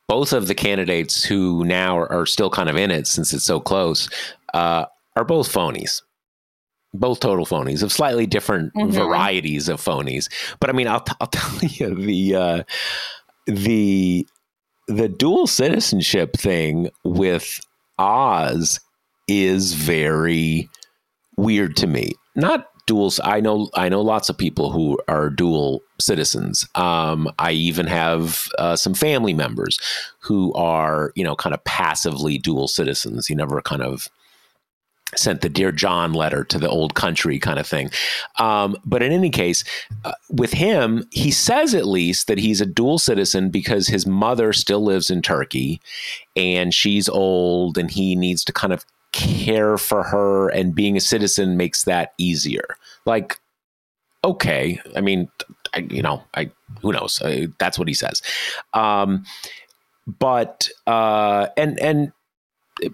both 0.07 0.33
of 0.33 0.47
the 0.47 0.55
candidates 0.55 1.25
who 1.25 1.65
now 1.65 1.99
are, 1.99 2.13
are, 2.13 2.27
still 2.27 2.51
kind 2.51 2.69
of 2.69 2.77
in 2.77 2.91
it 2.91 3.07
since 3.07 3.33
it's 3.33 3.45
so 3.45 3.59
close 3.59 4.11
uh, 4.53 4.85
are 5.17 5.25
both 5.25 5.53
phonies. 5.53 6.03
Both 6.95 7.21
total 7.21 7.47
phonies 7.47 7.83
of 7.83 7.91
slightly 7.91 8.27
different 8.27 8.75
mm-hmm. 8.75 8.91
varieties 8.91 9.69
of 9.69 9.81
phonies. 9.81 10.31
But 10.61 10.69
I 10.69 10.75
mean, 10.75 10.89
I'll, 10.89 11.01
t- 11.01 11.15
I'll 11.21 11.27
tell 11.27 11.59
you 11.63 11.95
the 11.95 12.35
uh, 12.35 12.63
the 13.47 14.27
the 14.89 15.09
dual 15.09 15.47
citizenship 15.47 16.37
thing 16.37 16.91
with 17.05 17.61
Oz 17.99 18.81
is 19.27 19.73
very 19.73 20.69
weird 21.37 21.77
to 21.77 21.87
me. 21.87 22.13
Not 22.35 22.69
duals. 22.87 23.21
I 23.23 23.41
know 23.41 23.71
I 23.75 23.89
know 23.89 24.03
lots 24.03 24.29
of 24.29 24.37
people 24.37 24.71
who 24.73 24.99
are 25.09 25.31
dual 25.31 25.83
citizens. 26.01 26.67
Um, 26.75 27.31
I 27.39 27.53
even 27.53 27.87
have 27.87 28.49
uh, 28.59 28.77
some 28.77 28.95
family 28.95 29.35
members 29.35 29.79
who 30.21 30.53
are 30.55 31.13
you 31.15 31.25
know 31.25 31.37
kind 31.37 31.55
of 31.55 31.63
passively 31.65 32.39
dual 32.39 32.69
citizens. 32.69 33.31
You 33.31 33.37
never 33.37 33.61
kind 33.63 33.83
of 33.83 34.09
sent 35.15 35.41
the 35.41 35.49
Dear 35.49 35.73
John 35.73 36.13
letter 36.13 36.45
to 36.45 36.59
the 36.59 36.69
old 36.69 36.95
country 36.95 37.39
kind 37.39 37.59
of 37.59 37.67
thing. 37.67 37.91
Um, 38.39 38.77
but 38.85 39.03
in 39.03 39.13
any 39.13 39.31
case, 39.31 39.65
uh, 40.05 40.13
with 40.31 40.53
him, 40.53 41.07
he 41.11 41.31
says 41.31 41.75
at 41.75 41.87
least 41.87 42.27
that 42.29 42.39
he's 42.39 42.61
a 42.61 42.67
dual 42.67 42.99
citizen 42.99 43.51
because 43.51 43.87
his 43.87 44.07
mother 44.07 44.53
still 44.53 44.83
lives 44.83 45.11
in 45.11 45.23
Turkey 45.23 45.81
and 46.37 46.73
she's 46.73 47.09
old 47.09 47.77
and 47.77 47.91
he 47.91 48.17
needs 48.17 48.45
to 48.45 48.53
kind 48.53 48.73
of 48.73 48.85
care 49.13 49.77
for 49.77 50.03
her 50.03 50.49
and 50.49 50.75
being 50.75 50.97
a 50.97 51.01
citizen 51.01 51.57
makes 51.57 51.85
that 51.85 52.15
easier. 52.17 52.77
Like, 53.05 53.39
okay. 54.25 54.81
I 54.97 55.01
mean, 55.03 55.31
I, 55.75 55.81
you 55.91 56.03
know, 56.03 56.23
I, 56.35 56.51
who 56.81 56.93
knows? 56.93 57.21
I, 57.23 57.49
that's 57.59 57.79
what 57.79 57.89
he 57.89 57.95
says. 57.95 58.23
Um, 58.73 59.25
but, 60.07 60.69
uh, 60.87 61.49
and, 61.57 61.79
and, 61.81 62.13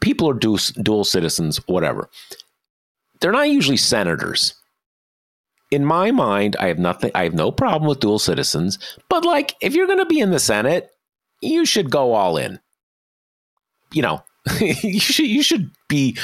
people 0.01 0.29
are 0.29 0.35
dual, 0.35 0.59
dual 0.83 1.05
citizens, 1.05 1.59
whatever. 1.67 2.09
They're 3.21 3.33
not 3.33 3.49
usually 3.49 3.77
senators. 3.77 4.55
In 5.71 5.85
my 5.85 6.11
mind, 6.11 6.57
I 6.59 6.69
have 6.69 6.79
nothing. 6.79 7.11
I 7.15 7.25
have 7.25 7.35
no 7.35 7.51
problem 7.51 7.89
with 7.89 8.01
dual 8.01 8.19
citizens. 8.19 8.79
But 9.09 9.25
like, 9.25 9.55
if 9.61 9.75
you're 9.75 9.87
going 9.87 9.99
to 9.99 10.07
be 10.07 10.21
in 10.21 10.31
the 10.31 10.39
Senate, 10.39 10.91
you 11.43 11.67
should 11.67 11.91
go 11.91 12.15
all 12.15 12.37
in. 12.37 12.59
You 13.93 14.03
know, 14.03 14.23
you 14.61 15.01
should 15.01 15.27
you 15.27 15.43
should 15.43 15.71
be 15.89 16.17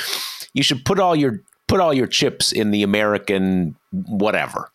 you 0.54 0.62
should 0.62 0.84
put 0.84 0.98
all 0.98 1.14
your 1.14 1.40
put 1.68 1.80
all 1.80 1.92
your 1.92 2.06
chips 2.06 2.52
in 2.52 2.70
the 2.70 2.82
American 2.82 3.76
whatever. 3.90 4.70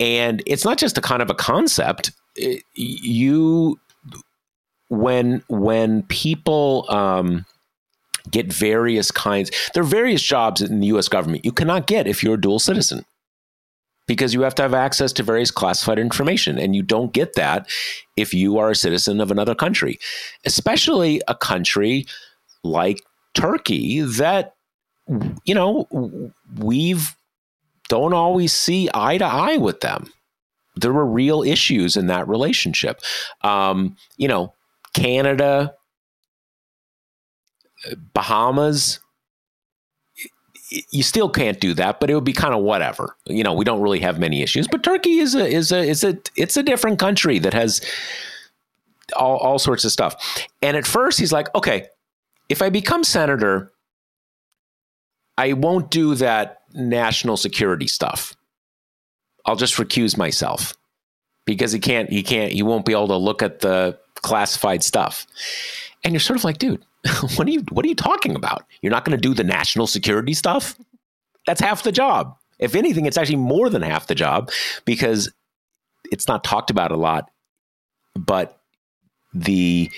And 0.00 0.42
it's 0.46 0.64
not 0.64 0.78
just 0.78 0.98
a 0.98 1.00
kind 1.00 1.22
of 1.22 1.30
a 1.30 1.34
concept. 1.34 2.12
It, 2.36 2.62
you 2.74 3.78
when 4.88 5.42
when 5.48 6.02
people 6.04 6.86
um, 6.88 7.46
get 8.30 8.52
various 8.52 9.10
kinds, 9.10 9.50
there 9.74 9.82
are 9.82 9.86
various 9.86 10.22
jobs 10.22 10.62
in 10.62 10.80
the 10.80 10.86
U.S. 10.88 11.08
government 11.08 11.44
you 11.44 11.52
cannot 11.52 11.86
get 11.86 12.06
if 12.06 12.22
you're 12.22 12.34
a 12.34 12.40
dual 12.40 12.58
citizen 12.58 13.04
because 14.06 14.34
you 14.34 14.42
have 14.42 14.54
to 14.54 14.62
have 14.62 14.74
access 14.74 15.12
to 15.14 15.22
various 15.22 15.50
classified 15.50 15.98
information. 15.98 16.58
And 16.58 16.76
you 16.76 16.82
don't 16.82 17.12
get 17.12 17.34
that 17.34 17.68
if 18.16 18.34
you 18.34 18.58
are 18.58 18.70
a 18.70 18.76
citizen 18.76 19.20
of 19.20 19.30
another 19.30 19.54
country, 19.54 19.98
especially 20.44 21.22
a 21.28 21.34
country 21.34 22.06
like 22.62 23.02
Turkey 23.34 24.00
that, 24.00 24.54
you 25.44 25.54
know, 25.54 26.32
we've 26.58 27.16
don't 27.88 28.14
always 28.14 28.52
see 28.52 28.88
eye 28.94 29.18
to 29.18 29.26
eye 29.26 29.58
with 29.58 29.80
them. 29.80 30.10
There 30.76 30.92
were 30.92 31.06
real 31.06 31.42
issues 31.42 31.96
in 31.96 32.06
that 32.08 32.26
relationship. 32.26 33.00
Um, 33.42 33.96
you 34.16 34.26
know, 34.26 34.54
Canada, 34.94 35.74
Bahamas, 38.12 39.00
you 40.90 41.02
still 41.02 41.28
can't 41.28 41.60
do 41.60 41.74
that, 41.74 42.00
but 42.00 42.10
it 42.10 42.14
would 42.14 42.24
be 42.24 42.32
kind 42.32 42.54
of 42.54 42.62
whatever. 42.62 43.16
You 43.26 43.44
know, 43.44 43.54
we 43.54 43.64
don't 43.64 43.80
really 43.80 44.00
have 44.00 44.18
many 44.18 44.42
issues, 44.42 44.66
but 44.66 44.82
Turkey 44.82 45.18
is 45.18 45.34
a 45.34 45.46
is 45.46 45.72
a 45.72 45.78
is 45.78 46.04
a 46.04 46.18
it's 46.36 46.56
a 46.56 46.62
different 46.62 46.98
country 46.98 47.38
that 47.38 47.54
has 47.54 47.80
all 49.16 49.36
all 49.38 49.58
sorts 49.58 49.84
of 49.84 49.92
stuff. 49.92 50.46
And 50.62 50.76
at 50.76 50.86
first, 50.86 51.18
he's 51.18 51.32
like, 51.32 51.54
okay, 51.54 51.88
if 52.48 52.62
I 52.62 52.70
become 52.70 53.04
senator, 53.04 53.72
I 55.36 55.52
won't 55.52 55.90
do 55.90 56.14
that 56.16 56.62
national 56.72 57.36
security 57.36 57.86
stuff. 57.86 58.34
I'll 59.46 59.56
just 59.56 59.76
recuse 59.76 60.16
myself 60.16 60.74
because 61.44 61.72
he 61.72 61.78
can't 61.78 62.10
he 62.10 62.22
can't 62.22 62.52
he 62.52 62.62
won't 62.62 62.86
be 62.86 62.92
able 62.92 63.08
to 63.08 63.16
look 63.16 63.42
at 63.42 63.60
the 63.60 63.98
classified 64.16 64.82
stuff. 64.82 65.26
And 66.02 66.12
you're 66.12 66.20
sort 66.20 66.38
of 66.38 66.44
like, 66.44 66.58
dude, 66.58 66.84
what 67.36 67.46
are 67.46 67.50
you 67.50 67.60
what 67.70 67.84
are 67.84 67.88
you 67.88 67.94
talking 67.94 68.34
about? 68.34 68.64
You're 68.82 68.92
not 68.92 69.04
going 69.04 69.16
to 69.16 69.20
do 69.20 69.34
the 69.34 69.44
national 69.44 69.86
security 69.86 70.34
stuff? 70.34 70.76
That's 71.46 71.60
half 71.60 71.82
the 71.82 71.92
job. 71.92 72.36
If 72.58 72.74
anything, 72.74 73.06
it's 73.06 73.18
actually 73.18 73.36
more 73.36 73.68
than 73.68 73.82
half 73.82 74.06
the 74.06 74.14
job 74.14 74.50
because 74.84 75.30
it's 76.10 76.28
not 76.28 76.44
talked 76.44 76.70
about 76.70 76.92
a 76.92 76.96
lot, 76.96 77.30
but 78.14 78.60
the 79.34 79.90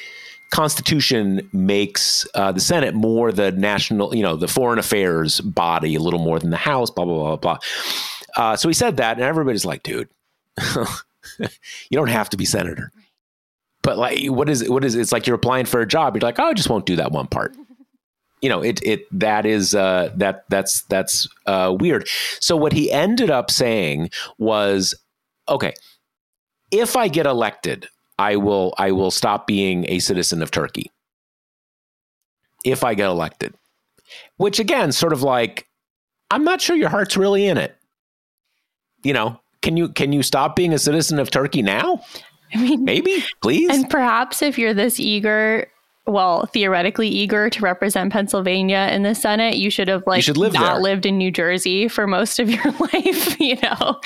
Constitution 0.51 1.49
makes 1.53 2.27
uh, 2.35 2.53
the 2.53 2.61
Senate 2.61 2.95
more 2.95 3.33
the 3.33 3.53
national, 3.53 4.15
you 4.15 4.23
know, 4.23 4.37
the 4.37 4.49
foreign 4.49 4.79
affairs 4.79 5.41
body, 5.41 5.95
a 5.95 6.01
little 6.01 6.21
more 6.21 6.39
than 6.39 6.51
the 6.51 6.57
House, 6.57 6.91
blah, 6.91 7.05
blah, 7.05 7.37
blah, 7.37 7.37
blah. 7.37 7.59
Uh, 8.37 8.57
so 8.57 8.69
he 8.69 8.75
said 8.75 8.97
that, 8.99 9.17
and 9.17 9.25
everybody's 9.25 9.65
like, 9.65 9.83
dude, 9.83 10.09
you 11.39 11.49
don't 11.93 12.09
have 12.09 12.31
to 12.31 12.37
be 12.37 12.45
senator. 12.45 12.93
But 13.87 13.99
like, 13.99 14.27
what 14.27 14.49
is 14.49 14.69
what 14.69 14.85
is 14.85 14.97
it's 14.97 15.13
like 15.13 15.29
you're 15.29 15.37
applying 15.37 15.65
for 15.65 15.81
a 15.81 15.87
job. 15.87 16.17
You're 16.17 16.23
like, 16.23 16.41
oh, 16.41 16.47
I 16.47 16.55
just 16.55 16.69
won't 16.69 16.87
do 16.87 16.97
that 16.97 17.13
one 17.13 17.29
part. 17.29 17.57
You 18.43 18.51
know, 18.51 18.63
it 18.63 18.83
it 18.83 19.07
that 19.19 19.47
is 19.47 19.75
uh, 19.75 20.13
that 20.15 20.45
that's 20.51 20.83
that's 20.83 21.27
uh, 21.47 21.75
weird. 21.81 22.07
So 22.39 22.55
what 22.55 22.75
he 22.75 22.93
ended 22.93 23.31
up 23.31 23.51
saying 23.51 24.11
was, 24.37 24.95
okay, 25.49 25.73
if 26.71 26.97
I 26.97 27.09
get 27.09 27.25
elected, 27.25 27.89
I 28.19 28.37
will 28.37 28.75
I 28.77 28.93
will 28.93 29.11
stop 29.11 29.47
being 29.47 29.87
a 29.89 30.01
citizen 30.01 30.43
of 30.43 30.51
Turkey. 30.51 30.93
If 32.63 32.85
I 32.85 32.93
get 32.93 33.07
elected, 33.07 33.55
which 34.37 34.61
again, 34.61 34.93
sort 34.93 35.15
of 35.15 35.23
like, 35.23 35.67
I'm 36.31 36.45
not 36.45 36.61
sure 36.61 36.77
your 36.77 36.91
heart's 36.91 37.17
really 37.17 37.47
in 37.47 37.57
it. 37.57 37.75
You 39.03 39.15
know, 39.15 39.41
can 39.63 39.79
you 39.79 39.89
can 39.89 40.13
you 40.13 40.23
stop 40.23 40.57
being 40.57 40.75
a 40.75 40.79
citizen 40.79 41.19
of 41.19 41.31
Turkey 41.31 41.63
now? 41.63 42.05
I 42.55 42.59
mean, 42.59 42.85
maybe, 42.85 43.25
please. 43.43 43.71
And 43.71 43.89
perhaps 43.89 44.43
if 44.43 44.59
you're 44.59 44.75
this 44.75 45.01
eager, 45.01 45.69
well, 46.07 46.47
theoretically 46.47 47.09
eager 47.09 47.51
to 47.51 47.61
represent 47.61 48.13
Pennsylvania 48.13 48.89
in 48.93 49.03
the 49.03 49.15
Senate, 49.15 49.57
you 49.57 49.71
should 49.71 49.89
have 49.89 50.05
like 50.07 50.23
should 50.23 50.37
live 50.37 50.53
not 50.53 50.75
there. 50.75 50.83
lived 50.83 51.07
in 51.07 51.19
New 51.19 51.31
Jersey 51.31 51.89
for 51.89 52.07
most 52.07 52.39
of 52.39 52.49
your 52.49 52.65
life, 52.81 53.41
you 53.41 53.57
know. 53.63 54.01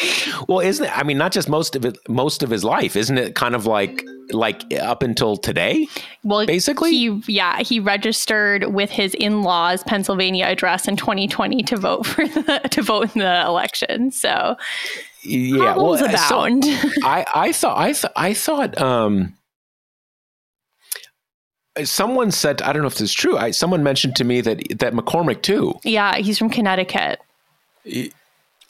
Well, 0.48 0.60
isn't 0.60 0.86
it 0.86 0.96
I 0.96 1.02
mean 1.02 1.18
not 1.18 1.32
just 1.32 1.48
most 1.48 1.76
of 1.76 1.84
it 1.84 1.98
most 2.08 2.42
of 2.42 2.50
his 2.50 2.64
life, 2.64 2.96
isn't 2.96 3.18
it 3.18 3.34
kind 3.34 3.54
of 3.54 3.66
like 3.66 4.04
like 4.32 4.62
up 4.80 5.02
until 5.02 5.36
today? 5.36 5.86
Well, 6.24 6.46
basically. 6.46 6.92
He 6.92 7.22
yeah, 7.26 7.60
he 7.60 7.80
registered 7.80 8.72
with 8.72 8.90
his 8.90 9.14
in-laws 9.14 9.82
Pennsylvania 9.84 10.46
address 10.46 10.88
in 10.88 10.96
2020 10.96 11.62
to 11.64 11.76
vote 11.76 12.06
for 12.06 12.26
the 12.28 12.60
to 12.70 12.82
vote 12.82 13.14
in 13.14 13.20
the 13.20 13.44
election. 13.44 14.10
So 14.10 14.56
yeah, 15.22 15.76
well, 15.76 15.94
abound. 15.94 16.64
So 16.64 16.70
I 17.02 17.24
I 17.34 17.52
thought 17.52 17.78
I 17.78 17.92
th- 17.92 18.12
I 18.16 18.34
thought 18.34 18.80
um 18.80 19.34
someone 21.84 22.30
said 22.30 22.62
I 22.62 22.72
don't 22.72 22.82
know 22.82 22.88
if 22.88 22.94
this 22.94 23.10
is 23.10 23.12
true. 23.12 23.36
I 23.36 23.50
someone 23.50 23.82
mentioned 23.82 24.16
to 24.16 24.24
me 24.24 24.40
that 24.40 24.62
that 24.78 24.92
McCormick 24.92 25.42
too. 25.42 25.74
Yeah, 25.84 26.16
he's 26.16 26.38
from 26.38 26.50
Connecticut. 26.50 27.20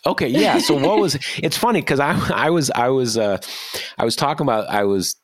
Okay, 0.07 0.29
yeah. 0.29 0.59
So 0.59 0.75
what 0.75 0.99
was 0.99 1.19
it's 1.43 1.57
funny 1.57 1.81
because 1.81 2.01
I 2.01 2.13
I 2.35 2.51
was 2.51 2.71
I 2.71 2.89
was 2.89 3.17
uh 3.19 3.39
I 3.99 4.05
was 4.05 4.17
talking 4.17 4.45
about 4.45 4.69
I 4.69 4.85
was 4.85 5.17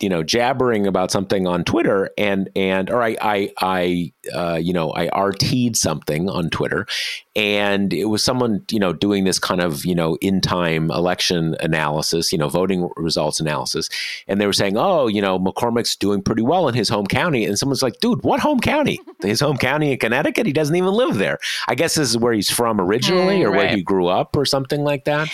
you 0.00 0.08
know 0.08 0.22
jabbering 0.22 0.86
about 0.86 1.10
something 1.10 1.46
on 1.46 1.64
Twitter 1.64 2.10
and 2.16 2.48
and 2.54 2.90
or 2.90 3.02
I 3.02 3.16
I 3.20 3.52
I 3.58 4.12
uh, 4.34 4.54
you 4.54 4.72
know 4.72 4.92
I 4.94 5.08
RT'd 5.08 5.76
something 5.76 6.28
on 6.28 6.50
Twitter. 6.50 6.86
And 7.34 7.92
it 7.92 8.06
was 8.06 8.22
someone 8.22 8.64
you 8.70 8.78
know 8.78 8.92
doing 8.92 9.24
this 9.24 9.38
kind 9.38 9.60
of 9.60 9.84
you 9.84 9.94
know 9.94 10.16
in 10.20 10.40
time 10.40 10.90
election 10.90 11.56
analysis 11.60 12.32
you 12.32 12.38
know 12.38 12.48
voting 12.48 12.88
results 12.96 13.40
analysis. 13.40 13.88
And 14.26 14.40
they 14.40 14.46
were 14.46 14.52
saying 14.52 14.76
oh 14.76 15.08
you 15.08 15.20
know 15.20 15.38
McCormick's 15.38 15.96
doing 15.96 16.22
pretty 16.22 16.42
well 16.42 16.68
in 16.68 16.74
his 16.74 16.88
home 16.88 17.06
county. 17.06 17.44
And 17.44 17.58
someone's 17.58 17.82
like 17.82 18.00
dude 18.00 18.22
what 18.22 18.40
home 18.40 18.60
county? 18.60 19.00
His 19.22 19.40
home 19.40 19.56
county 19.56 19.90
in 19.92 19.98
Connecticut? 19.98 20.46
He 20.46 20.52
doesn't 20.52 20.76
even 20.76 20.92
live 20.92 21.18
there. 21.18 21.38
I 21.66 21.74
guess 21.74 21.96
this 21.96 22.08
is 22.08 22.16
where 22.16 22.32
he's 22.32 22.48
from 22.48 22.80
originally 22.80 23.40
mm, 23.40 23.44
or 23.44 23.50
right. 23.50 23.56
where 23.56 23.68
he 23.76 23.82
grew 23.82 24.06
up 24.06 24.36
or 24.36 24.44
something 24.44 24.84
like 24.84 25.06
that. 25.06 25.28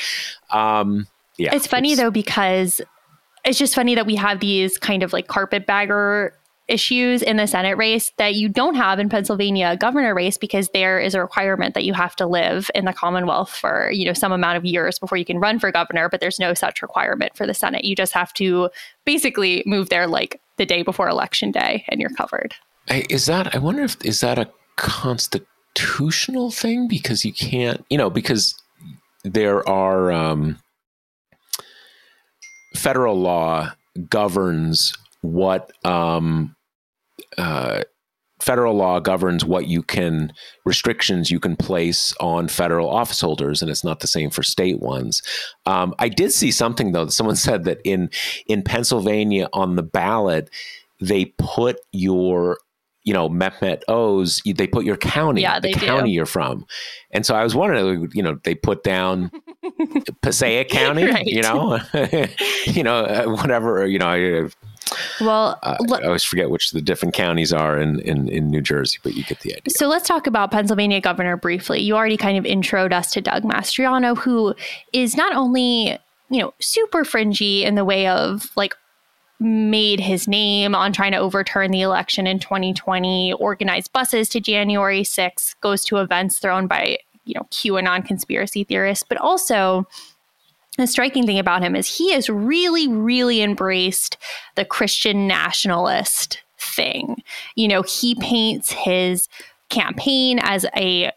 Um, 0.51 1.07
yeah, 1.37 1.55
it's 1.55 1.67
funny 1.67 1.93
it's, 1.93 2.01
though 2.01 2.11
because 2.11 2.81
it's 3.45 3.59
just 3.59 3.75
funny 3.75 3.95
that 3.95 4.07
we 4.07 4.17
have 4.17 4.41
these 4.41 4.79
kind 4.79 5.03
of 5.03 5.13
like 5.13 5.29
carpetbagger 5.29 6.33
issues 6.67 7.23
in 7.23 7.37
the 7.37 7.47
Senate 7.47 7.77
race 7.77 8.11
that 8.17 8.35
you 8.35 8.49
don't 8.49 8.75
have 8.75 8.99
in 8.99 9.09
Pennsylvania 9.09 9.77
governor 9.77 10.15
race 10.15 10.39
because 10.39 10.69
there 10.73 10.99
is 10.99 11.15
a 11.15 11.21
requirement 11.21 11.75
that 11.75 11.85
you 11.85 11.93
have 11.93 12.17
to 12.17 12.27
live 12.27 12.71
in 12.75 12.87
the 12.87 12.93
Commonwealth 12.93 13.51
for, 13.51 13.91
you 13.91 14.07
know, 14.07 14.15
some 14.15 14.33
amount 14.33 14.57
of 14.57 14.65
years 14.65 14.99
before 14.99 15.19
you 15.19 15.25
can 15.25 15.39
run 15.39 15.59
for 15.59 15.71
governor, 15.71 16.09
but 16.09 16.21
there's 16.21 16.39
no 16.39 16.55
such 16.55 16.81
requirement 16.81 17.37
for 17.37 17.47
the 17.47 17.53
Senate. 17.53 17.85
You 17.85 17.95
just 17.95 18.13
have 18.13 18.33
to 18.35 18.71
basically 19.05 19.63
move 19.67 19.91
there 19.91 20.07
like 20.07 20.41
the 20.57 20.65
day 20.65 20.83
before 20.83 21.09
election 21.09 21.51
day 21.51 21.85
and 21.89 22.01
you're 22.01 22.11
covered. 22.11 22.55
Is 22.89 23.27
that 23.27 23.55
I 23.55 23.59
wonder 23.59 23.83
if 23.83 24.03
is 24.05 24.21
that 24.21 24.39
a 24.39 24.51
constitutional 24.77 26.51
thing 26.51 26.89
because 26.89 27.25
you 27.25 27.33
can't, 27.33 27.85
you 27.91 27.99
know, 27.99 28.11
because 28.11 28.55
there 29.23 29.67
are 29.69 30.13
um 30.13 30.59
federal 32.75 33.19
law 33.19 33.73
governs 34.09 34.95
what 35.23 35.73
um, 35.87 36.55
uh, 37.39 37.83
federal 38.41 38.75
law 38.75 39.01
governs 39.01 39.45
what 39.45 39.67
you 39.67 39.83
can 39.83 40.33
restrictions 40.65 41.31
you 41.31 41.41
can 41.41 41.57
place 41.57 42.13
on 42.21 42.49
federal 42.49 42.91
office 42.91 43.21
holders 43.21 43.63
and 43.63 43.71
it's 43.71 43.85
not 43.85 44.01
the 44.01 44.07
same 44.07 44.29
for 44.29 44.43
state 44.43 44.81
ones 44.81 45.23
um, 45.67 45.95
i 45.99 46.09
did 46.09 46.33
see 46.33 46.51
something 46.51 46.93
though 46.93 47.09
someone 47.09 47.37
said 47.49 47.65
that 47.65 47.81
in 47.85 48.11
in 48.47 48.63
pennsylvania 48.63 49.49
on 49.53 49.77
the 49.77 49.83
ballot 49.83 50.51
they 51.01 51.27
put 51.39 51.79
your 51.93 52.59
you 53.05 53.13
know, 53.13 53.29
Mehmet 53.29 53.83
Oz's, 53.87 54.43
they 54.57 54.67
put 54.67 54.87
your 54.87 54.97
county, 54.97 55.43
yeah, 55.43 55.61
the 55.61 55.73
county 55.73 56.09
do. 56.09 56.15
you're 56.15 56.27
from. 56.27 56.65
And 57.11 57.25
so 57.25 57.35
I 57.35 57.45
was 57.45 57.55
wondering, 57.55 58.11
you 58.15 58.23
know, 58.23 58.39
they 58.45 58.55
put 58.55 58.83
down 58.83 59.31
Passaic 60.23 60.69
County, 60.69 61.05
right. 61.05 61.27
you 61.27 61.43
know, 61.43 61.79
you 62.67 62.83
know, 62.83 63.05
uh, 63.05 63.25
whatever, 63.27 63.87
you 63.87 63.99
know, 63.99 64.07
I, 64.07 64.49
well, 65.21 65.59
uh, 65.63 65.77
I 65.93 66.03
always 66.07 66.25
forget 66.25 66.51
which 66.51 66.73
the 66.73 66.81
different 66.81 67.15
counties 67.15 67.53
are 67.53 67.79
in, 67.79 68.01
in, 68.01 68.29
in 68.29 68.51
New 68.51 68.61
Jersey, 68.61 68.99
but 69.03 69.15
you 69.15 69.25
get 69.25 69.41
the 69.41 69.53
idea. 69.57 69.75
So 69.77 69.87
let's 69.89 70.07
talk 70.07 70.27
about 70.27 70.51
Pennsylvania 70.51 71.01
governor 71.01 71.37
briefly. 71.37 71.81
You 71.81 71.95
already 71.97 72.17
kind 72.17 72.39
of 72.39 72.45
introed 72.45 72.93
us 72.93 73.11
to 73.13 73.21
Doug 73.21 73.45
Mastriano, 73.45 74.17
who 74.17 74.55
is 74.93 75.17
not 75.17 75.35
only 75.35 75.99
you 76.31 76.41
know 76.41 76.55
super 76.61 77.05
fringy 77.05 77.65
in 77.65 77.75
the 77.75 77.85
way 77.85 78.07
of 78.09 78.51
like 78.57 78.75
made 79.41 80.01
his 80.01 80.27
name 80.29 80.75
on 80.75 80.93
trying 80.93 81.13
to 81.13 81.19
overturn 81.19 81.71
the 81.71 81.83
election 81.83 82.27
in 82.27 82.39
2020, 82.39 83.33
organized 83.35 83.93
buses 83.93 84.29
to 84.31 84.41
January 84.41 85.03
6th, 85.03 85.55
goes 85.61 85.85
to 85.85 85.99
events 85.99 86.39
thrown 86.39 86.67
by, 86.67 86.99
you 87.25 87.35
know, 87.35 87.47
QAnon 87.51 88.05
conspiracy 88.05 88.65
theorists, 88.65 89.05
but 89.09 89.19
also 89.19 89.87
the 90.77 90.87
striking 90.87 91.27
thing 91.27 91.39
about 91.39 91.63
him 91.63 91.77
is 91.77 91.87
he 91.87 92.13
has 92.13 92.29
really, 92.29 92.89
really 92.89 93.43
embraced 93.43 94.17
the 94.57 94.65
Christian 94.65 95.27
nationalist 95.27 96.43
thing. 96.59 97.23
You 97.55 97.69
know, 97.69 97.83
he 97.83 98.15
paints 98.17 98.73
his 98.73 99.29
campaign 99.69 100.39
as 100.43 100.67
a 100.77 101.11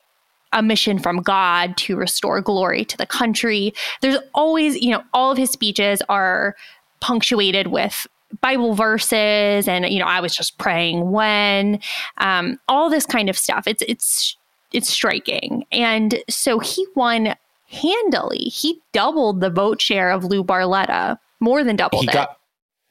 a 0.54 0.64
mission 0.64 0.98
from 0.98 1.22
God 1.22 1.76
to 1.76 1.98
restore 1.98 2.40
glory 2.40 2.86
to 2.86 2.98
the 2.98 3.06
country. 3.06 3.74
There's 4.02 4.18
always, 4.34 4.78
you 4.78 4.92
know, 4.92 5.04
all 5.14 5.30
of 5.34 5.38
his 5.38 5.52
speeches 5.52 6.02
are 6.08 6.56
punctuated 7.02 7.68
with 7.68 8.08
Bible 8.42 8.74
verses 8.74 9.68
and 9.68 9.86
you 9.88 10.00
know 10.00 10.06
I 10.06 10.20
was 10.20 10.36
just 10.36 10.58
praying 10.58 11.12
when 11.12 11.80
um, 12.18 12.60
all 12.68 12.90
this 12.90 13.06
kind 13.06 13.30
of 13.30 13.38
stuff. 13.38 13.68
It's 13.68 13.84
it's 13.88 14.37
it's 14.74 14.90
striking, 14.90 15.66
and 15.72 16.20
so 16.30 16.60
he 16.60 16.86
won 16.96 17.36
handily. 17.70 18.46
He 18.46 18.82
doubled 18.94 19.42
the 19.42 19.50
vote 19.50 19.82
share 19.82 20.12
of 20.12 20.24
Lou 20.24 20.44
Barletta, 20.44 21.18
more 21.40 21.64
than 21.64 21.76
doubled 21.76 22.04
he 22.04 22.10
it. 22.10 22.14
Got, 22.14 22.38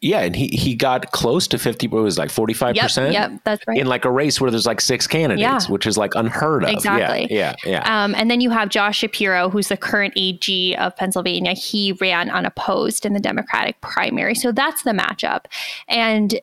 yeah, 0.03 0.20
and 0.20 0.37
he 0.37 0.49
he 0.49 0.74
got 0.74 1.11
close 1.12 1.49
to 1.49 1.59
fifty. 1.59 1.87
It 1.87 1.93
was 1.93 2.18
like 2.18 2.31
forty 2.31 2.53
five 2.53 2.77
percent. 2.77 3.14
Yep, 3.14 3.41
that's 3.45 3.66
right. 3.66 3.79
In 3.79 3.87
like 3.87 4.05
a 4.05 4.11
race 4.11 4.41
where 4.41 4.51
there's 4.51 4.66
like 4.66 4.81
six 4.83 5.07
candidates, 5.07 5.41
Yeah. 5.41 5.61
which 5.72 5.87
is 5.87 5.97
like 5.97 6.14
unheard 6.14 6.64
of. 6.64 6.70
Exactly. 6.70 7.27
Yeah, 7.31 7.55
yeah, 7.64 7.70
yeah. 7.70 8.05
Um, 8.05 8.14
and 8.14 8.31
then 8.31 8.43
you 8.43 8.51
have 8.51 8.68
Josh 8.68 8.99
Shapiro, 8.99 9.49
who's 9.49 9.68
the 9.68 9.77
current 9.77 10.12
AG 10.16 10.77
of 10.77 10.95
Pennsylvania. 10.97 11.55
He 11.55 11.93
ran 11.93 12.29
unopposed 12.31 13.07
in 13.07 13.14
the 13.14 13.20
Democratic 13.20 13.81
primary. 13.81 14.35
So 14.35 14.53
that's 14.53 14.83
the 14.83 14.93
matchup. 14.93 15.47
And 15.89 16.39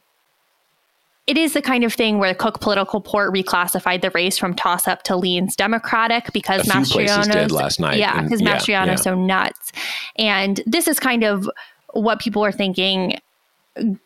it 1.26 1.38
is 1.38 1.54
the 1.54 1.62
kind 1.62 1.84
of 1.84 1.94
thing 1.94 2.20
where 2.20 2.30
the 2.34 2.38
Cook 2.38 2.60
Political 2.60 3.00
Report 3.00 3.34
reclassified 3.34 4.02
the 4.02 4.12
race 4.12 4.38
from 4.38 4.54
toss 4.54 4.88
up 4.88 5.04
to 5.04 5.16
leans 5.16 5.56
Democratic 5.56 6.34
because 6.34 6.68
did 7.32 7.52
last 7.52 7.80
night, 7.80 7.98
Yeah, 7.98 8.22
because 8.22 8.42
yeah, 8.42 8.54
Mastriano's 8.54 8.88
yeah. 8.88 8.96
so 8.96 9.16
nuts. 9.16 9.72
And 10.18 10.62
this 10.66 10.88
is 10.88 11.00
kind 11.00 11.24
of 11.24 11.50
what 11.94 12.20
people 12.20 12.44
are 12.44 12.52
thinking 12.52 13.20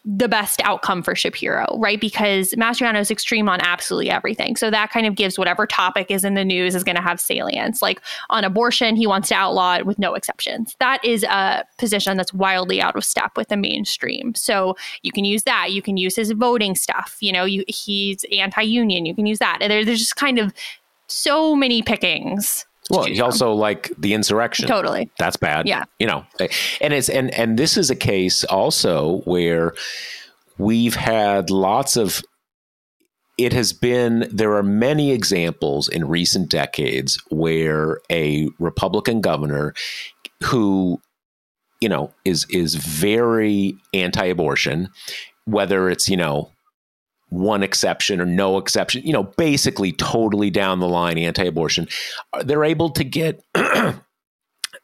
the 0.05 0.29
best 0.29 0.61
outcome 0.63 1.03
for 1.03 1.13
Shapiro, 1.13 1.77
right? 1.77 1.99
Because 1.99 2.51
Mastriano 2.51 3.01
is 3.01 3.11
extreme 3.11 3.49
on 3.49 3.59
absolutely 3.59 4.09
everything. 4.09 4.55
So 4.55 4.71
that 4.71 4.91
kind 4.91 5.05
of 5.05 5.15
gives 5.15 5.37
whatever 5.37 5.67
topic 5.67 6.09
is 6.09 6.23
in 6.23 6.35
the 6.35 6.45
news 6.45 6.73
is 6.73 6.85
going 6.85 6.95
to 6.95 7.01
have 7.01 7.19
salience. 7.19 7.81
Like 7.81 8.01
on 8.29 8.45
abortion, 8.45 8.95
he 8.95 9.07
wants 9.07 9.27
to 9.29 9.35
outlaw 9.35 9.75
it 9.75 9.85
with 9.85 9.99
no 9.99 10.13
exceptions. 10.13 10.75
That 10.79 11.03
is 11.03 11.23
a 11.23 11.65
position 11.77 12.15
that's 12.15 12.33
wildly 12.33 12.81
out 12.81 12.95
of 12.95 13.03
step 13.03 13.35
with 13.35 13.49
the 13.49 13.57
mainstream. 13.57 14.33
So 14.35 14.77
you 15.01 15.11
can 15.11 15.25
use 15.25 15.43
that. 15.43 15.73
You 15.73 15.81
can 15.81 15.97
use 15.97 16.15
his 16.15 16.31
voting 16.31 16.73
stuff. 16.73 17.17
You 17.19 17.33
know, 17.33 17.43
you, 17.43 17.65
he's 17.67 18.23
anti-union. 18.31 19.05
You 19.05 19.15
can 19.15 19.25
use 19.25 19.39
that. 19.39 19.57
There, 19.59 19.83
there's 19.83 19.99
just 19.99 20.15
kind 20.15 20.39
of 20.39 20.53
so 21.07 21.55
many 21.55 21.81
pickings. 21.81 22.65
Well, 22.89 23.05
he 23.05 23.21
also 23.21 23.53
like 23.53 23.91
the 23.97 24.13
insurrection. 24.13 24.67
totally. 24.67 25.09
That's 25.19 25.37
bad. 25.37 25.67
Yeah. 25.67 25.83
You 25.99 26.07
know, 26.07 26.25
and 26.81 26.93
it's 26.93 27.09
and 27.09 27.33
and 27.33 27.57
this 27.57 27.77
is 27.77 27.89
a 27.89 27.95
case 27.95 28.43
also 28.45 29.19
where 29.25 29.73
we've 30.57 30.95
had 30.95 31.49
lots 31.49 31.97
of 31.97 32.21
it 33.37 33.53
has 33.53 33.71
been 33.71 34.27
there 34.31 34.55
are 34.55 34.63
many 34.63 35.11
examples 35.11 35.87
in 35.87 36.07
recent 36.07 36.49
decades 36.49 37.21
where 37.29 37.99
a 38.11 38.49
Republican 38.59 39.21
governor 39.21 39.73
who 40.43 40.99
you 41.81 41.89
know 41.89 42.13
is 42.25 42.45
is 42.49 42.75
very 42.75 43.75
anti-abortion 43.93 44.89
whether 45.45 45.89
it's 45.89 46.09
you 46.09 46.17
know 46.17 46.51
one 47.29 47.61
exception 47.61 48.21
or 48.21 48.25
no 48.25 48.57
exception 48.57 49.01
you 49.03 49.11
know 49.11 49.23
basically 49.23 49.91
totally 49.91 50.49
down 50.49 50.79
the 50.79 50.87
line 50.87 51.17
anti-abortion 51.17 51.87
uh, 52.33 52.41
they're 52.43 52.63
able 52.63 52.89
to 52.89 53.03
get 53.03 53.43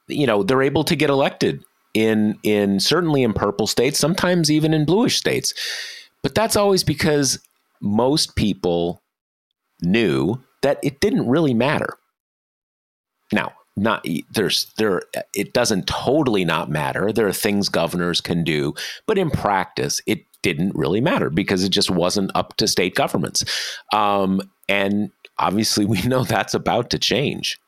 you 0.08 0.28
know 0.28 0.44
they're 0.44 0.62
able 0.62 0.84
to 0.84 0.96
get 0.96 1.10
elected 1.10 1.64
in 1.94 2.38
in 2.44 2.80
certainly 2.80 3.24
in 3.24 3.34
purple 3.34 3.68
states 3.68 4.00
sometimes 4.00 4.52
even 4.52 4.74
in 4.74 4.86
bluish 4.86 5.18
states. 5.18 5.54
But 6.22 6.36
that's 6.36 6.56
always 6.56 6.84
because 6.84 7.40
most 7.82 8.36
people 8.36 9.02
knew 9.82 10.42
that 10.62 10.80
it 10.82 11.02
didn't 11.02 11.28
really 11.28 11.54
matter. 11.54 11.98
Now 13.32 13.54
not 13.76 14.06
there's 14.32 14.72
there 14.78 15.04
it 15.34 15.54
doesn't 15.54 15.88
totally 15.88 16.46
not 16.46 16.70
matter. 16.70 17.12
There 17.12 17.28
are 17.28 17.34
things 17.34 17.70
governors 17.70 18.22
can 18.22 18.44
do 18.44 18.74
but 19.06 19.18
in 19.18 19.30
practice 19.30 20.02
it 20.06 20.26
didn't 20.44 20.76
really 20.76 21.02
matter 21.02 21.30
because 21.30 21.64
it 21.64 21.70
just 21.70 21.90
wasn't 21.90 22.32
up 22.36 22.56
to 22.58 22.68
state 22.68 22.94
governments 22.96 23.44
um, 23.92 24.40
and 24.70 25.10
obviously 25.40 25.86
we 25.94 26.02
know 26.04 26.24
that's 26.24 26.54
about 26.54 26.90
to 26.92 27.00
change 27.00 27.60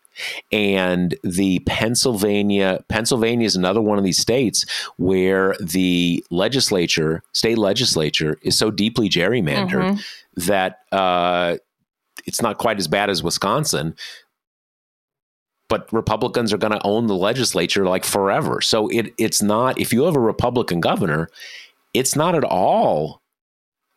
and 0.51 1.15
the 1.23 1.59
Pennsylvania 1.59 2.84
Pennsylvania 2.88 3.45
is 3.45 3.55
another 3.55 3.82
one 3.82 3.97
of 3.97 4.03
these 4.03 4.17
states 4.17 4.65
where 4.97 5.55
the 5.59 6.23
legislature, 6.30 7.21
state 7.34 7.57
legislature, 7.57 8.38
is 8.41 8.57
so 8.57 8.71
deeply 8.71 9.09
gerrymandered 9.09 10.01
that 10.36 10.80
uh, 10.91 11.57
it's 12.26 12.41
not 12.41 12.57
quite 12.57 12.80
as 12.80 12.88
bad 12.88 13.09
as 13.09 13.23
Wisconsin. 13.23 13.95
But 15.67 15.91
Republicans 15.91 16.53
are 16.53 16.59
going 16.59 16.73
to 16.73 16.86
own 16.86 17.07
the 17.07 17.15
legislature 17.15 17.86
like 17.86 18.05
forever. 18.05 18.61
So 18.61 18.88
it 18.89 19.13
it's 19.17 19.41
not 19.41 19.80
if 19.80 19.91
you 19.91 20.03
have 20.03 20.15
a 20.15 20.19
Republican 20.19 20.80
governor, 20.80 21.30
it's 21.98 22.16
not 22.16 22.36
at 22.36 22.43
all 22.43 23.22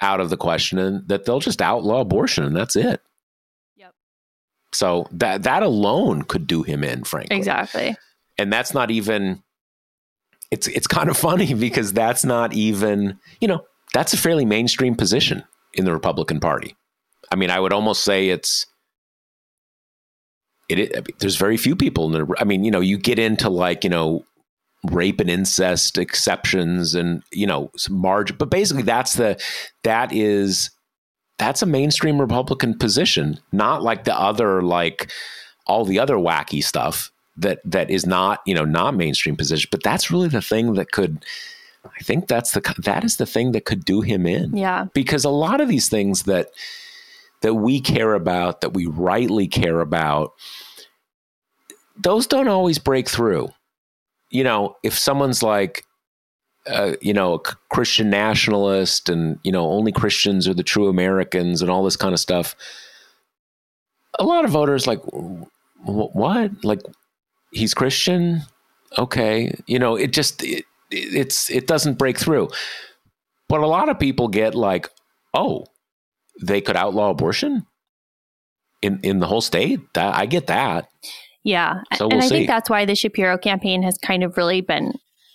out 0.01 0.21
of 0.21 0.31
the 0.31 0.37
question 0.37 1.05
that 1.07 1.25
they'll 1.25 1.41
just 1.41 1.61
outlaw 1.61 2.01
abortion 2.01 2.45
and 2.45 2.57
that's 2.57 2.77
it. 2.77 3.01
Yep. 3.77 3.93
So 4.73 5.09
that 5.13 5.43
that 5.43 5.63
alone 5.63 6.23
could 6.23 6.47
do 6.47 6.63
him 6.63 6.85
in, 6.85 7.05
frankly. 7.05 7.37
Exactly. 7.37 7.97
And 8.39 8.53
that's 8.53 8.75
not 8.75 8.91
even 8.91 9.43
it's 10.51 10.69
it's 10.69 10.87
kind 10.87 11.11
of 11.11 11.17
funny 11.17 11.55
because 11.69 11.93
that's 11.93 12.25
not 12.25 12.53
even, 12.53 13.19
you 13.41 13.49
know, 13.49 13.65
that's 13.95 14.13
a 14.13 14.17
fairly 14.17 14.45
mainstream 14.45 14.95
position 14.95 15.45
in 15.75 15.85
the 15.85 15.93
Republican 15.93 16.41
Party. 16.41 16.77
I 17.31 17.37
mean, 17.37 17.51
I 17.51 17.61
would 17.61 17.73
almost 17.73 18.05
say 18.05 18.29
it's 18.29 18.67
it, 20.69 20.79
it 20.79 21.19
there's 21.19 21.37
very 21.37 21.57
few 21.57 21.75
people 21.75 22.07
in 22.07 22.13
the 22.13 22.35
I 22.39 22.45
mean, 22.45 22.65
you 22.65 22.71
know, 22.71 22.81
you 22.81 22.99
get 22.99 23.19
into 23.19 23.49
like, 23.51 23.85
you 23.85 23.91
know, 23.91 24.25
rape 24.85 25.21
and 25.21 25.29
incest 25.31 25.99
exceptions 25.99 26.95
and, 26.95 27.23
you 27.33 27.47
know, 27.47 27.71
some 27.77 27.97
margin, 27.97 28.37
but 28.39 28.51
basically 28.51 28.83
that's 28.85 29.15
the 29.15 29.41
that 29.83 30.13
is 30.13 30.71
that's 31.39 31.63
a 31.63 31.67
mainstream 31.67 32.21
Republican 32.21 32.77
position, 32.77 33.39
not 33.53 33.83
like 33.83 34.05
the 34.05 34.19
other 34.19 34.63
like 34.63 35.11
all 35.67 35.85
the 35.85 35.99
other 35.99 36.17
wacky 36.17 36.63
stuff 36.63 37.11
that 37.37 37.61
that 37.65 37.91
is 37.91 38.07
not 38.07 38.41
you 38.47 38.55
know 38.55 38.65
not 38.65 38.95
mainstream 38.95 39.37
position. 39.37 39.69
But 39.71 39.83
that's 39.83 40.11
really 40.11 40.29
the 40.29 40.43
thing 40.43 40.75
that 40.75 40.93
could. 40.93 41.25
I 41.85 42.03
think 42.03 42.27
that's 42.29 42.53
the 42.53 42.75
that 42.85 43.05
is 43.05 43.17
the 43.17 43.27
thing 43.27 43.53
that 43.53 43.65
could 43.65 43.85
do 43.85 44.01
him 44.01 44.27
in 44.27 44.57
Yeah. 44.57 44.87
because 44.95 45.25
a 45.25 45.31
lot 45.31 45.61
of 45.61 45.69
these 45.69 45.89
things 45.89 46.25
that 46.25 46.49
that 47.41 47.55
we 47.55 47.81
care 47.81 48.15
about 48.15 48.61
that 48.61 48.75
we 48.75 48.87
rightly 48.87 49.47
care 49.47 49.81
about 49.81 50.33
those 51.97 52.27
don't 52.27 52.49
always 52.49 52.79
break 52.79 53.09
through 53.09 53.49
you 54.31 54.45
know 54.45 54.77
if 54.83 54.97
someone's 54.97 55.43
like 55.43 55.85
uh, 56.67 56.95
you 57.01 57.15
know 57.15 57.35
a 57.35 57.39
christian 57.71 58.11
nationalist 58.11 59.09
and 59.09 59.39
you 59.43 59.51
know 59.51 59.71
only 59.71 59.91
christians 59.93 60.47
are 60.47 60.55
the 60.55 60.63
true 60.63 60.89
americans 60.89 61.63
and 61.63 61.71
all 61.71 61.83
this 61.83 61.97
kind 61.97 62.13
of 62.13 62.21
stuff 62.21 62.55
a 64.19 64.25
lot 64.25 64.45
of 64.45 64.51
voters 64.51 64.87
like 64.87 65.01
"Wh- 65.85 66.15
what? 66.15 66.65
Like 66.65 66.81
he's 67.53 67.75
christian? 67.75 68.43
Okay. 68.99 69.55
You 69.67 69.79
know 69.79 69.97
it 69.97 70.13
just 70.13 70.43
it, 70.43 70.65
it's 70.91 71.51
it 71.51 71.67
doesn't 71.67 71.99
break 71.99 72.19
through. 72.19 72.49
But 73.49 73.61
a 73.61 73.67
lot 73.67 73.89
of 73.89 73.99
people 73.99 74.29
get 74.29 74.55
like 74.55 74.89
oh 75.35 75.67
they 76.43 76.61
could 76.61 76.77
outlaw 76.77 77.11
abortion? 77.11 77.67
In 78.83 79.01
in 79.03 79.19
the 79.19 79.27
whole 79.27 79.41
state? 79.41 79.81
I 79.97 80.27
get 80.27 80.47
that 80.49 80.89
Yeah. 81.45 81.83
So 81.97 82.05
and 82.05 82.15
we'll 82.15 82.25
I 82.25 82.29
see. 82.29 82.35
think 82.37 82.49
that's 82.49 82.69
why 82.71 82.85
the 82.85 82.95
Shapiro 82.95 83.39
campaign 83.39 83.83
has 83.83 83.97
kind 83.99 84.23
of 84.23 84.37
really 84.37 84.61
been 84.61 84.95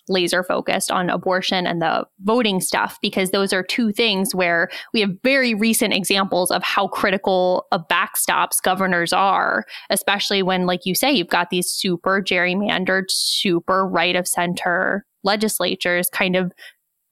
laser 0.10 0.44
focused 0.44 0.92
on 0.92 1.10
abortion 1.10 1.66
and 1.66 1.82
the 1.82 2.06
voting 2.24 2.60
stuff 2.60 2.98
because 3.02 3.32
those 3.32 3.54
are 3.54 3.64
two 3.64 3.92
things 3.94 4.36
where 4.36 4.70
we 4.94 5.00
have 5.00 5.12
very 5.24 5.54
recent 5.54 5.94
examples 5.94 6.52
of 6.52 6.62
how 6.62 6.88
critical 6.88 7.66
of 7.72 7.88
backstops 7.88 8.62
governors 8.62 9.14
are, 9.14 9.64
especially 9.90 10.44
when, 10.44 10.66
like 10.66 10.82
you 10.86 10.94
say, 10.94 11.12
you've 11.12 11.30
got 11.30 11.50
these 11.50 11.70
super 11.70 12.22
gerrymandered, 12.22 13.06
super 13.08 13.88
right 13.88 14.16
of 14.16 14.28
center 14.28 15.06
legislatures 15.24 16.10
kind 16.12 16.36
of 16.36 16.52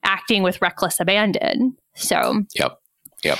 acting 0.03 0.43
with 0.43 0.61
reckless 0.61 0.99
abandon. 0.99 1.77
So 1.95 2.43
yep 2.55 2.80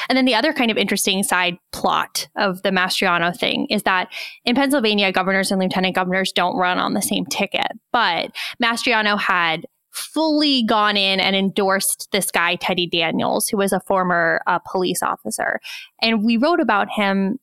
and 0.09 0.17
then 0.17 0.25
the 0.25 0.36
other 0.36 0.53
kind 0.53 0.71
of 0.71 0.77
interesting 0.77 1.23
side 1.23 1.57
plot 1.71 2.27
of 2.36 2.61
the 2.63 2.69
Mastriano 2.69 3.36
thing 3.36 3.67
is 3.69 3.84
that 3.84 4.09
in 4.45 4.55
Pennsylvania, 4.55 5.11
governors 5.11 5.51
and 5.51 5.59
lieutenant 5.59 5.95
governors 5.95 6.32
don't 6.32 6.55
run 6.57 6.77
on 6.77 6.93
the 6.93 7.01
same 7.01 7.25
ticket. 7.25 7.71
But 7.91 8.32
Mastriano 8.61 9.19
had 9.19 9.65
fully 9.91 10.63
gone 10.63 10.95
in 10.95 11.19
and 11.19 11.36
endorsed 11.36 12.07
this 12.11 12.32
guy, 12.32 12.55
Teddy 12.55 12.88
Daniels, 12.88 13.47
who 13.47 13.57
was 13.57 13.73
a 13.73 13.82
former 13.82 14.41
uh, 14.47 14.59
police 14.59 15.03
officer. 15.03 15.59
And 16.01 16.23
we 16.23 16.38
wrote 16.38 16.61
about 16.61 16.89
him 16.89 17.39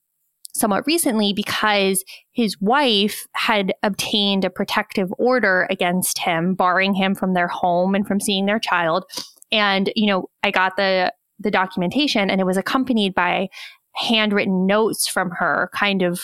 somewhat 0.55 0.87
recently 0.87 1.33
because 1.33 2.05
his 2.33 2.61
wife 2.61 3.27
had 3.35 3.73
obtained 3.83 4.45
a 4.45 4.51
protective 4.51 5.13
order 5.19 5.67
against 5.71 6.19
him, 6.19 6.55
barring 6.55 6.95
him 6.95 7.15
from 7.15 7.35
their 7.35 7.49
home 7.49 7.95
and 7.95 8.07
from 8.07 8.19
seeing 8.19 8.47
their 8.47 8.59
child. 8.59 9.05
And, 9.53 9.93
you 9.95 10.07
know, 10.07 10.29
I 10.43 10.51
got 10.51 10.77
the 10.77 11.13
the 11.39 11.51
documentation 11.51 12.31
and 12.31 12.41
it 12.41 12.45
was 12.45 12.57
accompanied 12.57 13.15
by 13.15 13.49
handwritten 13.95 14.67
notes 14.67 15.07
from 15.07 15.31
her 15.31 15.71
kind 15.75 16.03
of 16.03 16.23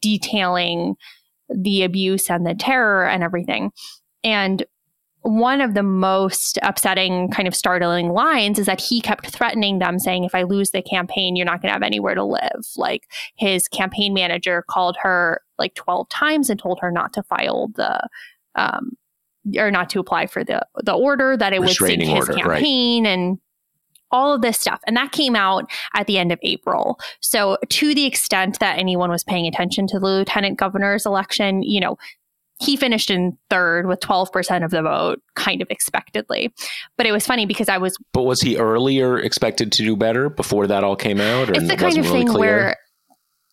detailing 0.00 0.96
the 1.48 1.82
abuse 1.82 2.30
and 2.30 2.46
the 2.46 2.54
terror 2.54 3.06
and 3.06 3.22
everything. 3.22 3.70
And 4.24 4.64
one 5.22 5.60
of 5.60 5.74
the 5.74 5.82
most 5.82 6.58
upsetting, 6.62 7.30
kind 7.30 7.48
of 7.48 7.54
startling 7.54 8.10
lines 8.10 8.58
is 8.58 8.66
that 8.66 8.80
he 8.80 9.00
kept 9.00 9.26
threatening 9.26 9.80
them, 9.80 9.98
saying, 9.98 10.24
If 10.24 10.34
I 10.34 10.42
lose 10.42 10.70
the 10.70 10.82
campaign, 10.82 11.34
you're 11.34 11.46
not 11.46 11.60
going 11.60 11.68
to 11.68 11.72
have 11.72 11.82
anywhere 11.82 12.14
to 12.14 12.24
live. 12.24 12.64
Like 12.76 13.08
his 13.36 13.66
campaign 13.68 14.14
manager 14.14 14.64
called 14.68 14.96
her 15.02 15.42
like 15.58 15.74
12 15.74 16.08
times 16.08 16.48
and 16.48 16.60
told 16.60 16.78
her 16.80 16.92
not 16.92 17.12
to 17.14 17.24
file 17.24 17.68
the, 17.74 18.08
um, 18.54 18.92
or 19.56 19.70
not 19.70 19.90
to 19.90 20.00
apply 20.00 20.26
for 20.26 20.42
the 20.42 20.60
the 20.82 20.92
order 20.92 21.36
that 21.36 21.52
it 21.52 21.60
would 21.60 21.70
sink 21.70 22.02
his 22.02 22.28
order, 22.28 22.34
campaign 22.34 23.04
right. 23.04 23.12
and 23.12 23.38
all 24.10 24.34
of 24.34 24.42
this 24.42 24.58
stuff. 24.58 24.80
And 24.86 24.96
that 24.96 25.12
came 25.12 25.36
out 25.36 25.70
at 25.94 26.06
the 26.06 26.18
end 26.18 26.32
of 26.32 26.38
April. 26.42 26.98
So, 27.20 27.58
to 27.68 27.94
the 27.94 28.06
extent 28.06 28.58
that 28.60 28.78
anyone 28.78 29.10
was 29.10 29.24
paying 29.24 29.46
attention 29.46 29.86
to 29.88 29.98
the 29.98 30.06
lieutenant 30.06 30.58
governor's 30.58 31.06
election, 31.06 31.62
you 31.62 31.80
know, 31.80 31.96
he 32.58 32.76
finished 32.76 33.10
in 33.10 33.36
third 33.50 33.86
with 33.86 34.00
12% 34.00 34.64
of 34.64 34.70
the 34.70 34.82
vote, 34.82 35.20
kind 35.34 35.60
of 35.60 35.68
expectedly. 35.70 36.52
But 36.96 37.06
it 37.06 37.12
was 37.12 37.26
funny 37.26 37.44
because 37.44 37.68
I 37.68 37.78
was. 37.78 37.98
But 38.12 38.22
was 38.22 38.40
he 38.40 38.56
earlier 38.56 39.18
expected 39.18 39.72
to 39.72 39.82
do 39.82 39.96
better 39.96 40.30
before 40.30 40.66
that 40.66 40.82
all 40.82 40.96
came 40.96 41.20
out? 41.20 41.50
it's 41.50 41.68
the 41.68 41.76
kind 41.76 41.98
of 41.98 42.04
really 42.06 42.18
thing 42.24 42.28
clear? 42.28 42.56
where, 42.56 42.76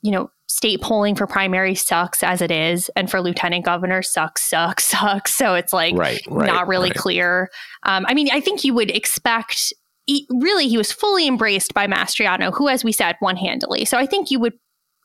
you 0.01 0.11
know, 0.11 0.31
state 0.47 0.81
polling 0.81 1.15
for 1.15 1.27
primary 1.27 1.75
sucks 1.75 2.23
as 2.23 2.41
it 2.41 2.51
is, 2.51 2.89
and 2.95 3.11
for 3.11 3.21
lieutenant 3.21 3.65
governor 3.65 4.01
sucks, 4.01 4.41
sucks, 4.49 4.83
sucks. 4.89 5.35
So 5.35 5.55
it's 5.55 5.73
like 5.73 5.95
right, 5.95 6.21
right, 6.29 6.47
not 6.47 6.67
really 6.67 6.89
right. 6.89 6.97
clear. 6.97 7.49
Um, 7.83 8.05
I 8.07 8.13
mean, 8.13 8.29
I 8.31 8.39
think 8.39 8.63
you 8.63 8.73
would 8.73 8.91
expect. 8.91 9.73
He, 10.05 10.27
really, 10.29 10.67
he 10.67 10.77
was 10.77 10.91
fully 10.91 11.27
embraced 11.27 11.73
by 11.73 11.87
Mastriano, 11.87 12.53
who, 12.53 12.67
as 12.67 12.83
we 12.83 12.91
said, 12.91 13.15
won 13.21 13.37
handily. 13.37 13.85
So 13.85 13.97
I 13.97 14.05
think 14.05 14.31
you 14.31 14.39
would, 14.39 14.53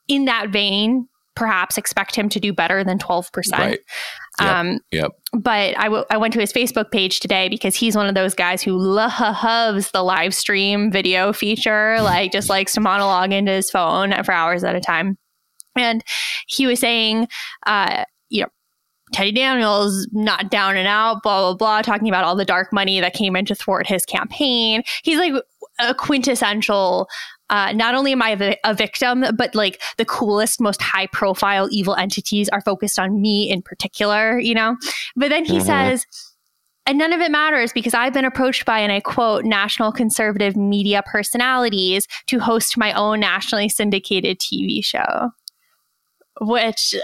in 0.07 0.25
that 0.25 0.49
vein, 0.49 1.07
perhaps 1.35 1.77
expect 1.77 2.15
him 2.15 2.27
to 2.27 2.39
do 2.39 2.51
better 2.51 2.83
than 2.83 2.99
12%. 2.99 3.51
Right. 3.53 3.79
Yep. 4.41 4.49
Um, 4.49 4.79
yep. 4.91 5.11
But 5.31 5.77
I, 5.77 5.85
w- 5.85 6.03
I 6.09 6.17
went 6.17 6.33
to 6.33 6.39
his 6.41 6.51
Facebook 6.51 6.91
page 6.91 7.21
today 7.21 7.47
because 7.47 7.75
he's 7.75 7.95
one 7.95 8.07
of 8.07 8.15
those 8.15 8.33
guys 8.33 8.61
who 8.61 8.77
loves 8.77 9.91
the 9.91 10.03
live 10.03 10.33
stream 10.33 10.91
video 10.91 11.31
feature, 11.31 11.97
like 12.01 12.33
just 12.33 12.49
likes 12.49 12.73
to 12.73 12.81
monologue 12.81 13.31
into 13.31 13.53
his 13.53 13.71
phone 13.71 14.11
for 14.23 14.33
hours 14.33 14.65
at 14.65 14.75
a 14.75 14.81
time. 14.81 15.17
And 15.77 16.03
he 16.47 16.67
was 16.67 16.79
saying, 16.79 17.27
uh, 17.65 18.03
you 18.29 18.41
know, 18.41 18.49
Teddy 19.11 19.31
Daniels 19.31 20.07
not 20.11 20.51
down 20.51 20.77
and 20.77 20.87
out, 20.87 21.23
blah, 21.23 21.41
blah, 21.41 21.55
blah, 21.55 21.81
talking 21.81 22.07
about 22.07 22.23
all 22.23 22.35
the 22.35 22.45
dark 22.45 22.71
money 22.71 22.99
that 22.99 23.13
came 23.13 23.35
in 23.35 23.45
to 23.45 23.55
thwart 23.55 23.87
his 23.87 24.05
campaign. 24.05 24.83
He's 25.03 25.17
like 25.17 25.33
a 25.79 25.93
quintessential 25.93 27.07
uh, 27.49 27.71
not 27.71 27.95
only 27.95 28.11
am 28.11 28.21
I 28.21 28.31
a, 28.39 28.55
a, 28.63 28.73
victim, 28.73 29.25
but 29.35 29.55
like 29.55 29.81
the 29.97 30.05
coolest, 30.05 30.61
most 30.61 30.81
high 30.81 31.07
profile 31.07 31.67
evil 31.71 31.95
entities 31.95 32.47
are 32.49 32.61
focused 32.61 32.99
on 32.99 33.19
me 33.19 33.49
in 33.49 33.63
particular, 33.63 34.37
you 34.37 34.53
know? 34.53 34.77
But 35.15 35.29
then 35.29 35.45
he 35.45 35.57
mm-hmm. 35.57 35.65
says, 35.65 36.05
and 36.85 36.97
none 36.97 37.13
of 37.13 37.21
it 37.21 37.31
matters 37.31 37.73
because 37.73 37.93
I've 37.93 38.13
been 38.13 38.25
approached 38.25 38.65
by, 38.65 38.79
and 38.79 38.91
I 38.91 38.99
quote, 38.99 39.45
national 39.45 39.91
conservative 39.91 40.55
media 40.55 41.03
personalities 41.05 42.07
to 42.27 42.39
host 42.39 42.77
my 42.77 42.93
own 42.93 43.19
nationally 43.19 43.69
syndicated 43.69 44.39
TV 44.39 44.83
show, 44.83 45.31
which 46.41 46.95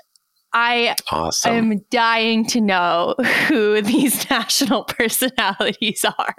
I 0.56 0.95
awesome. 1.12 1.53
am 1.53 1.86
dying 1.91 2.45
to 2.47 2.62
know 2.62 3.14
who 3.47 3.82
these 3.82 4.28
national 4.30 4.86
personalities 4.86 6.06
are. 6.06 6.36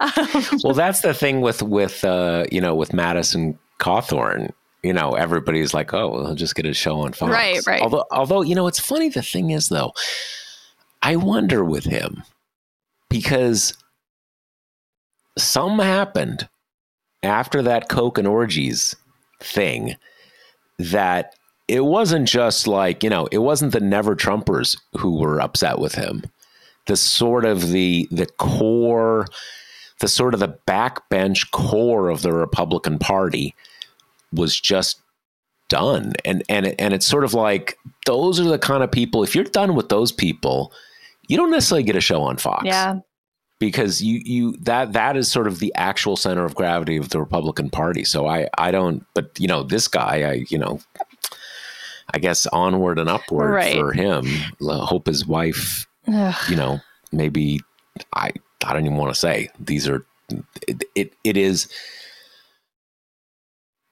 Um, 0.00 0.44
well, 0.64 0.74
that's 0.74 1.02
the 1.02 1.14
thing 1.14 1.40
with 1.40 1.62
with 1.62 2.04
uh, 2.04 2.44
you 2.50 2.60
know 2.60 2.74
with 2.74 2.92
Madison 2.92 3.58
Cawthorn. 3.78 4.50
You 4.82 4.92
know, 4.92 5.14
everybody's 5.14 5.72
like, 5.72 5.94
"Oh, 5.94 6.24
he'll 6.24 6.34
just 6.34 6.56
get 6.56 6.66
a 6.66 6.74
show 6.74 7.00
on 7.00 7.12
Fox." 7.12 7.30
Right, 7.30 7.64
right. 7.64 7.80
Although, 7.80 8.04
although 8.10 8.42
you 8.42 8.56
know, 8.56 8.66
it's 8.66 8.80
funny. 8.80 9.08
The 9.08 9.22
thing 9.22 9.50
is, 9.50 9.68
though, 9.68 9.92
I 11.00 11.14
wonder 11.14 11.64
with 11.64 11.84
him 11.84 12.24
because 13.08 13.76
some 15.36 15.78
happened 15.78 16.48
after 17.22 17.62
that 17.62 17.88
coke 17.88 18.18
and 18.18 18.26
orgies 18.26 18.96
thing 19.40 19.94
that 20.78 21.34
it 21.68 21.84
wasn't 21.84 22.26
just 22.26 22.66
like, 22.66 23.04
you 23.04 23.10
know, 23.10 23.28
it 23.30 23.38
wasn't 23.38 23.72
the 23.72 23.80
never 23.80 24.16
Trumpers 24.16 24.80
who 24.96 25.18
were 25.18 25.40
upset 25.40 25.78
with 25.78 25.94
him. 25.94 26.24
The 26.86 26.96
sort 26.96 27.44
of 27.44 27.68
the 27.68 28.08
the 28.10 28.26
core, 28.26 29.26
the 30.00 30.08
sort 30.08 30.32
of 30.32 30.40
the 30.40 30.58
backbench 30.66 31.50
core 31.50 32.08
of 32.08 32.22
the 32.22 32.32
Republican 32.32 32.98
Party 32.98 33.54
was 34.32 34.58
just 34.58 35.00
done. 35.68 36.14
And 36.24 36.42
and 36.48 36.74
and 36.80 36.94
it's 36.94 37.06
sort 37.06 37.24
of 37.24 37.34
like 37.34 37.78
those 38.06 38.40
are 38.40 38.44
the 38.44 38.58
kind 38.58 38.82
of 38.82 38.90
people, 38.90 39.22
if 39.22 39.34
you're 39.34 39.44
done 39.44 39.74
with 39.74 39.90
those 39.90 40.10
people, 40.10 40.72
you 41.28 41.36
don't 41.36 41.50
necessarily 41.50 41.82
get 41.82 41.96
a 41.96 42.00
show 42.00 42.22
on 42.22 42.38
Fox. 42.38 42.64
Yeah. 42.64 43.00
Because 43.58 44.00
you 44.00 44.22
you 44.24 44.56
that 44.60 44.94
that 44.94 45.16
is 45.16 45.30
sort 45.30 45.48
of 45.48 45.58
the 45.58 45.74
actual 45.74 46.16
center 46.16 46.44
of 46.44 46.54
gravity 46.54 46.96
of 46.96 47.10
the 47.10 47.18
Republican 47.20 47.68
Party. 47.68 48.04
So 48.04 48.26
I 48.26 48.48
I 48.56 48.70
don't 48.70 49.04
but 49.12 49.38
you 49.38 49.48
know, 49.48 49.62
this 49.62 49.88
guy, 49.88 50.22
I 50.22 50.44
you 50.48 50.56
know, 50.56 50.80
I 52.12 52.18
guess 52.18 52.46
onward 52.46 52.98
and 52.98 53.08
upward 53.08 53.50
right. 53.50 53.74
for 53.74 53.92
him. 53.92 54.26
Hope 54.60 55.06
his 55.06 55.26
wife, 55.26 55.86
Ugh. 56.06 56.34
you 56.48 56.56
know, 56.56 56.80
maybe 57.12 57.60
I 58.14 58.32
I 58.64 58.72
don't 58.72 58.84
even 58.84 58.96
want 58.96 59.12
to 59.12 59.18
say 59.18 59.50
these 59.58 59.88
are 59.88 60.04
it, 60.66 60.84
it, 60.94 61.12
it 61.24 61.36
is 61.36 61.68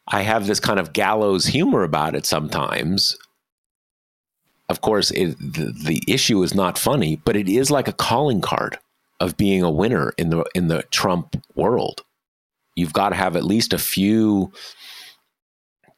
I 0.09 0.23
have 0.23 0.47
this 0.47 0.61
kind 0.61 0.79
of 0.79 0.93
gallows 0.93 1.47
humor 1.47 1.83
about 1.83 2.15
it 2.15 2.27
sometimes. 2.27 3.17
Of 4.69 4.81
course, 4.81 5.11
it, 5.13 5.39
the, 5.39 5.73
the 5.85 6.03
issue 6.07 6.43
is 6.43 6.55
not 6.55 6.79
funny, 6.79 7.17
but 7.25 7.37
it 7.37 7.49
is 7.49 7.71
like 7.71 7.89
a 7.89 7.93
calling 7.93 8.41
card 8.41 8.79
of 9.21 9.37
being 9.37 9.63
a 9.63 9.71
winner 9.71 10.13
in 10.19 10.31
the 10.31 10.45
in 10.55 10.69
the 10.69 10.83
Trump 10.91 11.37
world. 11.55 12.03
You've 12.75 12.93
got 12.93 13.11
to 13.11 13.17
have 13.17 13.37
at 13.37 13.45
least 13.45 13.73
a 13.73 13.79
few 13.79 14.53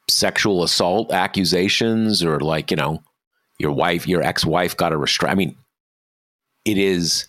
sexual 0.09 0.63
assault 0.63 1.11
accusations 1.11 2.23
or 2.23 2.39
like, 2.39 2.71
you 2.71 2.77
know, 2.77 3.01
your 3.57 3.71
wife, 3.71 4.07
your 4.07 4.21
ex 4.21 4.45
wife 4.45 4.75
got 4.75 4.93
a 4.93 4.97
restraint. 4.97 5.31
I 5.31 5.35
mean, 5.35 5.55
it 6.65 6.77
is 6.77 7.27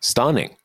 stunning 0.00 0.56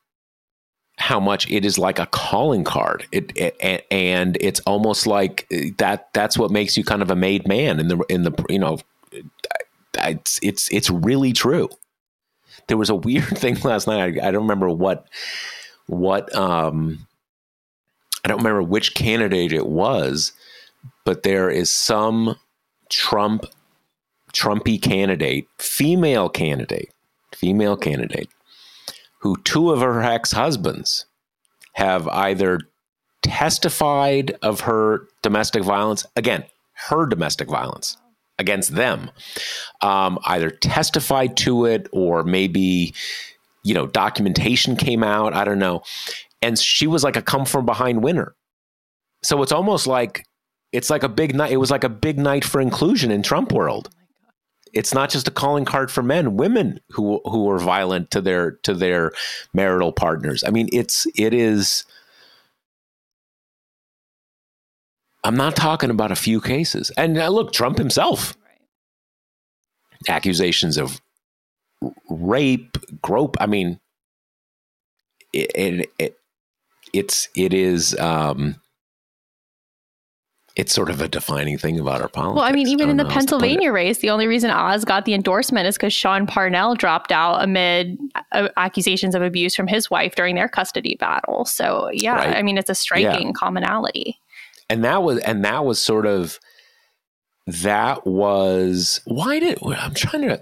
how 0.97 1.19
much 1.19 1.49
it 1.51 1.65
is 1.65 1.77
like 1.77 1.99
a 1.99 2.05
calling 2.07 2.63
card. 2.63 3.05
It, 3.11 3.31
it, 3.35 3.85
and 3.91 4.37
it's 4.39 4.61
almost 4.61 5.05
like 5.05 5.45
uh, 5.53 5.71
that. 5.77 6.09
That's 6.13 6.37
what 6.37 6.51
makes 6.51 6.77
you 6.77 6.83
kind 6.83 7.01
of 7.01 7.11
a 7.11 7.15
made 7.15 7.47
man 7.47 7.79
in 7.79 7.89
the 7.89 7.97
in 8.09 8.23
the 8.23 8.45
you 8.49 8.59
know. 8.59 8.79
It's 9.97 10.39
it's 10.41 10.71
it's 10.71 10.89
really 10.89 11.33
true. 11.33 11.69
There 12.67 12.77
was 12.77 12.89
a 12.89 12.95
weird 13.07 13.37
thing 13.37 13.59
last 13.61 13.87
night. 13.87 14.19
I, 14.19 14.27
I 14.27 14.31
don't 14.31 14.43
remember 14.43 14.69
what 14.69 15.07
what 15.87 16.33
um 16.35 17.05
I 18.23 18.27
don't 18.27 18.37
remember 18.37 18.63
which 18.63 18.95
candidate 18.95 19.51
it 19.51 19.67
was, 19.67 20.31
but 21.05 21.23
there 21.23 21.49
is 21.49 21.71
some 21.71 22.35
Trump 22.89 23.45
Trumpy 24.33 24.81
candidate, 24.81 25.47
female 25.59 26.27
candidate, 26.27 26.91
female 27.33 27.77
candidate, 27.77 28.27
who 29.19 29.37
two 29.43 29.71
of 29.71 29.79
her 29.79 30.01
ex 30.01 30.33
husbands 30.33 31.05
have 31.73 32.07
either 32.09 32.59
testified 33.21 34.37
of 34.41 34.61
her 34.61 35.07
domestic 35.21 35.63
violence, 35.63 36.05
again, 36.17 36.43
her 36.73 37.05
domestic 37.05 37.49
violence 37.49 37.97
against 38.37 38.75
them, 38.75 39.09
um, 39.81 40.19
either 40.25 40.49
testified 40.49 41.37
to 41.37 41.65
it 41.65 41.87
or 41.93 42.23
maybe, 42.23 42.93
you 43.63 43.73
know, 43.73 43.87
documentation 43.87 44.75
came 44.75 45.03
out. 45.03 45.33
I 45.33 45.45
don't 45.45 45.59
know. 45.59 45.81
And 46.41 46.59
she 46.59 46.87
was 46.87 47.03
like 47.03 47.15
a 47.15 47.21
come 47.21 47.45
from 47.45 47.65
behind 47.65 48.03
winner. 48.03 48.35
So 49.23 49.41
it's 49.41 49.53
almost 49.53 49.87
like 49.87 50.25
it's 50.75 50.89
like 50.89 51.03
a 51.03 51.09
big 51.09 51.33
night. 51.33 51.53
It 51.53 51.57
was 51.57 51.71
like 51.71 51.85
a 51.85 51.89
big 51.89 52.19
night 52.19 52.43
for 52.43 52.59
inclusion 52.59 53.09
in 53.09 53.23
Trump 53.23 53.53
world. 53.53 53.89
It's 54.73 54.93
not 54.93 55.09
just 55.09 55.25
a 55.25 55.31
calling 55.31 55.63
card 55.63 55.89
for 55.89 56.03
men, 56.03 56.35
women 56.35 56.81
who 56.89 57.21
who 57.23 57.49
are 57.49 57.59
violent 57.59 58.11
to 58.11 58.19
their 58.19 58.51
to 58.63 58.73
their 58.73 59.13
marital 59.53 59.93
partners. 59.93 60.43
I 60.45 60.49
mean, 60.49 60.67
it's 60.73 61.07
it 61.15 61.33
is. 61.33 61.85
I'm 65.23 65.37
not 65.37 65.55
talking 65.55 65.89
about 65.89 66.11
a 66.11 66.15
few 66.15 66.41
cases. 66.41 66.91
And 66.97 67.17
uh, 67.17 67.29
look, 67.29 67.53
Trump 67.53 67.77
himself, 67.77 68.35
accusations 70.09 70.77
of 70.77 70.99
rape, 72.09 72.77
grope. 73.01 73.37
I 73.39 73.45
mean, 73.45 73.79
it, 75.31 75.51
it, 75.55 75.89
it 75.97 76.17
it's 76.93 77.29
it 77.33 77.53
is 77.53 77.97
um, 77.97 78.59
it's 80.55 80.73
sort 80.73 80.89
of 80.89 81.01
a 81.01 81.07
defining 81.07 81.57
thing 81.57 81.79
about 81.79 82.01
our 82.01 82.07
politics. 82.07 82.37
Well, 82.37 82.45
I 82.45 82.51
mean, 82.51 82.67
even 82.67 82.87
I 82.87 82.91
in 82.91 82.97
the 82.97 83.05
Pennsylvania 83.05 83.71
race, 83.71 83.99
the 83.99 84.09
only 84.09 84.25
reason 84.25 84.51
Oz 84.51 84.85
got 84.85 85.05
the 85.05 85.13
endorsement 85.13 85.67
is 85.67 85.75
because 85.75 85.93
Sean 85.93 86.25
Parnell 86.25 86.75
dropped 86.75 87.11
out 87.11 87.43
amid 87.43 87.97
uh, 88.31 88.49
accusations 88.55 89.15
of 89.15 89.21
abuse 89.21 89.55
from 89.55 89.67
his 89.67 89.91
wife 89.91 90.15
during 90.15 90.35
their 90.35 90.47
custody 90.47 90.95
battle. 90.99 91.45
So, 91.45 91.89
yeah, 91.91 92.15
right. 92.15 92.37
I 92.37 92.41
mean, 92.41 92.57
it's 92.57 92.69
a 92.69 92.75
striking 92.75 93.27
yeah. 93.27 93.33
commonality. 93.35 94.17
And 94.69 94.83
that 94.83 95.03
was, 95.03 95.19
and 95.19 95.43
that 95.43 95.65
was 95.65 95.79
sort 95.79 96.05
of, 96.05 96.39
that 97.47 98.05
was 98.07 99.01
why 99.05 99.39
did 99.39 99.59
I'm 99.63 99.93
trying 99.93 100.23
to 100.23 100.41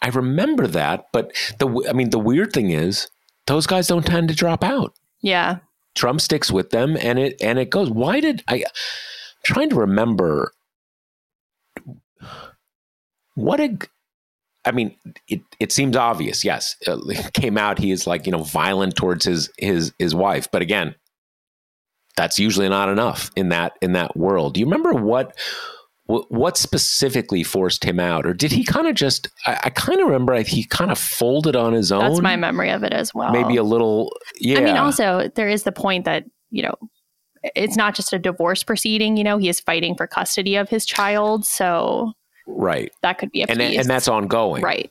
I 0.00 0.08
remember 0.08 0.66
that, 0.68 1.06
but 1.12 1.32
the 1.58 1.86
I 1.88 1.92
mean 1.92 2.10
the 2.10 2.18
weird 2.18 2.52
thing 2.52 2.70
is 2.70 3.08
those 3.46 3.66
guys 3.66 3.88
don't 3.88 4.06
tend 4.06 4.28
to 4.28 4.34
drop 4.34 4.64
out. 4.64 4.94
Yeah. 5.20 5.58
Trump 5.94 6.20
sticks 6.20 6.50
with 6.50 6.70
them 6.70 6.96
and 7.00 7.18
it 7.18 7.36
and 7.42 7.58
it 7.58 7.70
goes. 7.70 7.90
Why 7.90 8.20
did 8.20 8.42
I 8.48 8.64
trying 9.48 9.70
to 9.70 9.76
remember 9.76 10.52
what 13.34 13.60
a 13.60 13.78
I 14.64 14.72
mean, 14.72 14.94
it, 15.28 15.40
it 15.58 15.72
seems 15.72 15.96
obvious. 15.96 16.44
Yes, 16.44 16.76
it 16.82 16.90
uh, 16.90 17.30
came 17.32 17.56
out. 17.56 17.78
He 17.78 17.90
is 17.90 18.06
like 18.06 18.26
you 18.26 18.32
know 18.32 18.42
violent 18.42 18.96
towards 18.96 19.24
his 19.24 19.50
his 19.58 19.92
his 19.98 20.14
wife, 20.14 20.48
but 20.50 20.60
again, 20.60 20.94
that's 22.16 22.38
usually 22.38 22.68
not 22.68 22.88
enough 22.88 23.30
in 23.34 23.48
that 23.48 23.72
in 23.80 23.92
that 23.92 24.16
world. 24.16 24.54
Do 24.54 24.60
you 24.60 24.66
remember 24.66 24.92
what 24.92 25.36
what 26.06 26.56
specifically 26.56 27.42
forced 27.42 27.84
him 27.84 28.00
out, 28.00 28.26
or 28.26 28.34
did 28.34 28.52
he 28.52 28.64
kind 28.64 28.86
of 28.86 28.94
just? 28.94 29.28
I, 29.46 29.58
I 29.64 29.70
kind 29.70 30.00
of 30.00 30.06
remember 30.06 30.38
he 30.42 30.64
kind 30.64 30.90
of 30.90 30.98
folded 30.98 31.56
on 31.56 31.72
his 31.72 31.90
own. 31.90 32.00
That's 32.00 32.20
my 32.20 32.36
memory 32.36 32.70
of 32.70 32.82
it 32.82 32.92
as 32.92 33.14
well. 33.14 33.30
Maybe 33.30 33.56
a 33.56 33.62
little. 33.62 34.12
Yeah. 34.38 34.58
I 34.58 34.64
mean, 34.64 34.76
also 34.76 35.30
there 35.34 35.48
is 35.48 35.62
the 35.62 35.72
point 35.72 36.04
that 36.04 36.24
you 36.50 36.62
know 36.62 36.74
it's 37.54 37.76
not 37.76 37.94
just 37.94 38.12
a 38.12 38.18
divorce 38.18 38.62
proceeding. 38.62 39.16
You 39.16 39.24
know, 39.24 39.38
he 39.38 39.48
is 39.48 39.60
fighting 39.60 39.94
for 39.94 40.06
custody 40.06 40.56
of 40.56 40.68
his 40.68 40.86
child, 40.86 41.44
so 41.44 42.12
right 42.46 42.90
that 43.02 43.18
could 43.18 43.30
be 43.30 43.42
a 43.42 43.46
and 43.46 43.58
piece. 43.58 43.78
and 43.78 43.88
that's 43.88 44.08
ongoing, 44.08 44.62
right? 44.62 44.90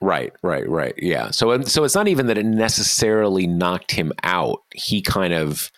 Right, 0.00 0.32
right, 0.42 0.68
right. 0.68 0.94
Yeah. 0.96 1.30
So 1.30 1.60
so 1.62 1.84
it's 1.84 1.94
not 1.94 2.08
even 2.08 2.26
that 2.26 2.38
it 2.38 2.46
necessarily 2.46 3.46
knocked 3.46 3.90
him 3.90 4.12
out. 4.22 4.62
He 4.72 5.02
kind 5.02 5.34
of 5.34 5.72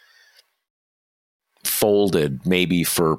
folded 1.64 2.44
maybe 2.46 2.84
for 2.84 3.18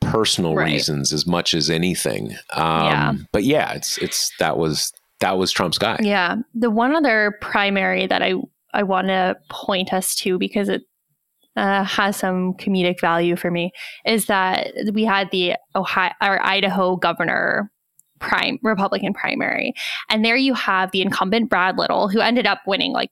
personal 0.00 0.54
right. 0.54 0.72
reasons 0.72 1.12
as 1.12 1.26
much 1.26 1.54
as 1.54 1.70
anything. 1.70 2.32
Um, 2.52 2.86
yeah. 2.86 3.12
But 3.32 3.44
yeah, 3.44 3.72
it's 3.72 3.98
it's 3.98 4.32
that 4.38 4.58
was 4.58 4.92
that 5.18 5.36
was 5.36 5.50
Trump's 5.50 5.78
guy. 5.78 5.98
Yeah. 6.00 6.36
The 6.54 6.70
one 6.70 6.94
other 6.94 7.36
primary 7.40 8.06
that 8.06 8.22
I 8.22 8.34
I 8.72 8.84
want 8.84 9.08
to 9.08 9.36
point 9.48 9.92
us 9.92 10.14
to 10.16 10.38
because 10.38 10.68
it 10.68 10.82
uh, 11.56 11.84
has 11.84 12.16
some 12.16 12.54
comedic 12.54 13.00
value 13.00 13.36
for 13.36 13.50
me 13.50 13.72
is 14.04 14.26
that 14.26 14.72
we 14.92 15.04
had 15.04 15.30
the 15.30 15.54
Ohio 15.74 16.12
or 16.22 16.44
Idaho 16.44 16.96
governor 16.96 17.70
prime 18.18 18.58
Republican 18.62 19.14
primary, 19.14 19.74
and 20.08 20.24
there 20.24 20.36
you 20.36 20.54
have 20.54 20.90
the 20.92 21.02
incumbent 21.02 21.48
Brad 21.48 21.76
Little 21.76 22.08
who 22.08 22.20
ended 22.20 22.46
up 22.46 22.60
winning 22.66 22.92
like 22.92 23.10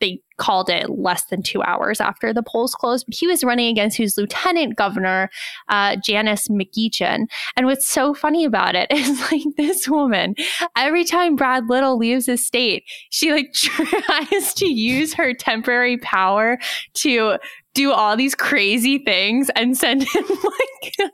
they 0.00 0.20
called 0.38 0.70
it 0.70 0.88
less 0.88 1.24
than 1.26 1.42
two 1.42 1.62
hours 1.62 2.00
after 2.00 2.32
the 2.32 2.42
polls 2.42 2.74
closed. 2.74 3.04
He 3.10 3.26
was 3.26 3.44
running 3.44 3.68
against 3.68 3.96
his 3.96 4.16
lieutenant 4.16 4.76
governor, 4.76 5.28
uh, 5.68 5.96
Janice 6.02 6.48
McGeachin. 6.48 7.26
And 7.56 7.66
what's 7.66 7.86
so 7.86 8.14
funny 8.14 8.44
about 8.44 8.74
it 8.74 8.88
is 8.90 9.20
like 9.30 9.42
this 9.56 9.88
woman, 9.88 10.34
every 10.76 11.04
time 11.04 11.36
Brad 11.36 11.68
Little 11.68 11.98
leaves 11.98 12.26
the 12.26 12.36
state, 12.36 12.84
she 13.10 13.30
like 13.32 13.52
tries 13.54 14.54
to 14.54 14.66
use 14.66 15.14
her 15.14 15.34
temporary 15.34 15.98
power 15.98 16.58
to 16.94 17.36
do 17.74 17.92
all 17.92 18.16
these 18.16 18.34
crazy 18.34 18.98
things 18.98 19.50
and 19.54 19.76
send 19.76 20.02
him 20.14 20.24
like 20.28 21.10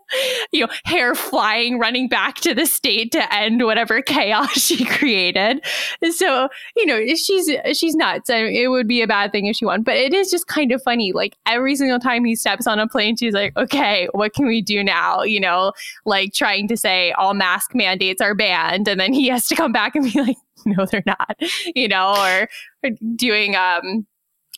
you 0.53 0.61
know 0.61 0.73
hair 0.85 1.15
flying 1.15 1.79
running 1.79 2.09
back 2.09 2.37
to 2.37 2.55
the 2.55 2.67
state 2.67 3.13
to 3.13 3.35
end 3.35 3.65
whatever 3.65 4.01
chaos 4.03 4.53
she 4.53 4.85
created. 4.85 5.65
So 6.13 6.49
you 6.77 6.87
know 6.87 7.05
she's 7.15 7.51
she's 7.77 7.95
nuts. 7.95 8.31
It 8.31 8.71
would 8.71 8.89
be 8.89 9.03
a 9.03 9.07
bad 9.07 9.33
thing 9.33 9.47
if 9.47 9.57
she 9.57 9.65
won. 9.65 9.83
But 9.83 9.97
it 9.97 10.15
is 10.15 10.31
just 10.31 10.47
kind 10.47 10.73
of 10.73 10.83
funny 10.83 11.13
like 11.13 11.37
every 11.47 11.77
single 11.77 11.99
time 11.99 12.25
he 12.25 12.35
steps 12.35 12.67
on 12.67 12.79
a 12.79 12.89
plane 12.89 13.17
she's 13.17 13.35
like 13.35 13.57
okay 13.57 14.09
what 14.13 14.33
can 14.35 14.47
we 14.47 14.63
do 14.63 14.83
now? 14.83 15.23
You 15.23 15.41
know 15.41 15.73
like 16.05 16.33
trying 16.33 16.69
to 16.69 16.77
say 16.77 17.13
all 17.13 17.35
mask 17.35 17.75
mandates 17.75 18.21
are 18.21 18.35
banned 18.35 18.89
and 18.89 18.99
then 18.99 19.13
he 19.13 19.29
has 19.29 19.47
to 19.49 19.55
come 19.55 19.73
back 19.73 19.95
and 19.95 20.11
be 20.13 20.21
like 20.21 20.37
no 20.65 20.87
they're 20.87 21.03
not 21.07 21.37
you 21.75 21.89
know 21.89 22.15
or, 22.17 22.49
or 22.83 22.91
doing 23.15 23.55
um 23.55 24.07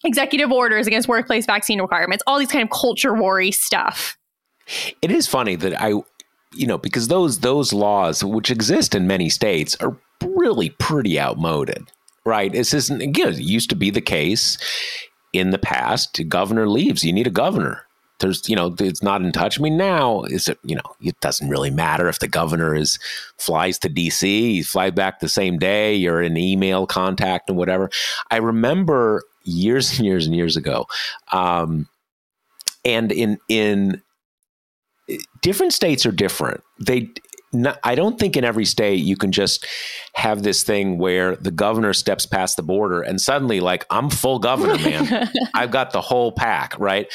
executive 0.04 0.52
orders 0.52 0.86
against 0.86 1.08
workplace 1.08 1.46
vaccine 1.46 1.80
requirements, 1.80 2.22
all 2.26 2.38
these 2.38 2.50
kind 2.50 2.64
of 2.64 2.70
culture 2.70 3.14
worry 3.14 3.50
stuff. 3.50 4.16
It 5.00 5.10
is 5.10 5.26
funny 5.26 5.56
that 5.56 5.80
I 5.80 5.94
you 6.54 6.66
know, 6.66 6.78
because 6.78 7.08
those 7.08 7.40
those 7.40 7.72
laws 7.72 8.24
which 8.24 8.50
exist 8.50 8.94
in 8.94 9.06
many 9.06 9.28
states 9.28 9.76
are 9.80 9.96
really 10.22 10.70
pretty 10.70 11.18
outmoded. 11.20 11.90
Right? 12.24 12.52
This 12.52 12.74
isn't 12.74 13.00
again, 13.00 13.34
it 13.34 13.40
used 13.40 13.70
to 13.70 13.76
be 13.76 13.90
the 13.90 14.00
case 14.00 14.58
in 15.32 15.50
the 15.50 15.58
past. 15.58 16.20
Governor 16.28 16.68
leaves, 16.68 17.04
you 17.04 17.12
need 17.12 17.26
a 17.26 17.30
governor 17.30 17.88
there's 18.20 18.48
you 18.48 18.56
know 18.56 18.74
it's 18.78 19.02
not 19.02 19.22
in 19.22 19.32
touch. 19.32 19.58
I 19.58 19.62
mean 19.62 19.76
now 19.76 20.22
is 20.24 20.48
it 20.48 20.58
you 20.64 20.74
know 20.74 20.94
it 21.00 21.18
doesn't 21.20 21.48
really 21.48 21.70
matter 21.70 22.08
if 22.08 22.18
the 22.18 22.28
governor 22.28 22.74
is 22.74 22.98
flies 23.38 23.78
to 23.80 23.88
D.C. 23.88 24.54
He 24.54 24.62
flies 24.62 24.92
back 24.92 25.20
the 25.20 25.28
same 25.28 25.58
day. 25.58 25.94
You're 25.94 26.22
in 26.22 26.36
email 26.36 26.86
contact 26.86 27.48
and 27.48 27.58
whatever. 27.58 27.90
I 28.30 28.36
remember 28.36 29.22
years 29.48 29.98
and 29.98 30.06
years 30.06 30.26
and 30.26 30.34
years 30.34 30.56
ago, 30.56 30.86
um, 31.32 31.88
and 32.84 33.10
in 33.12 33.38
in 33.48 34.02
different 35.42 35.72
states 35.72 36.04
are 36.06 36.12
different. 36.12 36.62
They 36.84 37.10
not, 37.52 37.78
I 37.82 37.94
don't 37.94 38.18
think 38.18 38.36
in 38.36 38.44
every 38.44 38.64
state 38.64 38.96
you 38.96 39.16
can 39.16 39.32
just 39.32 39.66
have 40.14 40.42
this 40.42 40.62
thing 40.62 40.98
where 40.98 41.36
the 41.36 41.50
governor 41.50 41.92
steps 41.94 42.26
past 42.26 42.56
the 42.56 42.62
border 42.62 43.00
and 43.00 43.20
suddenly, 43.20 43.60
like, 43.60 43.86
I'm 43.90 44.10
full 44.10 44.38
governor, 44.38 44.76
man. 44.78 45.30
I've 45.54 45.70
got 45.70 45.92
the 45.92 46.00
whole 46.00 46.32
pack, 46.32 46.78
right? 46.78 47.10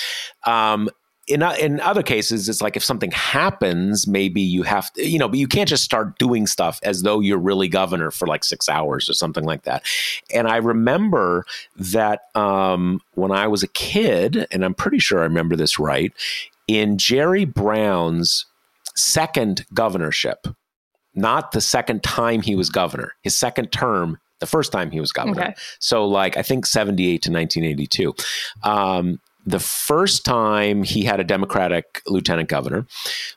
Um, 0.46 0.90
in 1.28 1.41
in 1.41 1.80
other 1.80 2.03
cases, 2.03 2.49
it's 2.49 2.61
like 2.61 2.76
if 2.76 2.84
something 2.84 3.11
happens, 3.11 4.07
maybe 4.07 4.41
you 4.41 4.63
have 4.63 4.91
to, 4.93 5.07
you 5.07 5.17
know, 5.17 5.30
but 5.30 5.39
you 5.39 5.47
can't 5.47 5.69
just 5.69 5.84
start 5.84 6.17
doing 6.19 6.45
stuff 6.47 6.80
as 6.84 7.03
though 7.03 7.19
you're 7.19 7.38
really 7.38 7.69
governor 7.69 8.11
for 8.11 8.28
like 8.28 8.43
six 8.43 8.67
hours 8.67 9.09
or 9.09 9.13
something 9.13 9.45
like 9.45 9.63
that. 9.63 9.84
And 10.34 10.47
I 10.47 10.57
remember 10.57 11.45
that 11.78 12.24
um, 12.36 12.99
when 13.15 13.32
I 13.32 13.47
was 13.47 13.63
a 13.63 13.67
kid, 13.69 14.47
and 14.51 14.65
I'm 14.65 14.74
pretty 14.74 14.99
sure 14.99 15.21
I 15.21 15.24
remember 15.24 15.55
this 15.55 15.80
right, 15.80 16.11
in 16.67 16.97
Jerry 16.97 17.45
Brown's 17.45 18.45
second 18.95 19.65
governorship, 19.74 20.47
not 21.15 21.51
the 21.51 21.61
second 21.61 22.03
time 22.03 22.41
he 22.41 22.55
was 22.55 22.69
governor, 22.69 23.13
his 23.21 23.36
second 23.36 23.71
term, 23.71 24.19
the 24.39 24.47
first 24.47 24.74
time 24.74 24.91
he 24.91 24.99
was 24.99 25.13
governor. 25.13 25.41
Okay. 25.41 25.55
So, 25.80 26.05
like, 26.05 26.36
I 26.36 26.41
think 26.41 26.65
78 26.65 27.21
to 27.21 27.32
1982. 27.32 28.13
Um, 28.63 29.19
the 29.46 29.60
first 29.60 30.24
time 30.24 30.84
he 30.84 31.04
had 31.04 31.20
a 31.20 31.24
Democratic 31.24 32.02
lieutenant 32.08 32.50
governor, 32.50 32.86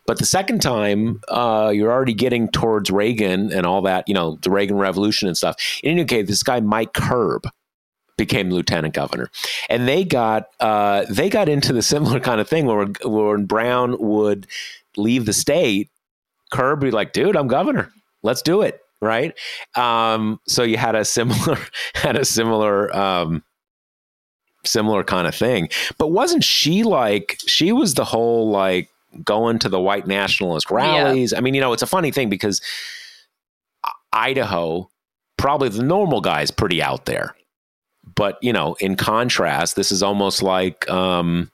but 0.07 0.19
the 0.19 0.27
second 0.27 0.63
time 0.63 1.21
uh, 1.29 1.71
you're 1.75 1.91
already 1.91 2.15
getting 2.15 2.49
towards 2.49 2.91
Reagan 2.91 3.53
and 3.53 3.67
all 3.67 3.83
that, 3.83 4.09
you 4.09 4.15
know, 4.15 4.39
the 4.43 4.51
Reagan 4.51 4.77
Revolution 4.77 5.29
and 5.29 5.37
stuff. 5.37 5.57
In 5.83 5.93
any 5.93 6.05
case, 6.05 6.29
this 6.29 6.43
guy 6.43 6.61
Mike 6.61 6.93
Curb 6.93 7.49
became 8.17 8.51
lieutenant 8.51 8.95
governor, 8.95 9.31
and 9.69 9.87
they 9.87 10.05
got 10.05 10.47
uh, 10.61 11.05
they 11.11 11.29
got 11.29 11.49
into 11.49 11.73
the 11.73 11.83
similar 11.95 12.21
kind 12.21 12.41
of 12.41 12.49
thing 12.49 12.67
where 12.67 12.87
where 13.05 13.39
Brown 13.39 13.97
would 13.99 14.47
leave 14.97 15.27
the 15.27 15.33
state, 15.33 15.91
Curb 16.51 16.81
be 16.81 16.91
like, 16.91 17.13
dude, 17.13 17.37
I'm 17.37 17.49
governor. 17.49 17.91
Let's 18.23 18.43
do 18.43 18.63
it. 18.63 18.81
Right. 19.01 19.35
Um, 19.75 20.41
so 20.47 20.63
you 20.63 20.79
had 20.79 20.95
a 20.95 21.05
similar, 21.05 21.59
had 21.95 22.17
a 22.17 22.25
similar, 22.25 22.95
um, 22.97 23.45
similar 24.67 25.05
kind 25.05 25.27
of 25.27 25.35
thing. 25.35 25.69
But 25.99 26.09
wasn't 26.09 26.45
she 26.45 26.83
like, 26.83 27.39
she 27.47 27.73
was 27.73 27.95
the 27.95 28.05
whole 28.05 28.51
like 28.51 28.89
going 29.25 29.59
to 29.61 29.69
the 29.69 29.81
white 29.81 30.07
nationalist 30.07 30.71
rallies? 30.71 31.33
Yeah. 31.33 31.39
I 31.39 31.41
mean, 31.41 31.55
you 31.55 31.61
know, 31.61 31.73
it's 31.73 31.83
a 31.83 31.87
funny 31.87 32.11
thing 32.11 32.29
because 32.29 32.61
Idaho, 34.13 34.91
probably 35.37 35.69
the 35.69 35.83
normal 35.83 36.21
guy 36.21 36.43
is 36.43 36.51
pretty 36.51 36.83
out 36.83 37.07
there. 37.07 37.35
But, 38.15 38.39
you 38.41 38.53
know, 38.53 38.77
in 38.81 38.97
contrast, 38.97 39.77
this 39.77 39.91
is 39.91 40.03
almost 40.03 40.43
like, 40.43 40.89
um, 40.89 41.51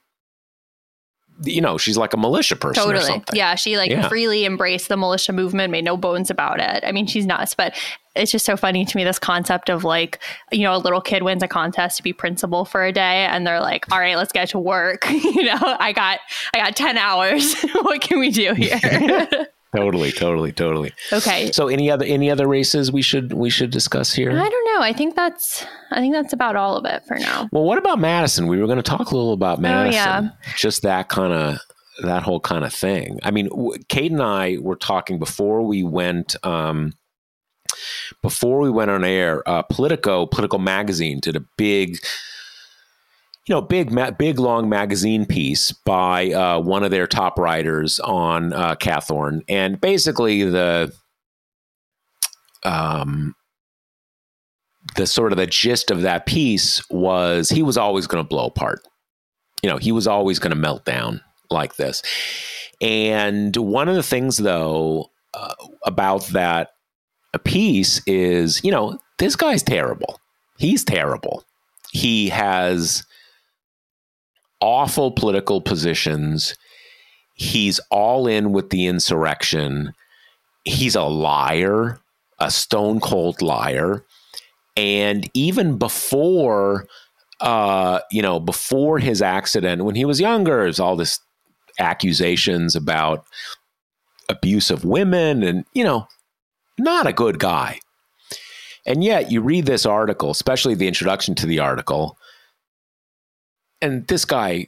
you 1.43 1.61
know, 1.61 1.77
she's 1.77 1.97
like 1.97 2.13
a 2.13 2.17
militia 2.17 2.55
person. 2.55 2.83
Totally. 2.83 3.23
Yeah. 3.33 3.55
She 3.55 3.77
like 3.77 3.91
yeah. 3.91 4.07
freely 4.07 4.45
embraced 4.45 4.89
the 4.89 4.97
militia 4.97 5.33
movement, 5.33 5.71
made 5.71 5.83
no 5.83 5.97
bones 5.97 6.29
about 6.29 6.59
it. 6.59 6.83
I 6.85 6.91
mean, 6.91 7.07
she's 7.07 7.25
nuts, 7.25 7.55
but 7.55 7.75
it's 8.15 8.31
just 8.31 8.45
so 8.45 8.55
funny 8.55 8.85
to 8.85 8.97
me 8.97 9.03
this 9.03 9.19
concept 9.19 9.69
of 9.69 9.83
like, 9.83 10.19
you 10.51 10.61
know, 10.61 10.75
a 10.75 10.77
little 10.77 11.01
kid 11.01 11.23
wins 11.23 11.43
a 11.43 11.47
contest 11.47 11.97
to 11.97 12.03
be 12.03 12.13
principal 12.13 12.65
for 12.65 12.83
a 12.83 12.91
day 12.91 13.25
and 13.25 13.45
they're 13.45 13.61
like, 13.61 13.91
all 13.91 13.99
right, 13.99 14.17
let's 14.17 14.31
get 14.31 14.49
to 14.49 14.59
work. 14.59 15.09
you 15.09 15.43
know, 15.43 15.59
I 15.61 15.93
got 15.93 16.19
I 16.53 16.59
got 16.59 16.75
10 16.75 16.97
hours. 16.97 17.55
what 17.81 18.01
can 18.01 18.19
we 18.19 18.29
do 18.29 18.53
here? 18.53 18.79
totally 19.75 20.11
totally 20.11 20.51
totally. 20.51 20.91
Okay. 21.11 21.51
So 21.51 21.67
any 21.67 21.89
other 21.89 22.05
any 22.05 22.29
other 22.29 22.47
races 22.47 22.91
we 22.91 23.01
should 23.01 23.33
we 23.33 23.49
should 23.49 23.71
discuss 23.71 24.13
here? 24.13 24.31
I 24.31 24.49
don't 24.49 24.73
know. 24.73 24.81
I 24.81 24.93
think 24.93 25.15
that's 25.15 25.65
i 25.91 25.99
think 25.99 26.13
that's 26.13 26.33
about 26.33 26.55
all 26.55 26.77
of 26.77 26.85
it 26.85 27.03
for 27.07 27.17
now. 27.17 27.49
Well 27.51 27.63
what 27.63 27.77
about 27.77 27.99
madison? 27.99 28.47
We 28.47 28.59
were 28.59 28.67
going 28.67 28.77
to 28.77 28.83
talk 28.83 29.11
a 29.11 29.15
little 29.15 29.33
about 29.33 29.59
madison 29.59 30.25
oh, 30.25 30.37
yeah. 30.45 30.53
just 30.55 30.81
that 30.83 31.09
kind 31.09 31.33
of 31.33 31.59
that 32.03 32.23
whole 32.23 32.39
kind 32.39 32.65
of 32.65 32.73
thing. 32.73 33.19
I 33.23 33.31
mean 33.31 33.49
kate 33.89 34.11
and 34.11 34.21
i 34.21 34.57
were 34.59 34.75
talking 34.75 35.19
before 35.19 35.63
we 35.63 35.83
went 35.83 36.35
um 36.43 36.93
before 38.21 38.59
we 38.59 38.69
went 38.69 38.91
on 38.91 39.03
air 39.03 39.47
uh, 39.47 39.63
politico 39.63 40.25
political 40.25 40.59
magazine 40.59 41.19
did 41.19 41.35
a 41.35 41.43
big 41.57 41.97
you 43.45 43.53
know, 43.53 43.61
big, 43.61 43.91
ma- 43.91 44.11
big, 44.11 44.39
long 44.39 44.69
magazine 44.69 45.25
piece 45.25 45.71
by 45.71 46.31
uh, 46.31 46.59
one 46.59 46.83
of 46.83 46.91
their 46.91 47.07
top 47.07 47.37
writers 47.37 47.99
on 47.99 48.53
uh, 48.53 48.75
Cawthorn, 48.75 49.41
and 49.49 49.79
basically 49.81 50.43
the, 50.43 50.93
um, 52.63 53.35
the 54.95 55.07
sort 55.07 55.31
of 55.31 55.37
the 55.37 55.47
gist 55.47 55.91
of 55.91 56.01
that 56.01 56.25
piece 56.25 56.87
was 56.89 57.49
he 57.49 57.63
was 57.63 57.77
always 57.77 58.07
going 58.07 58.23
to 58.23 58.27
blow 58.27 58.45
apart. 58.45 58.81
You 59.61 59.69
know, 59.69 59.77
he 59.77 59.91
was 59.91 60.07
always 60.07 60.39
going 60.39 60.51
to 60.51 60.57
melt 60.57 60.85
down 60.85 61.21
like 61.49 61.75
this. 61.75 62.01
And 62.81 63.55
one 63.55 63.87
of 63.87 63.95
the 63.95 64.03
things, 64.03 64.37
though, 64.37 65.09
uh, 65.33 65.53
about 65.85 66.25
that 66.27 66.71
piece 67.43 68.01
is, 68.05 68.63
you 68.63 68.71
know, 68.71 68.99
this 69.19 69.35
guy's 69.35 69.63
terrible. 69.63 70.19
He's 70.57 70.83
terrible. 70.83 71.43
He 71.91 72.29
has 72.29 73.03
awful 74.63 75.11
political 75.11 75.59
positions. 75.59 76.55
He's 77.33 77.79
all 77.91 78.27
in 78.27 78.53
with 78.53 78.69
the 78.69 78.87
insurrection. 78.87 79.93
He's 80.63 80.95
a 80.95 81.03
liar, 81.03 81.99
a 82.39 82.49
stone 82.49 83.01
cold 83.01 83.41
liar. 83.41 84.05
And 84.77 85.29
even 85.33 85.77
before, 85.77 86.87
uh, 87.41 87.99
you 88.09 88.21
know, 88.21 88.39
before 88.39 88.99
his 88.99 89.21
accident, 89.21 89.83
when 89.83 89.95
he 89.95 90.05
was 90.05 90.21
younger, 90.21 90.63
there's 90.63 90.79
all 90.79 90.95
this 90.95 91.19
accusations 91.77 92.73
about 92.73 93.25
abuse 94.29 94.71
of 94.71 94.85
women 94.85 95.43
and, 95.43 95.65
you 95.73 95.83
know, 95.83 96.07
not 96.79 97.05
a 97.05 97.13
good 97.13 97.37
guy. 97.37 97.79
And 98.85 99.03
yet 99.03 99.29
you 99.29 99.41
read 99.41 99.65
this 99.65 99.85
article, 99.85 100.31
especially 100.31 100.75
the 100.75 100.87
introduction 100.87 101.35
to 101.35 101.45
the 101.45 101.59
article, 101.59 102.17
and 103.83 104.07
this 104.07 104.23
guy 104.23 104.67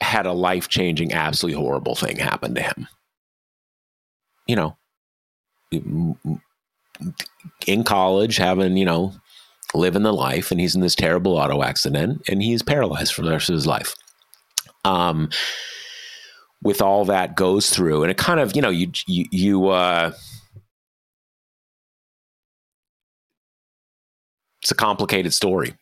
had 0.00 0.26
a 0.26 0.32
life 0.32 0.68
changing, 0.68 1.12
absolutely 1.12 1.60
horrible 1.60 1.94
thing 1.94 2.16
happen 2.16 2.54
to 2.56 2.62
him. 2.62 2.88
You 4.46 4.56
know, 4.56 4.76
in 7.66 7.84
college, 7.84 8.36
having, 8.36 8.76
you 8.76 8.84
know, 8.84 9.14
living 9.72 10.02
the 10.02 10.12
life, 10.12 10.50
and 10.50 10.60
he's 10.60 10.74
in 10.74 10.80
this 10.80 10.94
terrible 10.94 11.36
auto 11.36 11.62
accident, 11.62 12.22
and 12.28 12.42
he's 12.42 12.62
paralyzed 12.62 13.14
for 13.14 13.22
the 13.22 13.30
rest 13.30 13.48
of 13.48 13.54
his 13.54 13.66
life. 13.66 13.94
Um, 14.84 15.30
with 16.62 16.82
all 16.82 17.04
that 17.04 17.36
goes 17.36 17.70
through, 17.70 18.02
and 18.02 18.10
it 18.10 18.16
kind 18.16 18.40
of, 18.40 18.56
you 18.56 18.62
know, 18.62 18.70
you 18.70 18.90
you 19.06 19.24
you 19.30 19.68
uh, 19.68 20.12
it's 24.62 24.70
a 24.70 24.74
complicated 24.74 25.32
story. 25.32 25.74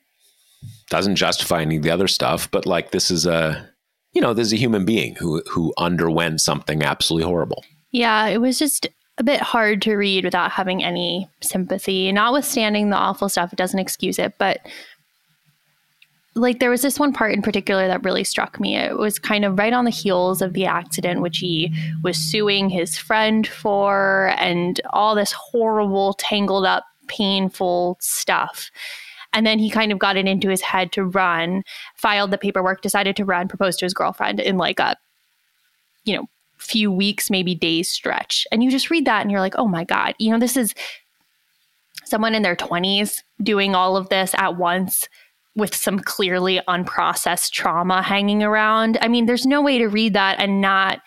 Doesn't 0.91 1.17
justify 1.17 1.63
any 1.63 1.77
of 1.77 1.83
the 1.83 1.91
other 1.91 2.09
stuff, 2.09 2.51
but 2.51 2.67
like 2.67 2.91
this 2.91 3.11
is 3.11 3.27
a 3.27 3.69
you 4.13 4.21
know, 4.21 4.33
this 4.33 4.47
is 4.47 4.53
a 4.53 4.57
human 4.57 4.85
being 4.85 5.17
who 5.17 5.43
who 5.51 5.75
underwent 5.77 6.41
something 6.41 6.83
absolutely 6.83 7.27
horrible. 7.27 7.65
Yeah, 7.91 8.27
it 8.27 8.41
was 8.41 8.59
just 8.59 8.87
a 9.19 9.23
bit 9.23 9.41
hard 9.41 9.81
to 9.83 9.95
read 9.95 10.25
without 10.25 10.51
having 10.51 10.83
any 10.83 11.29
sympathy. 11.41 12.11
Notwithstanding 12.11 12.91
the 12.91 12.97
awful 12.97 13.29
stuff, 13.29 13.53
it 13.53 13.57
doesn't 13.57 13.79
excuse 13.79 14.19
it, 14.19 14.35
but 14.39 14.61
like 16.35 16.59
there 16.59 16.71
was 16.71 16.83
this 16.83 16.99
one 16.99 17.13
part 17.13 17.33
in 17.33 17.43
particular 17.43 17.87
that 17.87 18.03
really 18.03 18.25
struck 18.25 18.59
me. 18.59 18.77
It 18.77 18.99
was 18.99 19.19
kind 19.19 19.45
of 19.45 19.59
right 19.59 19.73
on 19.73 19.85
the 19.85 19.91
heels 19.91 20.43
of 20.43 20.53
the 20.53 20.67
accident, 20.67 21.21
which 21.21 21.39
he 21.39 21.73
was 22.03 22.17
suing 22.17 22.69
his 22.69 22.99
friend 22.99 23.47
for, 23.47 24.35
and 24.39 24.81
all 24.91 25.15
this 25.15 25.33
horrible, 25.33 26.15
tangled 26.15 26.67
up, 26.67 26.85
painful 27.07 27.99
stuff. 28.01 28.71
And 29.35 29.47
then 29.47 29.59
he 29.59 29.69
kind 29.69 29.93
of 29.93 29.99
got 29.99 30.17
it 30.17 30.27
into 30.27 30.49
his 30.49 30.63
head 30.63 30.93
to 30.93 31.05
run, 31.05 31.63
filed 31.97 32.31
the 32.31 32.39
paperwork, 32.39 32.81
decided 32.81 33.17
to 33.17 33.25
run, 33.25 33.49
proposed 33.49 33.81
to 33.81 33.85
his 33.85 33.93
girlfriend 33.93 34.41
in 34.41 34.57
like 34.57 34.81
a, 34.81 34.97
you 36.05 36.17
know, 36.17 36.27
few 36.57 36.91
weeks, 36.91 37.31
maybe 37.31 37.55
days 37.55 37.91
stretch. 37.91 38.47
And 38.51 38.63
you 38.63 38.71
just 38.71 38.91
read 38.91 39.05
that 39.05 39.23
and 39.23 39.31
you're 39.31 39.41
like, 39.41 39.57
oh 39.59 39.69
my 39.69 39.85
God, 39.85 40.15
you 40.19 40.31
know, 40.31 40.39
this 40.39 40.57
is 40.57 40.75
someone 42.05 42.35
in 42.35 42.43
their 42.43 42.57
20s 42.57 43.23
doing 43.43 43.75
all 43.75 43.97
of 43.97 44.09
this 44.09 44.35
at 44.35 44.57
once 44.57 45.09
with 45.57 45.75
some 45.75 45.99
clearly 45.99 46.61
unprocessed 46.69 47.51
trauma 47.53 48.03
hanging 48.03 48.43
around. 48.43 48.99
I 49.01 49.09
mean, 49.09 49.27
there's 49.27 49.47
no 49.47 49.63
way 49.63 49.79
to 49.79 49.89
read 49.89 50.15
that 50.15 50.41
and 50.41 50.61
not 50.61 51.01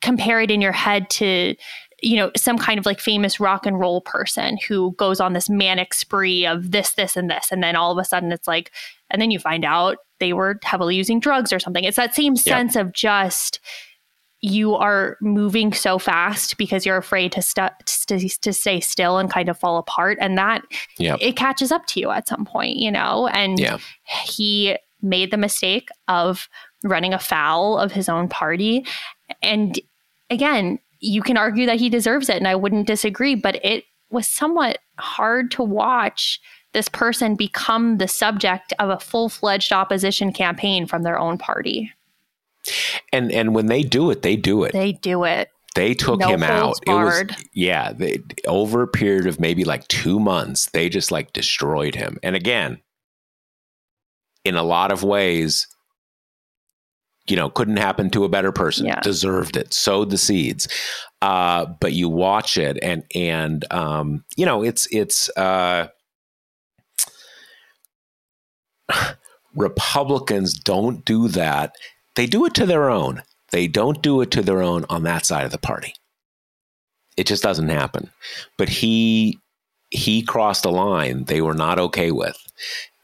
compare 0.00 0.40
it 0.40 0.50
in 0.50 0.60
your 0.60 0.72
head 0.72 1.10
to 1.10 1.54
you 2.02 2.16
know 2.16 2.30
some 2.36 2.58
kind 2.58 2.78
of 2.78 2.86
like 2.86 3.00
famous 3.00 3.40
rock 3.40 3.66
and 3.66 3.78
roll 3.80 4.00
person 4.00 4.58
who 4.68 4.92
goes 4.92 5.20
on 5.20 5.32
this 5.32 5.48
manic 5.48 5.92
spree 5.92 6.46
of 6.46 6.70
this 6.70 6.92
this 6.92 7.16
and 7.16 7.30
this 7.30 7.50
and 7.50 7.62
then 7.62 7.76
all 7.76 7.92
of 7.92 7.98
a 7.98 8.04
sudden 8.04 8.32
it's 8.32 8.48
like 8.48 8.70
and 9.10 9.20
then 9.20 9.30
you 9.30 9.38
find 9.38 9.64
out 9.64 9.98
they 10.20 10.32
were 10.32 10.58
heavily 10.62 10.94
using 10.94 11.20
drugs 11.20 11.52
or 11.52 11.58
something 11.58 11.84
it's 11.84 11.96
that 11.96 12.14
same 12.14 12.36
sense 12.36 12.76
of 12.76 12.92
just 12.92 13.60
you 14.40 14.74
are 14.74 15.16
moving 15.20 15.72
so 15.72 15.98
fast 15.98 16.56
because 16.58 16.86
you're 16.86 16.96
afraid 16.96 17.32
to, 17.32 17.42
st- 17.42 17.72
to, 18.06 18.20
to 18.20 18.52
stay 18.52 18.78
still 18.78 19.18
and 19.18 19.32
kind 19.32 19.48
of 19.48 19.58
fall 19.58 19.78
apart 19.78 20.16
and 20.20 20.38
that 20.38 20.62
yep. 20.96 21.18
it 21.20 21.34
catches 21.34 21.72
up 21.72 21.84
to 21.86 21.98
you 21.98 22.10
at 22.10 22.28
some 22.28 22.44
point 22.44 22.76
you 22.76 22.90
know 22.90 23.26
and 23.28 23.58
yeah. 23.58 23.78
he 24.04 24.76
made 25.02 25.30
the 25.30 25.36
mistake 25.36 25.88
of 26.06 26.48
running 26.84 27.12
afoul 27.12 27.76
of 27.76 27.90
his 27.90 28.08
own 28.08 28.28
party 28.28 28.86
and 29.42 29.80
again 30.30 30.78
you 31.00 31.22
can 31.22 31.36
argue 31.36 31.66
that 31.66 31.78
he 31.78 31.88
deserves 31.88 32.28
it 32.28 32.36
and 32.36 32.48
i 32.48 32.54
wouldn't 32.54 32.86
disagree 32.86 33.34
but 33.34 33.62
it 33.64 33.84
was 34.10 34.26
somewhat 34.26 34.78
hard 34.98 35.50
to 35.50 35.62
watch 35.62 36.40
this 36.72 36.88
person 36.88 37.34
become 37.34 37.98
the 37.98 38.08
subject 38.08 38.72
of 38.78 38.90
a 38.90 38.98
full-fledged 38.98 39.72
opposition 39.72 40.32
campaign 40.32 40.86
from 40.86 41.02
their 41.02 41.18
own 41.18 41.38
party 41.38 41.92
and 43.12 43.32
and 43.32 43.54
when 43.54 43.66
they 43.66 43.82
do 43.82 44.10
it, 44.10 44.22
they 44.22 44.36
do 44.36 44.64
it. 44.64 44.72
They 44.72 44.92
do 44.92 45.24
it. 45.24 45.50
They 45.74 45.94
took 45.94 46.20
no 46.20 46.28
him 46.28 46.42
out. 46.42 46.76
Barred. 46.86 47.30
It 47.30 47.36
was 47.36 47.44
yeah, 47.52 47.92
they, 47.92 48.18
over 48.46 48.82
a 48.82 48.88
period 48.88 49.26
of 49.26 49.38
maybe 49.38 49.64
like 49.64 49.86
2 49.88 50.18
months, 50.18 50.70
they 50.70 50.88
just 50.88 51.12
like 51.12 51.32
destroyed 51.32 51.94
him. 51.94 52.18
And 52.22 52.34
again, 52.34 52.80
in 54.44 54.56
a 54.56 54.62
lot 54.62 54.92
of 54.92 55.04
ways, 55.04 55.68
you 57.30 57.36
know, 57.36 57.50
couldn't 57.50 57.76
happen 57.76 58.10
to 58.10 58.24
a 58.24 58.28
better 58.28 58.52
person. 58.52 58.86
Yeah. 58.86 59.00
Deserved 59.00 59.56
it. 59.56 59.72
Sowed 59.72 60.10
the 60.10 60.18
seeds. 60.18 60.68
Uh, 61.20 61.66
but 61.80 61.92
you 61.92 62.08
watch 62.08 62.56
it 62.56 62.78
and 62.82 63.02
and 63.14 63.64
um, 63.72 64.24
you 64.36 64.46
know, 64.46 64.62
it's 64.62 64.86
it's 64.92 65.28
uh 65.36 65.88
Republicans 69.54 70.54
don't 70.54 71.04
do 71.04 71.28
that 71.28 71.74
they 72.18 72.26
do 72.26 72.44
it 72.46 72.54
to 72.54 72.66
their 72.66 72.90
own. 72.90 73.22
They 73.52 73.68
don't 73.68 74.02
do 74.02 74.20
it 74.22 74.32
to 74.32 74.42
their 74.42 74.60
own 74.60 74.84
on 74.90 75.04
that 75.04 75.24
side 75.24 75.44
of 75.44 75.52
the 75.52 75.58
party. 75.58 75.94
It 77.16 77.28
just 77.28 77.44
doesn't 77.44 77.68
happen. 77.68 78.10
But 78.56 78.68
he 78.68 79.38
he 79.90 80.22
crossed 80.22 80.64
a 80.64 80.70
line 80.70 81.26
they 81.26 81.40
were 81.40 81.54
not 81.54 81.78
okay 81.78 82.10
with, 82.10 82.36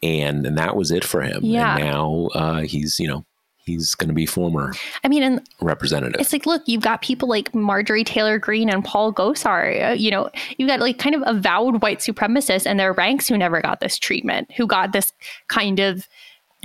and 0.02 0.44
and 0.44 0.58
that 0.58 0.74
was 0.74 0.90
it 0.90 1.04
for 1.04 1.22
him. 1.22 1.44
Yeah. 1.44 1.76
And 1.76 1.84
now 1.84 2.28
uh, 2.34 2.60
he's 2.62 2.98
you 2.98 3.06
know 3.06 3.24
he's 3.64 3.94
going 3.94 4.08
to 4.08 4.14
be 4.14 4.26
former. 4.26 4.72
I 5.02 5.08
mean, 5.08 5.22
and 5.22 5.40
representative. 5.60 6.20
It's 6.20 6.32
like, 6.32 6.46
look, 6.46 6.62
you've 6.66 6.82
got 6.82 7.02
people 7.02 7.28
like 7.28 7.54
Marjorie 7.54 8.04
Taylor 8.04 8.38
Greene 8.38 8.68
and 8.68 8.84
Paul 8.84 9.12
Gosar. 9.12 9.98
You 9.98 10.10
know, 10.10 10.30
you've 10.56 10.68
got 10.68 10.80
like 10.80 10.98
kind 10.98 11.14
of 11.14 11.22
avowed 11.26 11.82
white 11.82 11.98
supremacists 11.98 12.66
and 12.66 12.78
their 12.78 12.92
ranks 12.92 13.28
who 13.28 13.38
never 13.38 13.60
got 13.60 13.80
this 13.80 13.98
treatment, 13.98 14.50
who 14.52 14.66
got 14.66 14.92
this 14.92 15.12
kind 15.48 15.80
of 15.80 16.08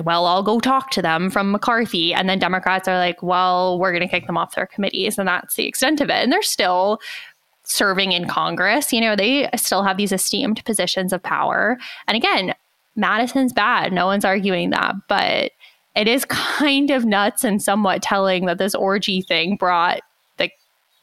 well, 0.05 0.25
I'll 0.25 0.43
go 0.43 0.59
talk 0.59 0.91
to 0.91 1.01
them 1.01 1.29
from 1.29 1.51
McCarthy. 1.51 2.13
And 2.13 2.29
then 2.29 2.39
Democrats 2.39 2.87
are 2.87 2.97
like, 2.97 3.21
well, 3.21 3.77
we're 3.77 3.91
going 3.91 4.01
to 4.01 4.07
kick 4.07 4.27
them 4.27 4.37
off 4.37 4.55
their 4.55 4.65
committees. 4.65 5.17
And 5.17 5.27
that's 5.27 5.55
the 5.55 5.65
extent 5.65 5.99
of 5.99 6.09
it. 6.09 6.23
And 6.23 6.31
they're 6.31 6.41
still 6.41 7.01
serving 7.63 8.13
in 8.13 8.25
Congress. 8.25 8.93
You 8.93 9.01
know, 9.01 9.15
they 9.15 9.49
still 9.55 9.83
have 9.83 9.97
these 9.97 10.11
esteemed 10.11 10.63
positions 10.63 11.11
of 11.11 11.21
power. 11.21 11.77
And 12.07 12.15
again, 12.15 12.53
Madison's 12.95 13.53
bad. 13.53 13.93
No 13.93 14.05
one's 14.05 14.25
arguing 14.25 14.69
that. 14.71 14.95
But 15.07 15.51
it 15.95 16.07
is 16.07 16.25
kind 16.25 16.91
of 16.91 17.05
nuts 17.05 17.43
and 17.43 17.61
somewhat 17.61 18.01
telling 18.01 18.45
that 18.45 18.57
this 18.57 18.75
orgy 18.75 19.21
thing 19.21 19.55
brought 19.55 20.01
the 20.37 20.49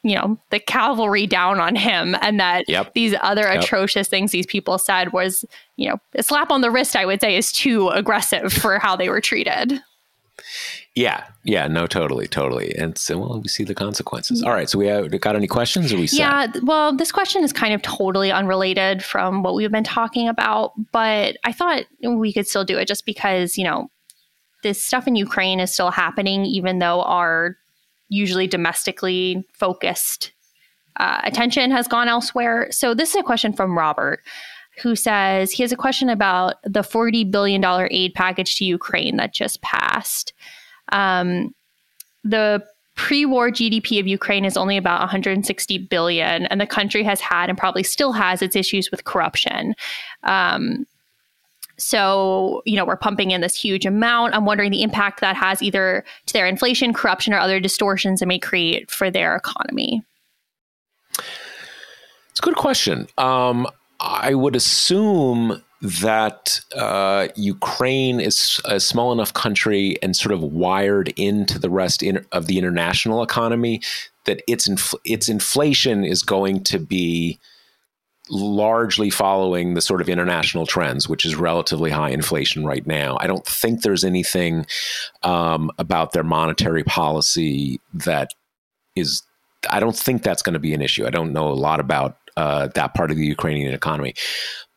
you 0.03 0.15
know 0.15 0.37
the 0.49 0.59
cavalry 0.59 1.27
down 1.27 1.59
on 1.59 1.75
him 1.75 2.15
and 2.21 2.39
that 2.39 2.67
yep. 2.67 2.93
these 2.93 3.15
other 3.21 3.43
yep. 3.43 3.63
atrocious 3.63 4.07
things 4.07 4.31
these 4.31 4.45
people 4.45 4.77
said 4.77 5.13
was 5.13 5.45
you 5.75 5.89
know 5.89 5.97
a 6.15 6.23
slap 6.23 6.51
on 6.51 6.61
the 6.61 6.71
wrist 6.71 6.95
i 6.95 7.05
would 7.05 7.21
say 7.21 7.35
is 7.35 7.51
too 7.51 7.89
aggressive 7.89 8.51
for 8.53 8.79
how 8.79 8.95
they 8.95 9.09
were 9.09 9.21
treated. 9.21 9.81
Yeah. 10.95 11.25
Yeah. 11.43 11.67
No 11.67 11.87
totally. 11.87 12.27
Totally. 12.27 12.75
And 12.75 12.97
so 12.97 13.17
well 13.17 13.41
we 13.41 13.47
see 13.47 13.63
the 13.63 13.75
consequences. 13.75 14.43
All 14.43 14.51
right. 14.51 14.69
So 14.69 14.79
we 14.79 14.87
have 14.87 15.19
got 15.19 15.35
any 15.35 15.47
questions 15.47 15.93
or 15.93 15.97
we 15.97 16.07
set? 16.07 16.19
yeah. 16.19 16.47
well 16.63 16.95
this 16.95 17.11
question 17.11 17.43
is 17.43 17.53
kind 17.53 17.73
of 17.73 17.81
totally 17.81 18.31
unrelated 18.31 19.03
from 19.03 19.43
what 19.43 19.55
we've 19.55 19.71
been 19.71 19.83
talking 19.83 20.27
about 20.27 20.73
but 20.91 21.37
i 21.43 21.51
thought 21.51 21.83
we 22.03 22.33
could 22.33 22.47
still 22.47 22.65
do 22.65 22.77
it 22.77 22.87
just 22.87 23.05
because 23.05 23.57
you 23.57 23.63
know 23.63 23.89
this 24.63 24.81
stuff 24.83 25.07
in 25.07 25.15
ukraine 25.15 25.59
is 25.59 25.73
still 25.73 25.91
happening 25.91 26.45
even 26.45 26.79
though 26.79 27.01
our 27.03 27.57
usually 28.09 28.47
domestically 28.47 29.45
focused 29.53 30.31
uh, 30.97 31.21
attention 31.23 31.71
has 31.71 31.87
gone 31.87 32.07
elsewhere. 32.07 32.67
So, 32.71 32.93
this 32.93 33.11
is 33.11 33.15
a 33.17 33.23
question 33.23 33.53
from 33.53 33.77
Robert 33.77 34.21
who 34.81 34.95
says 34.95 35.51
he 35.51 35.63
has 35.63 35.71
a 35.71 35.77
question 35.77 36.07
about 36.07 36.55
the 36.63 36.81
$40 36.81 37.31
billion 37.31 37.63
aid 37.89 38.13
package 38.13 38.57
to 38.57 38.65
Ukraine 38.65 39.17
that 39.17 39.33
just 39.33 39.61
passed. 39.61 40.33
Um, 40.91 41.55
the 42.23 42.63
pre-war 42.95 43.49
GDP 43.49 43.99
of 43.99 44.05
Ukraine 44.05 44.45
is 44.45 44.55
only 44.55 44.77
about 44.77 44.99
160 44.99 45.77
billion, 45.79 46.45
and 46.47 46.61
the 46.61 46.67
country 46.67 47.03
has 47.03 47.19
had 47.19 47.49
and 47.49 47.57
probably 47.57 47.83
still 47.83 48.11
has 48.11 48.41
its 48.41 48.55
issues 48.55 48.91
with 48.91 49.03
corruption. 49.03 49.73
Um, 50.23 50.85
so, 51.77 52.61
you 52.65 52.75
know, 52.75 52.85
we're 52.85 52.97
pumping 52.97 53.31
in 53.31 53.41
this 53.41 53.55
huge 53.55 53.85
amount. 53.85 54.33
I'm 54.33 54.45
wondering 54.45 54.71
the 54.71 54.81
impact 54.81 55.21
that 55.21 55.35
has 55.35 55.61
either 55.61 56.03
to 56.25 56.33
their 56.33 56.47
inflation, 56.47 56.93
corruption, 56.93 57.33
or 57.33 57.39
other 57.39 57.59
distortions 57.59 58.21
it 58.21 58.27
may 58.27 58.39
create 58.39 58.89
for 58.89 59.11
their 59.11 59.35
economy. 59.35 60.01
It's 62.31 62.39
a 62.39 62.43
good 62.43 62.55
question. 62.55 63.07
Um, 63.17 63.67
I 63.99 64.33
would 64.33 64.55
assume 64.55 65.61
that 65.81 66.59
uh, 66.75 67.27
Ukraine 67.35 68.19
is 68.19 68.59
a 68.65 68.79
small 68.79 69.11
enough 69.11 69.33
country 69.33 69.97
and 70.01 70.15
sort 70.15 70.33
of 70.33 70.41
wired 70.41 71.09
into 71.17 71.59
the 71.59 71.69
rest 71.69 72.01
in, 72.01 72.25
of 72.31 72.47
the 72.47 72.57
international 72.57 73.21
economy 73.21 73.81
that 74.25 74.41
its 74.47 74.67
infl- 74.67 74.99
its 75.05 75.29
inflation 75.29 76.03
is 76.03 76.23
going 76.23 76.63
to 76.63 76.79
be 76.79 77.39
largely 78.29 79.09
following 79.09 79.73
the 79.73 79.81
sort 79.81 80.01
of 80.01 80.09
international 80.09 80.65
trends, 80.65 81.07
which 81.07 81.25
is 81.25 81.35
relatively 81.35 81.91
high 81.91 82.09
inflation 82.09 82.65
right 82.65 82.85
now. 82.85 83.17
I 83.19 83.27
don't 83.27 83.45
think 83.45 83.81
there's 83.81 84.03
anything 84.03 84.65
um, 85.23 85.71
about 85.77 86.11
their 86.11 86.23
monetary 86.23 86.83
policy 86.83 87.79
that 87.93 88.31
is. 88.95 89.23
I 89.69 89.79
don't 89.79 89.97
think 89.97 90.23
that's 90.23 90.41
going 90.41 90.53
to 90.53 90.59
be 90.59 90.73
an 90.73 90.81
issue. 90.81 91.07
I 91.07 91.09
don't 91.09 91.33
know 91.33 91.49
a 91.49 91.53
lot 91.53 91.79
about 91.79 92.17
uh, 92.37 92.67
that 92.75 92.93
part 92.93 93.11
of 93.11 93.17
the 93.17 93.25
Ukrainian 93.25 93.73
economy. 93.73 94.13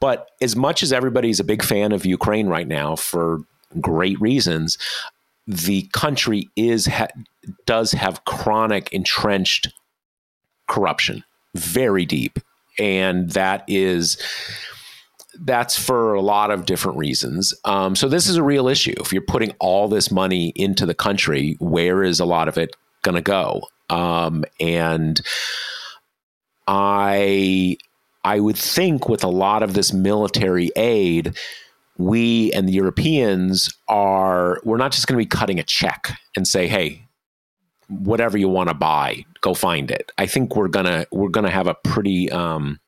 But 0.01 0.31
as 0.41 0.57
much 0.57 0.83
as 0.83 0.93
everybody's 0.93 1.41
a 1.41 1.45
big 1.45 1.63
fan 1.63 1.93
of 1.93 2.07
Ukraine 2.07 2.47
right 2.49 2.67
now 2.67 2.97
for 2.97 3.41
great 3.81 4.19
reasons, 4.21 4.79
the 5.47 5.83
country 5.93 6.49
is 6.57 6.87
ha- 6.87 7.09
does 7.67 7.93
have 7.93 8.25
chronic 8.25 8.91
entrenched 8.93 9.69
corruption, 10.69 11.23
very 11.55 12.07
deep, 12.07 12.39
and 12.79 13.31
that 13.31 13.65
is 13.67 14.17
that's 15.43 15.79
for 15.79 16.15
a 16.15 16.21
lot 16.21 16.51
of 16.51 16.67
different 16.67 16.99
reasons. 16.99 17.55
Um, 17.65 17.97
so 17.97 18.09
this 18.09 18.29
is 18.29 18.37
a 18.37 18.43
real 18.43 18.69
issue. 18.69 18.95
If 19.01 19.13
you're 19.13 19.23
putting 19.23 19.53
all 19.59 19.89
this 19.89 20.11
money 20.11 20.53
into 20.55 20.85
the 20.85 20.95
country, 20.95 21.57
where 21.61 22.03
is 22.03 22.21
a 22.21 22.25
lot 22.25 22.49
of 22.49 22.59
it 22.59 22.77
going 23.03 23.15
to 23.15 23.23
go? 23.23 23.63
Um, 23.89 24.45
and 24.59 25.21
I 26.67 27.77
I 28.25 28.41
would 28.41 28.57
think 28.57 29.09
with 29.09 29.25
a 29.25 29.29
lot 29.29 29.63
of 29.63 29.75
this 29.75 29.93
military 29.93 30.71
aid, 30.77 31.37
we 31.97 32.53
and 32.53 32.69
the 32.69 32.73
Europeans 32.73 33.75
are 33.89 34.61
we're 34.65 34.77
not 34.77 34.93
just 34.93 35.07
going 35.07 35.19
to 35.19 35.25
be 35.25 35.29
cutting 35.29 35.59
a 35.59 35.65
check 35.65 36.13
and 36.37 36.47
say, 36.47 36.69
"Hey, 36.69 37.03
whatever 37.91 38.39
you 38.39 38.49
want 38.49 38.69
to 38.69 38.75
buy, 38.75 39.25
go 39.41 39.55
find 39.55 39.91
it." 39.91 40.13
I 40.19 40.27
think 40.27 40.57
we're 40.57 40.69
gonna 40.69 41.07
we're 41.13 41.29
gonna 41.29 41.51
have 41.51 41.67
a 41.67 41.75
pretty 41.75 42.31
um, 42.31 42.81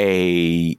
a 0.00 0.78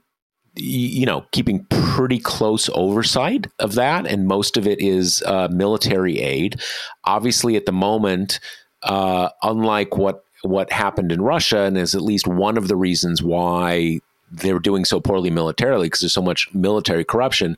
you 0.55 1.05
know 1.05 1.25
keeping 1.31 1.65
pretty 1.69 2.19
close 2.19 2.69
oversight 2.73 3.47
of 3.59 3.75
that, 3.75 4.07
and 4.07 4.27
most 4.27 4.57
of 4.57 4.67
it 4.67 4.79
is 4.79 5.23
uh, 5.25 5.47
military 5.51 6.19
aid. 6.19 6.59
Obviously, 7.05 7.55
at 7.55 7.65
the 7.65 7.71
moment, 7.71 8.39
uh, 8.83 9.29
unlike 9.43 9.97
what 9.97 10.23
what 10.43 10.71
happened 10.71 11.11
in 11.11 11.21
Russia 11.21 11.61
and 11.61 11.77
is 11.77 11.95
at 11.95 12.01
least 12.01 12.27
one 12.27 12.57
of 12.57 12.67
the 12.67 12.75
reasons 12.75 13.21
why 13.21 13.99
they're 14.31 14.59
doing 14.59 14.85
so 14.85 14.99
poorly 14.99 15.29
militarily 15.29 15.87
because 15.87 16.01
there's 16.01 16.13
so 16.13 16.21
much 16.21 16.47
military 16.53 17.03
corruption. 17.03 17.57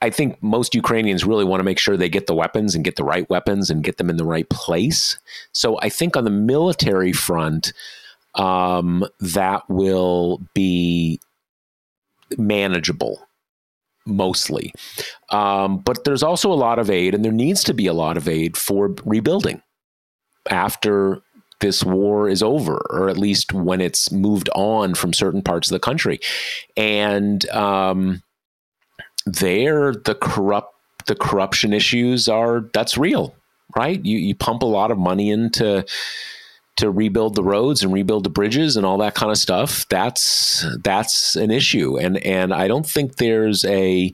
I 0.00 0.10
think 0.10 0.40
most 0.42 0.74
Ukrainians 0.74 1.24
really 1.24 1.44
want 1.44 1.60
to 1.60 1.64
make 1.64 1.78
sure 1.78 1.96
they 1.96 2.08
get 2.08 2.26
the 2.26 2.34
weapons 2.34 2.74
and 2.74 2.84
get 2.84 2.96
the 2.96 3.04
right 3.04 3.28
weapons 3.28 3.68
and 3.68 3.82
get 3.82 3.96
them 3.96 4.10
in 4.10 4.16
the 4.16 4.24
right 4.24 4.48
place. 4.48 5.18
So 5.52 5.78
I 5.80 5.88
think 5.88 6.16
on 6.16 6.24
the 6.24 6.30
military 6.30 7.12
front, 7.12 7.72
um, 8.34 9.04
that 9.20 9.68
will 9.68 10.40
be 10.54 11.20
manageable 12.36 13.26
mostly. 14.06 14.72
Um, 15.30 15.78
but 15.78 16.04
there's 16.04 16.22
also 16.22 16.52
a 16.52 16.54
lot 16.54 16.78
of 16.78 16.90
aid, 16.90 17.14
and 17.14 17.24
there 17.24 17.32
needs 17.32 17.64
to 17.64 17.74
be 17.74 17.86
a 17.86 17.92
lot 17.92 18.16
of 18.16 18.28
aid 18.28 18.56
for 18.56 18.94
rebuilding 19.04 19.62
after 20.50 21.20
this 21.60 21.82
war 21.82 22.28
is 22.28 22.42
over, 22.42 22.76
or 22.90 23.08
at 23.08 23.18
least 23.18 23.52
when 23.52 23.80
it's 23.80 24.12
moved 24.12 24.48
on 24.54 24.94
from 24.94 25.12
certain 25.12 25.42
parts 25.42 25.68
of 25.68 25.72
the 25.72 25.80
country. 25.80 26.20
And 26.76 27.48
um, 27.50 28.22
there, 29.32 29.92
the 29.92 30.14
corrupt 30.14 30.74
the 31.06 31.14
corruption 31.14 31.72
issues 31.72 32.28
are 32.28 32.68
that's 32.72 32.98
real, 32.98 33.34
right? 33.76 34.04
You 34.04 34.18
you 34.18 34.34
pump 34.34 34.62
a 34.62 34.66
lot 34.66 34.90
of 34.90 34.98
money 34.98 35.30
into 35.30 35.84
to 36.76 36.90
rebuild 36.90 37.34
the 37.34 37.42
roads 37.42 37.82
and 37.82 37.92
rebuild 37.92 38.22
the 38.24 38.30
bridges 38.30 38.76
and 38.76 38.86
all 38.86 38.98
that 38.98 39.14
kind 39.14 39.32
of 39.32 39.38
stuff. 39.38 39.86
That's 39.88 40.64
that's 40.82 41.34
an 41.36 41.50
issue, 41.50 41.98
and 41.98 42.18
and 42.18 42.54
I 42.54 42.68
don't 42.68 42.86
think 42.86 43.16
there's 43.16 43.64
a 43.64 44.12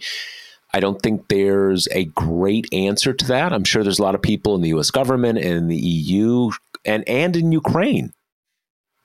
I 0.72 0.80
don't 0.80 1.00
think 1.00 1.28
there's 1.28 1.86
a 1.92 2.06
great 2.06 2.66
answer 2.72 3.12
to 3.12 3.24
that. 3.26 3.52
I'm 3.52 3.62
sure 3.64 3.84
there's 3.84 4.00
a 4.00 4.02
lot 4.02 4.16
of 4.16 4.22
people 4.22 4.56
in 4.56 4.60
the 4.60 4.70
US 4.70 4.90
government 4.90 5.38
and 5.38 5.46
in 5.46 5.68
the 5.68 5.76
EU 5.76 6.50
and 6.84 7.08
and 7.08 7.36
in 7.36 7.52
Ukraine. 7.52 8.12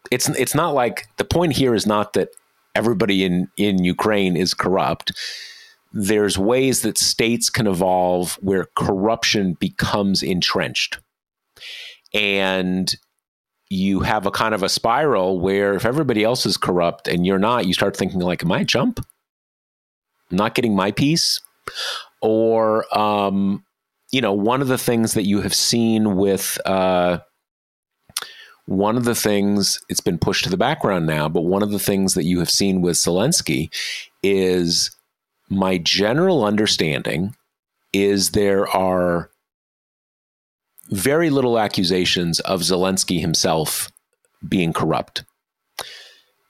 It's 0.09 0.29
it's 0.29 0.55
not 0.55 0.73
like 0.73 1.07
the 1.17 1.25
point 1.25 1.53
here 1.53 1.75
is 1.75 1.85
not 1.85 2.13
that 2.13 2.29
everybody 2.73 3.23
in 3.23 3.49
in 3.57 3.83
Ukraine 3.83 4.35
is 4.35 4.53
corrupt. 4.53 5.11
There's 5.91 6.37
ways 6.37 6.81
that 6.81 6.97
states 6.97 7.49
can 7.49 7.67
evolve 7.67 8.35
where 8.41 8.67
corruption 8.75 9.53
becomes 9.53 10.21
entrenched. 10.21 10.99
And 12.13 12.93
you 13.69 13.99
have 14.01 14.25
a 14.25 14.31
kind 14.31 14.53
of 14.55 14.63
a 14.63 14.69
spiral 14.69 15.39
where 15.39 15.75
if 15.75 15.85
everybody 15.85 16.23
else 16.23 16.45
is 16.45 16.57
corrupt 16.57 17.07
and 17.07 17.25
you're 17.25 17.39
not, 17.39 17.67
you 17.67 17.73
start 17.73 17.95
thinking 17.95 18.19
like, 18.19 18.43
am 18.43 18.51
I 18.51 18.61
a 18.61 18.65
chump? 18.65 18.99
I'm 20.31 20.37
not 20.37 20.55
getting 20.55 20.75
my 20.75 20.91
piece? 20.91 21.39
Or 22.21 22.85
um, 22.97 23.63
you 24.11 24.21
know, 24.21 24.33
one 24.33 24.61
of 24.61 24.67
the 24.67 24.77
things 24.77 25.13
that 25.13 25.25
you 25.25 25.41
have 25.41 25.53
seen 25.53 26.15
with 26.15 26.59
uh, 26.65 27.19
one 28.65 28.97
of 28.97 29.03
the 29.03 29.15
things 29.15 29.79
it's 29.89 29.99
been 29.99 30.17
pushed 30.17 30.43
to 30.43 30.49
the 30.49 30.57
background 30.57 31.05
now, 31.05 31.29
but 31.29 31.41
one 31.41 31.63
of 31.63 31.71
the 31.71 31.79
things 31.79 32.13
that 32.15 32.25
you 32.25 32.39
have 32.39 32.49
seen 32.49 32.81
with 32.81 32.97
Zelensky 32.97 33.71
is 34.23 34.91
my 35.49 35.77
general 35.77 36.43
understanding 36.45 37.35
is 37.93 38.31
there 38.31 38.67
are 38.67 39.29
very 40.89 41.29
little 41.29 41.59
accusations 41.59 42.39
of 42.41 42.61
Zelensky 42.61 43.19
himself 43.19 43.91
being 44.47 44.73
corrupt. 44.73 45.23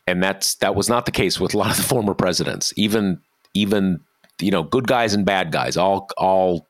And 0.08 0.24
that's 0.24 0.56
that 0.56 0.76
was 0.76 0.90
not 0.90 1.06
the 1.06 1.12
case 1.12 1.40
with 1.40 1.54
a 1.54 1.58
lot 1.58 1.72
of 1.72 1.78
the 1.78 1.84
former 1.84 2.14
presidents. 2.14 2.74
Even 2.76 3.22
even 3.54 4.00
you 4.40 4.52
know, 4.52 4.64
good 4.64 4.88
guys 4.88 5.14
and 5.14 5.26
bad 5.26 5.52
guys, 5.52 5.78
all 5.78 6.08
all 6.18 6.68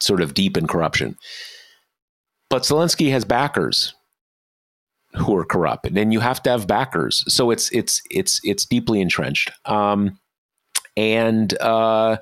sort 0.00 0.20
of 0.20 0.34
deep 0.34 0.56
in 0.56 0.66
corruption. 0.66 1.16
But 2.48 2.62
Zelensky 2.62 3.10
has 3.10 3.24
backers 3.24 3.94
who 5.14 5.36
are 5.36 5.44
corrupt, 5.44 5.86
and 5.86 6.12
you 6.12 6.20
have 6.20 6.42
to 6.44 6.50
have 6.50 6.66
backers. 6.66 7.24
So 7.28 7.50
it's 7.50 7.70
it's 7.72 8.00
it's 8.10 8.40
it's 8.44 8.64
deeply 8.64 9.00
entrenched, 9.00 9.50
um, 9.64 10.18
and 10.96 11.56
uh, 11.60 12.16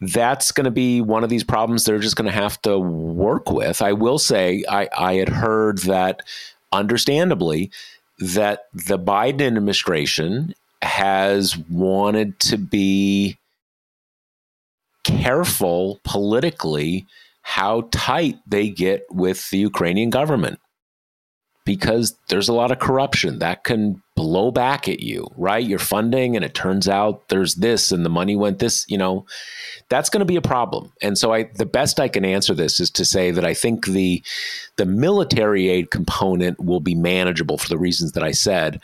that's 0.00 0.52
going 0.52 0.64
to 0.64 0.70
be 0.70 1.00
one 1.00 1.24
of 1.24 1.30
these 1.30 1.44
problems 1.44 1.84
they're 1.84 1.98
just 1.98 2.16
going 2.16 2.30
to 2.30 2.32
have 2.32 2.60
to 2.62 2.78
work 2.78 3.50
with. 3.50 3.82
I 3.82 3.92
will 3.92 4.18
say, 4.18 4.64
I, 4.68 4.88
I 4.96 5.14
had 5.14 5.28
heard 5.28 5.78
that, 5.78 6.22
understandably, 6.72 7.70
that 8.18 8.66
the 8.72 8.98
Biden 8.98 9.56
administration 9.56 10.54
has 10.82 11.56
wanted 11.56 12.38
to 12.38 12.56
be 12.56 13.38
careful 15.04 16.00
politically 16.04 17.06
how 17.42 17.88
tight 17.90 18.36
they 18.46 18.68
get 18.68 19.06
with 19.10 19.48
the 19.50 19.58
Ukrainian 19.58 20.10
government 20.10 20.60
because 21.68 22.16
there's 22.28 22.48
a 22.48 22.54
lot 22.54 22.70
of 22.70 22.78
corruption 22.78 23.40
that 23.40 23.62
can 23.62 24.02
blow 24.16 24.50
back 24.50 24.88
at 24.88 25.00
you, 25.00 25.28
right? 25.36 25.62
You're 25.62 25.78
funding 25.78 26.34
and 26.34 26.42
it 26.42 26.54
turns 26.54 26.88
out 26.88 27.28
there's 27.28 27.56
this 27.56 27.92
and 27.92 28.06
the 28.06 28.08
money 28.08 28.36
went 28.36 28.58
this, 28.58 28.86
you 28.88 28.96
know, 28.96 29.26
that's 29.90 30.08
going 30.08 30.20
to 30.20 30.24
be 30.24 30.36
a 30.36 30.40
problem. 30.40 30.90
And 31.02 31.18
so 31.18 31.34
I 31.34 31.50
the 31.56 31.66
best 31.66 32.00
I 32.00 32.08
can 32.08 32.24
answer 32.24 32.54
this 32.54 32.80
is 32.80 32.90
to 32.92 33.04
say 33.04 33.30
that 33.32 33.44
I 33.44 33.52
think 33.52 33.84
the 33.84 34.24
the 34.76 34.86
military 34.86 35.68
aid 35.68 35.90
component 35.90 36.58
will 36.58 36.80
be 36.80 36.94
manageable 36.94 37.58
for 37.58 37.68
the 37.68 37.76
reasons 37.76 38.12
that 38.12 38.22
I 38.22 38.32
said. 38.32 38.80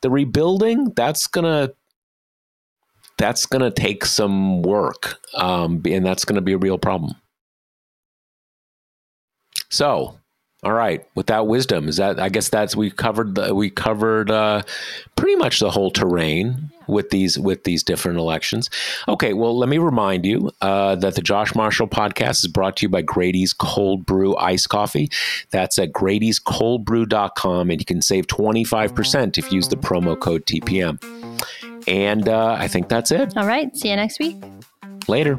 The 0.00 0.10
rebuilding, 0.10 0.90
that's 0.96 1.28
going 1.28 1.44
to 1.44 1.72
that's 3.16 3.46
going 3.46 3.62
to 3.62 3.70
take 3.70 4.04
some 4.04 4.62
work 4.62 5.20
um, 5.34 5.82
and 5.86 6.04
that's 6.04 6.24
going 6.24 6.34
to 6.34 6.42
be 6.42 6.54
a 6.54 6.58
real 6.58 6.78
problem. 6.78 7.14
So, 9.70 10.18
All 10.64 10.72
right. 10.72 11.06
With 11.14 11.26
that 11.26 11.46
wisdom, 11.46 11.88
is 11.88 11.98
that 11.98 12.18
I 12.18 12.28
guess 12.28 12.48
that's 12.48 12.74
we 12.74 12.90
covered 12.90 13.34
the, 13.34 13.54
we 13.54 13.70
covered 13.70 14.30
uh, 14.30 14.62
pretty 15.16 15.36
much 15.36 15.60
the 15.60 15.70
whole 15.70 15.90
terrain 15.90 16.70
with 16.86 17.10
these 17.10 17.38
with 17.38 17.64
these 17.64 17.82
different 17.82 18.18
elections. 18.18 18.70
Okay, 19.08 19.34
well, 19.34 19.56
let 19.56 19.68
me 19.68 19.78
remind 19.78 20.24
you 20.24 20.50
uh, 20.60 20.96
that 20.96 21.14
the 21.14 21.22
Josh 21.22 21.54
Marshall 21.54 21.88
podcast 21.88 22.44
is 22.44 22.48
brought 22.48 22.76
to 22.78 22.86
you 22.86 22.88
by 22.88 23.02
Grady's 23.02 23.52
Cold 23.52 24.06
Brew 24.06 24.36
Ice 24.36 24.66
Coffee. 24.66 25.10
That's 25.50 25.78
at 25.78 25.92
Grady'sColdBrew.com, 25.92 27.70
and 27.70 27.80
you 27.80 27.84
can 27.84 28.02
save 28.02 28.26
25% 28.26 29.38
if 29.38 29.50
you 29.50 29.56
use 29.56 29.68
the 29.68 29.76
promo 29.76 30.18
code 30.18 30.46
TPM. 30.46 31.02
And 31.86 32.28
uh, 32.28 32.56
I 32.58 32.68
think 32.68 32.88
that's 32.88 33.10
it. 33.10 33.36
All 33.36 33.46
right. 33.46 33.74
See 33.76 33.90
you 33.90 33.96
next 33.96 34.18
week. 34.18 34.36
Later. 35.08 35.38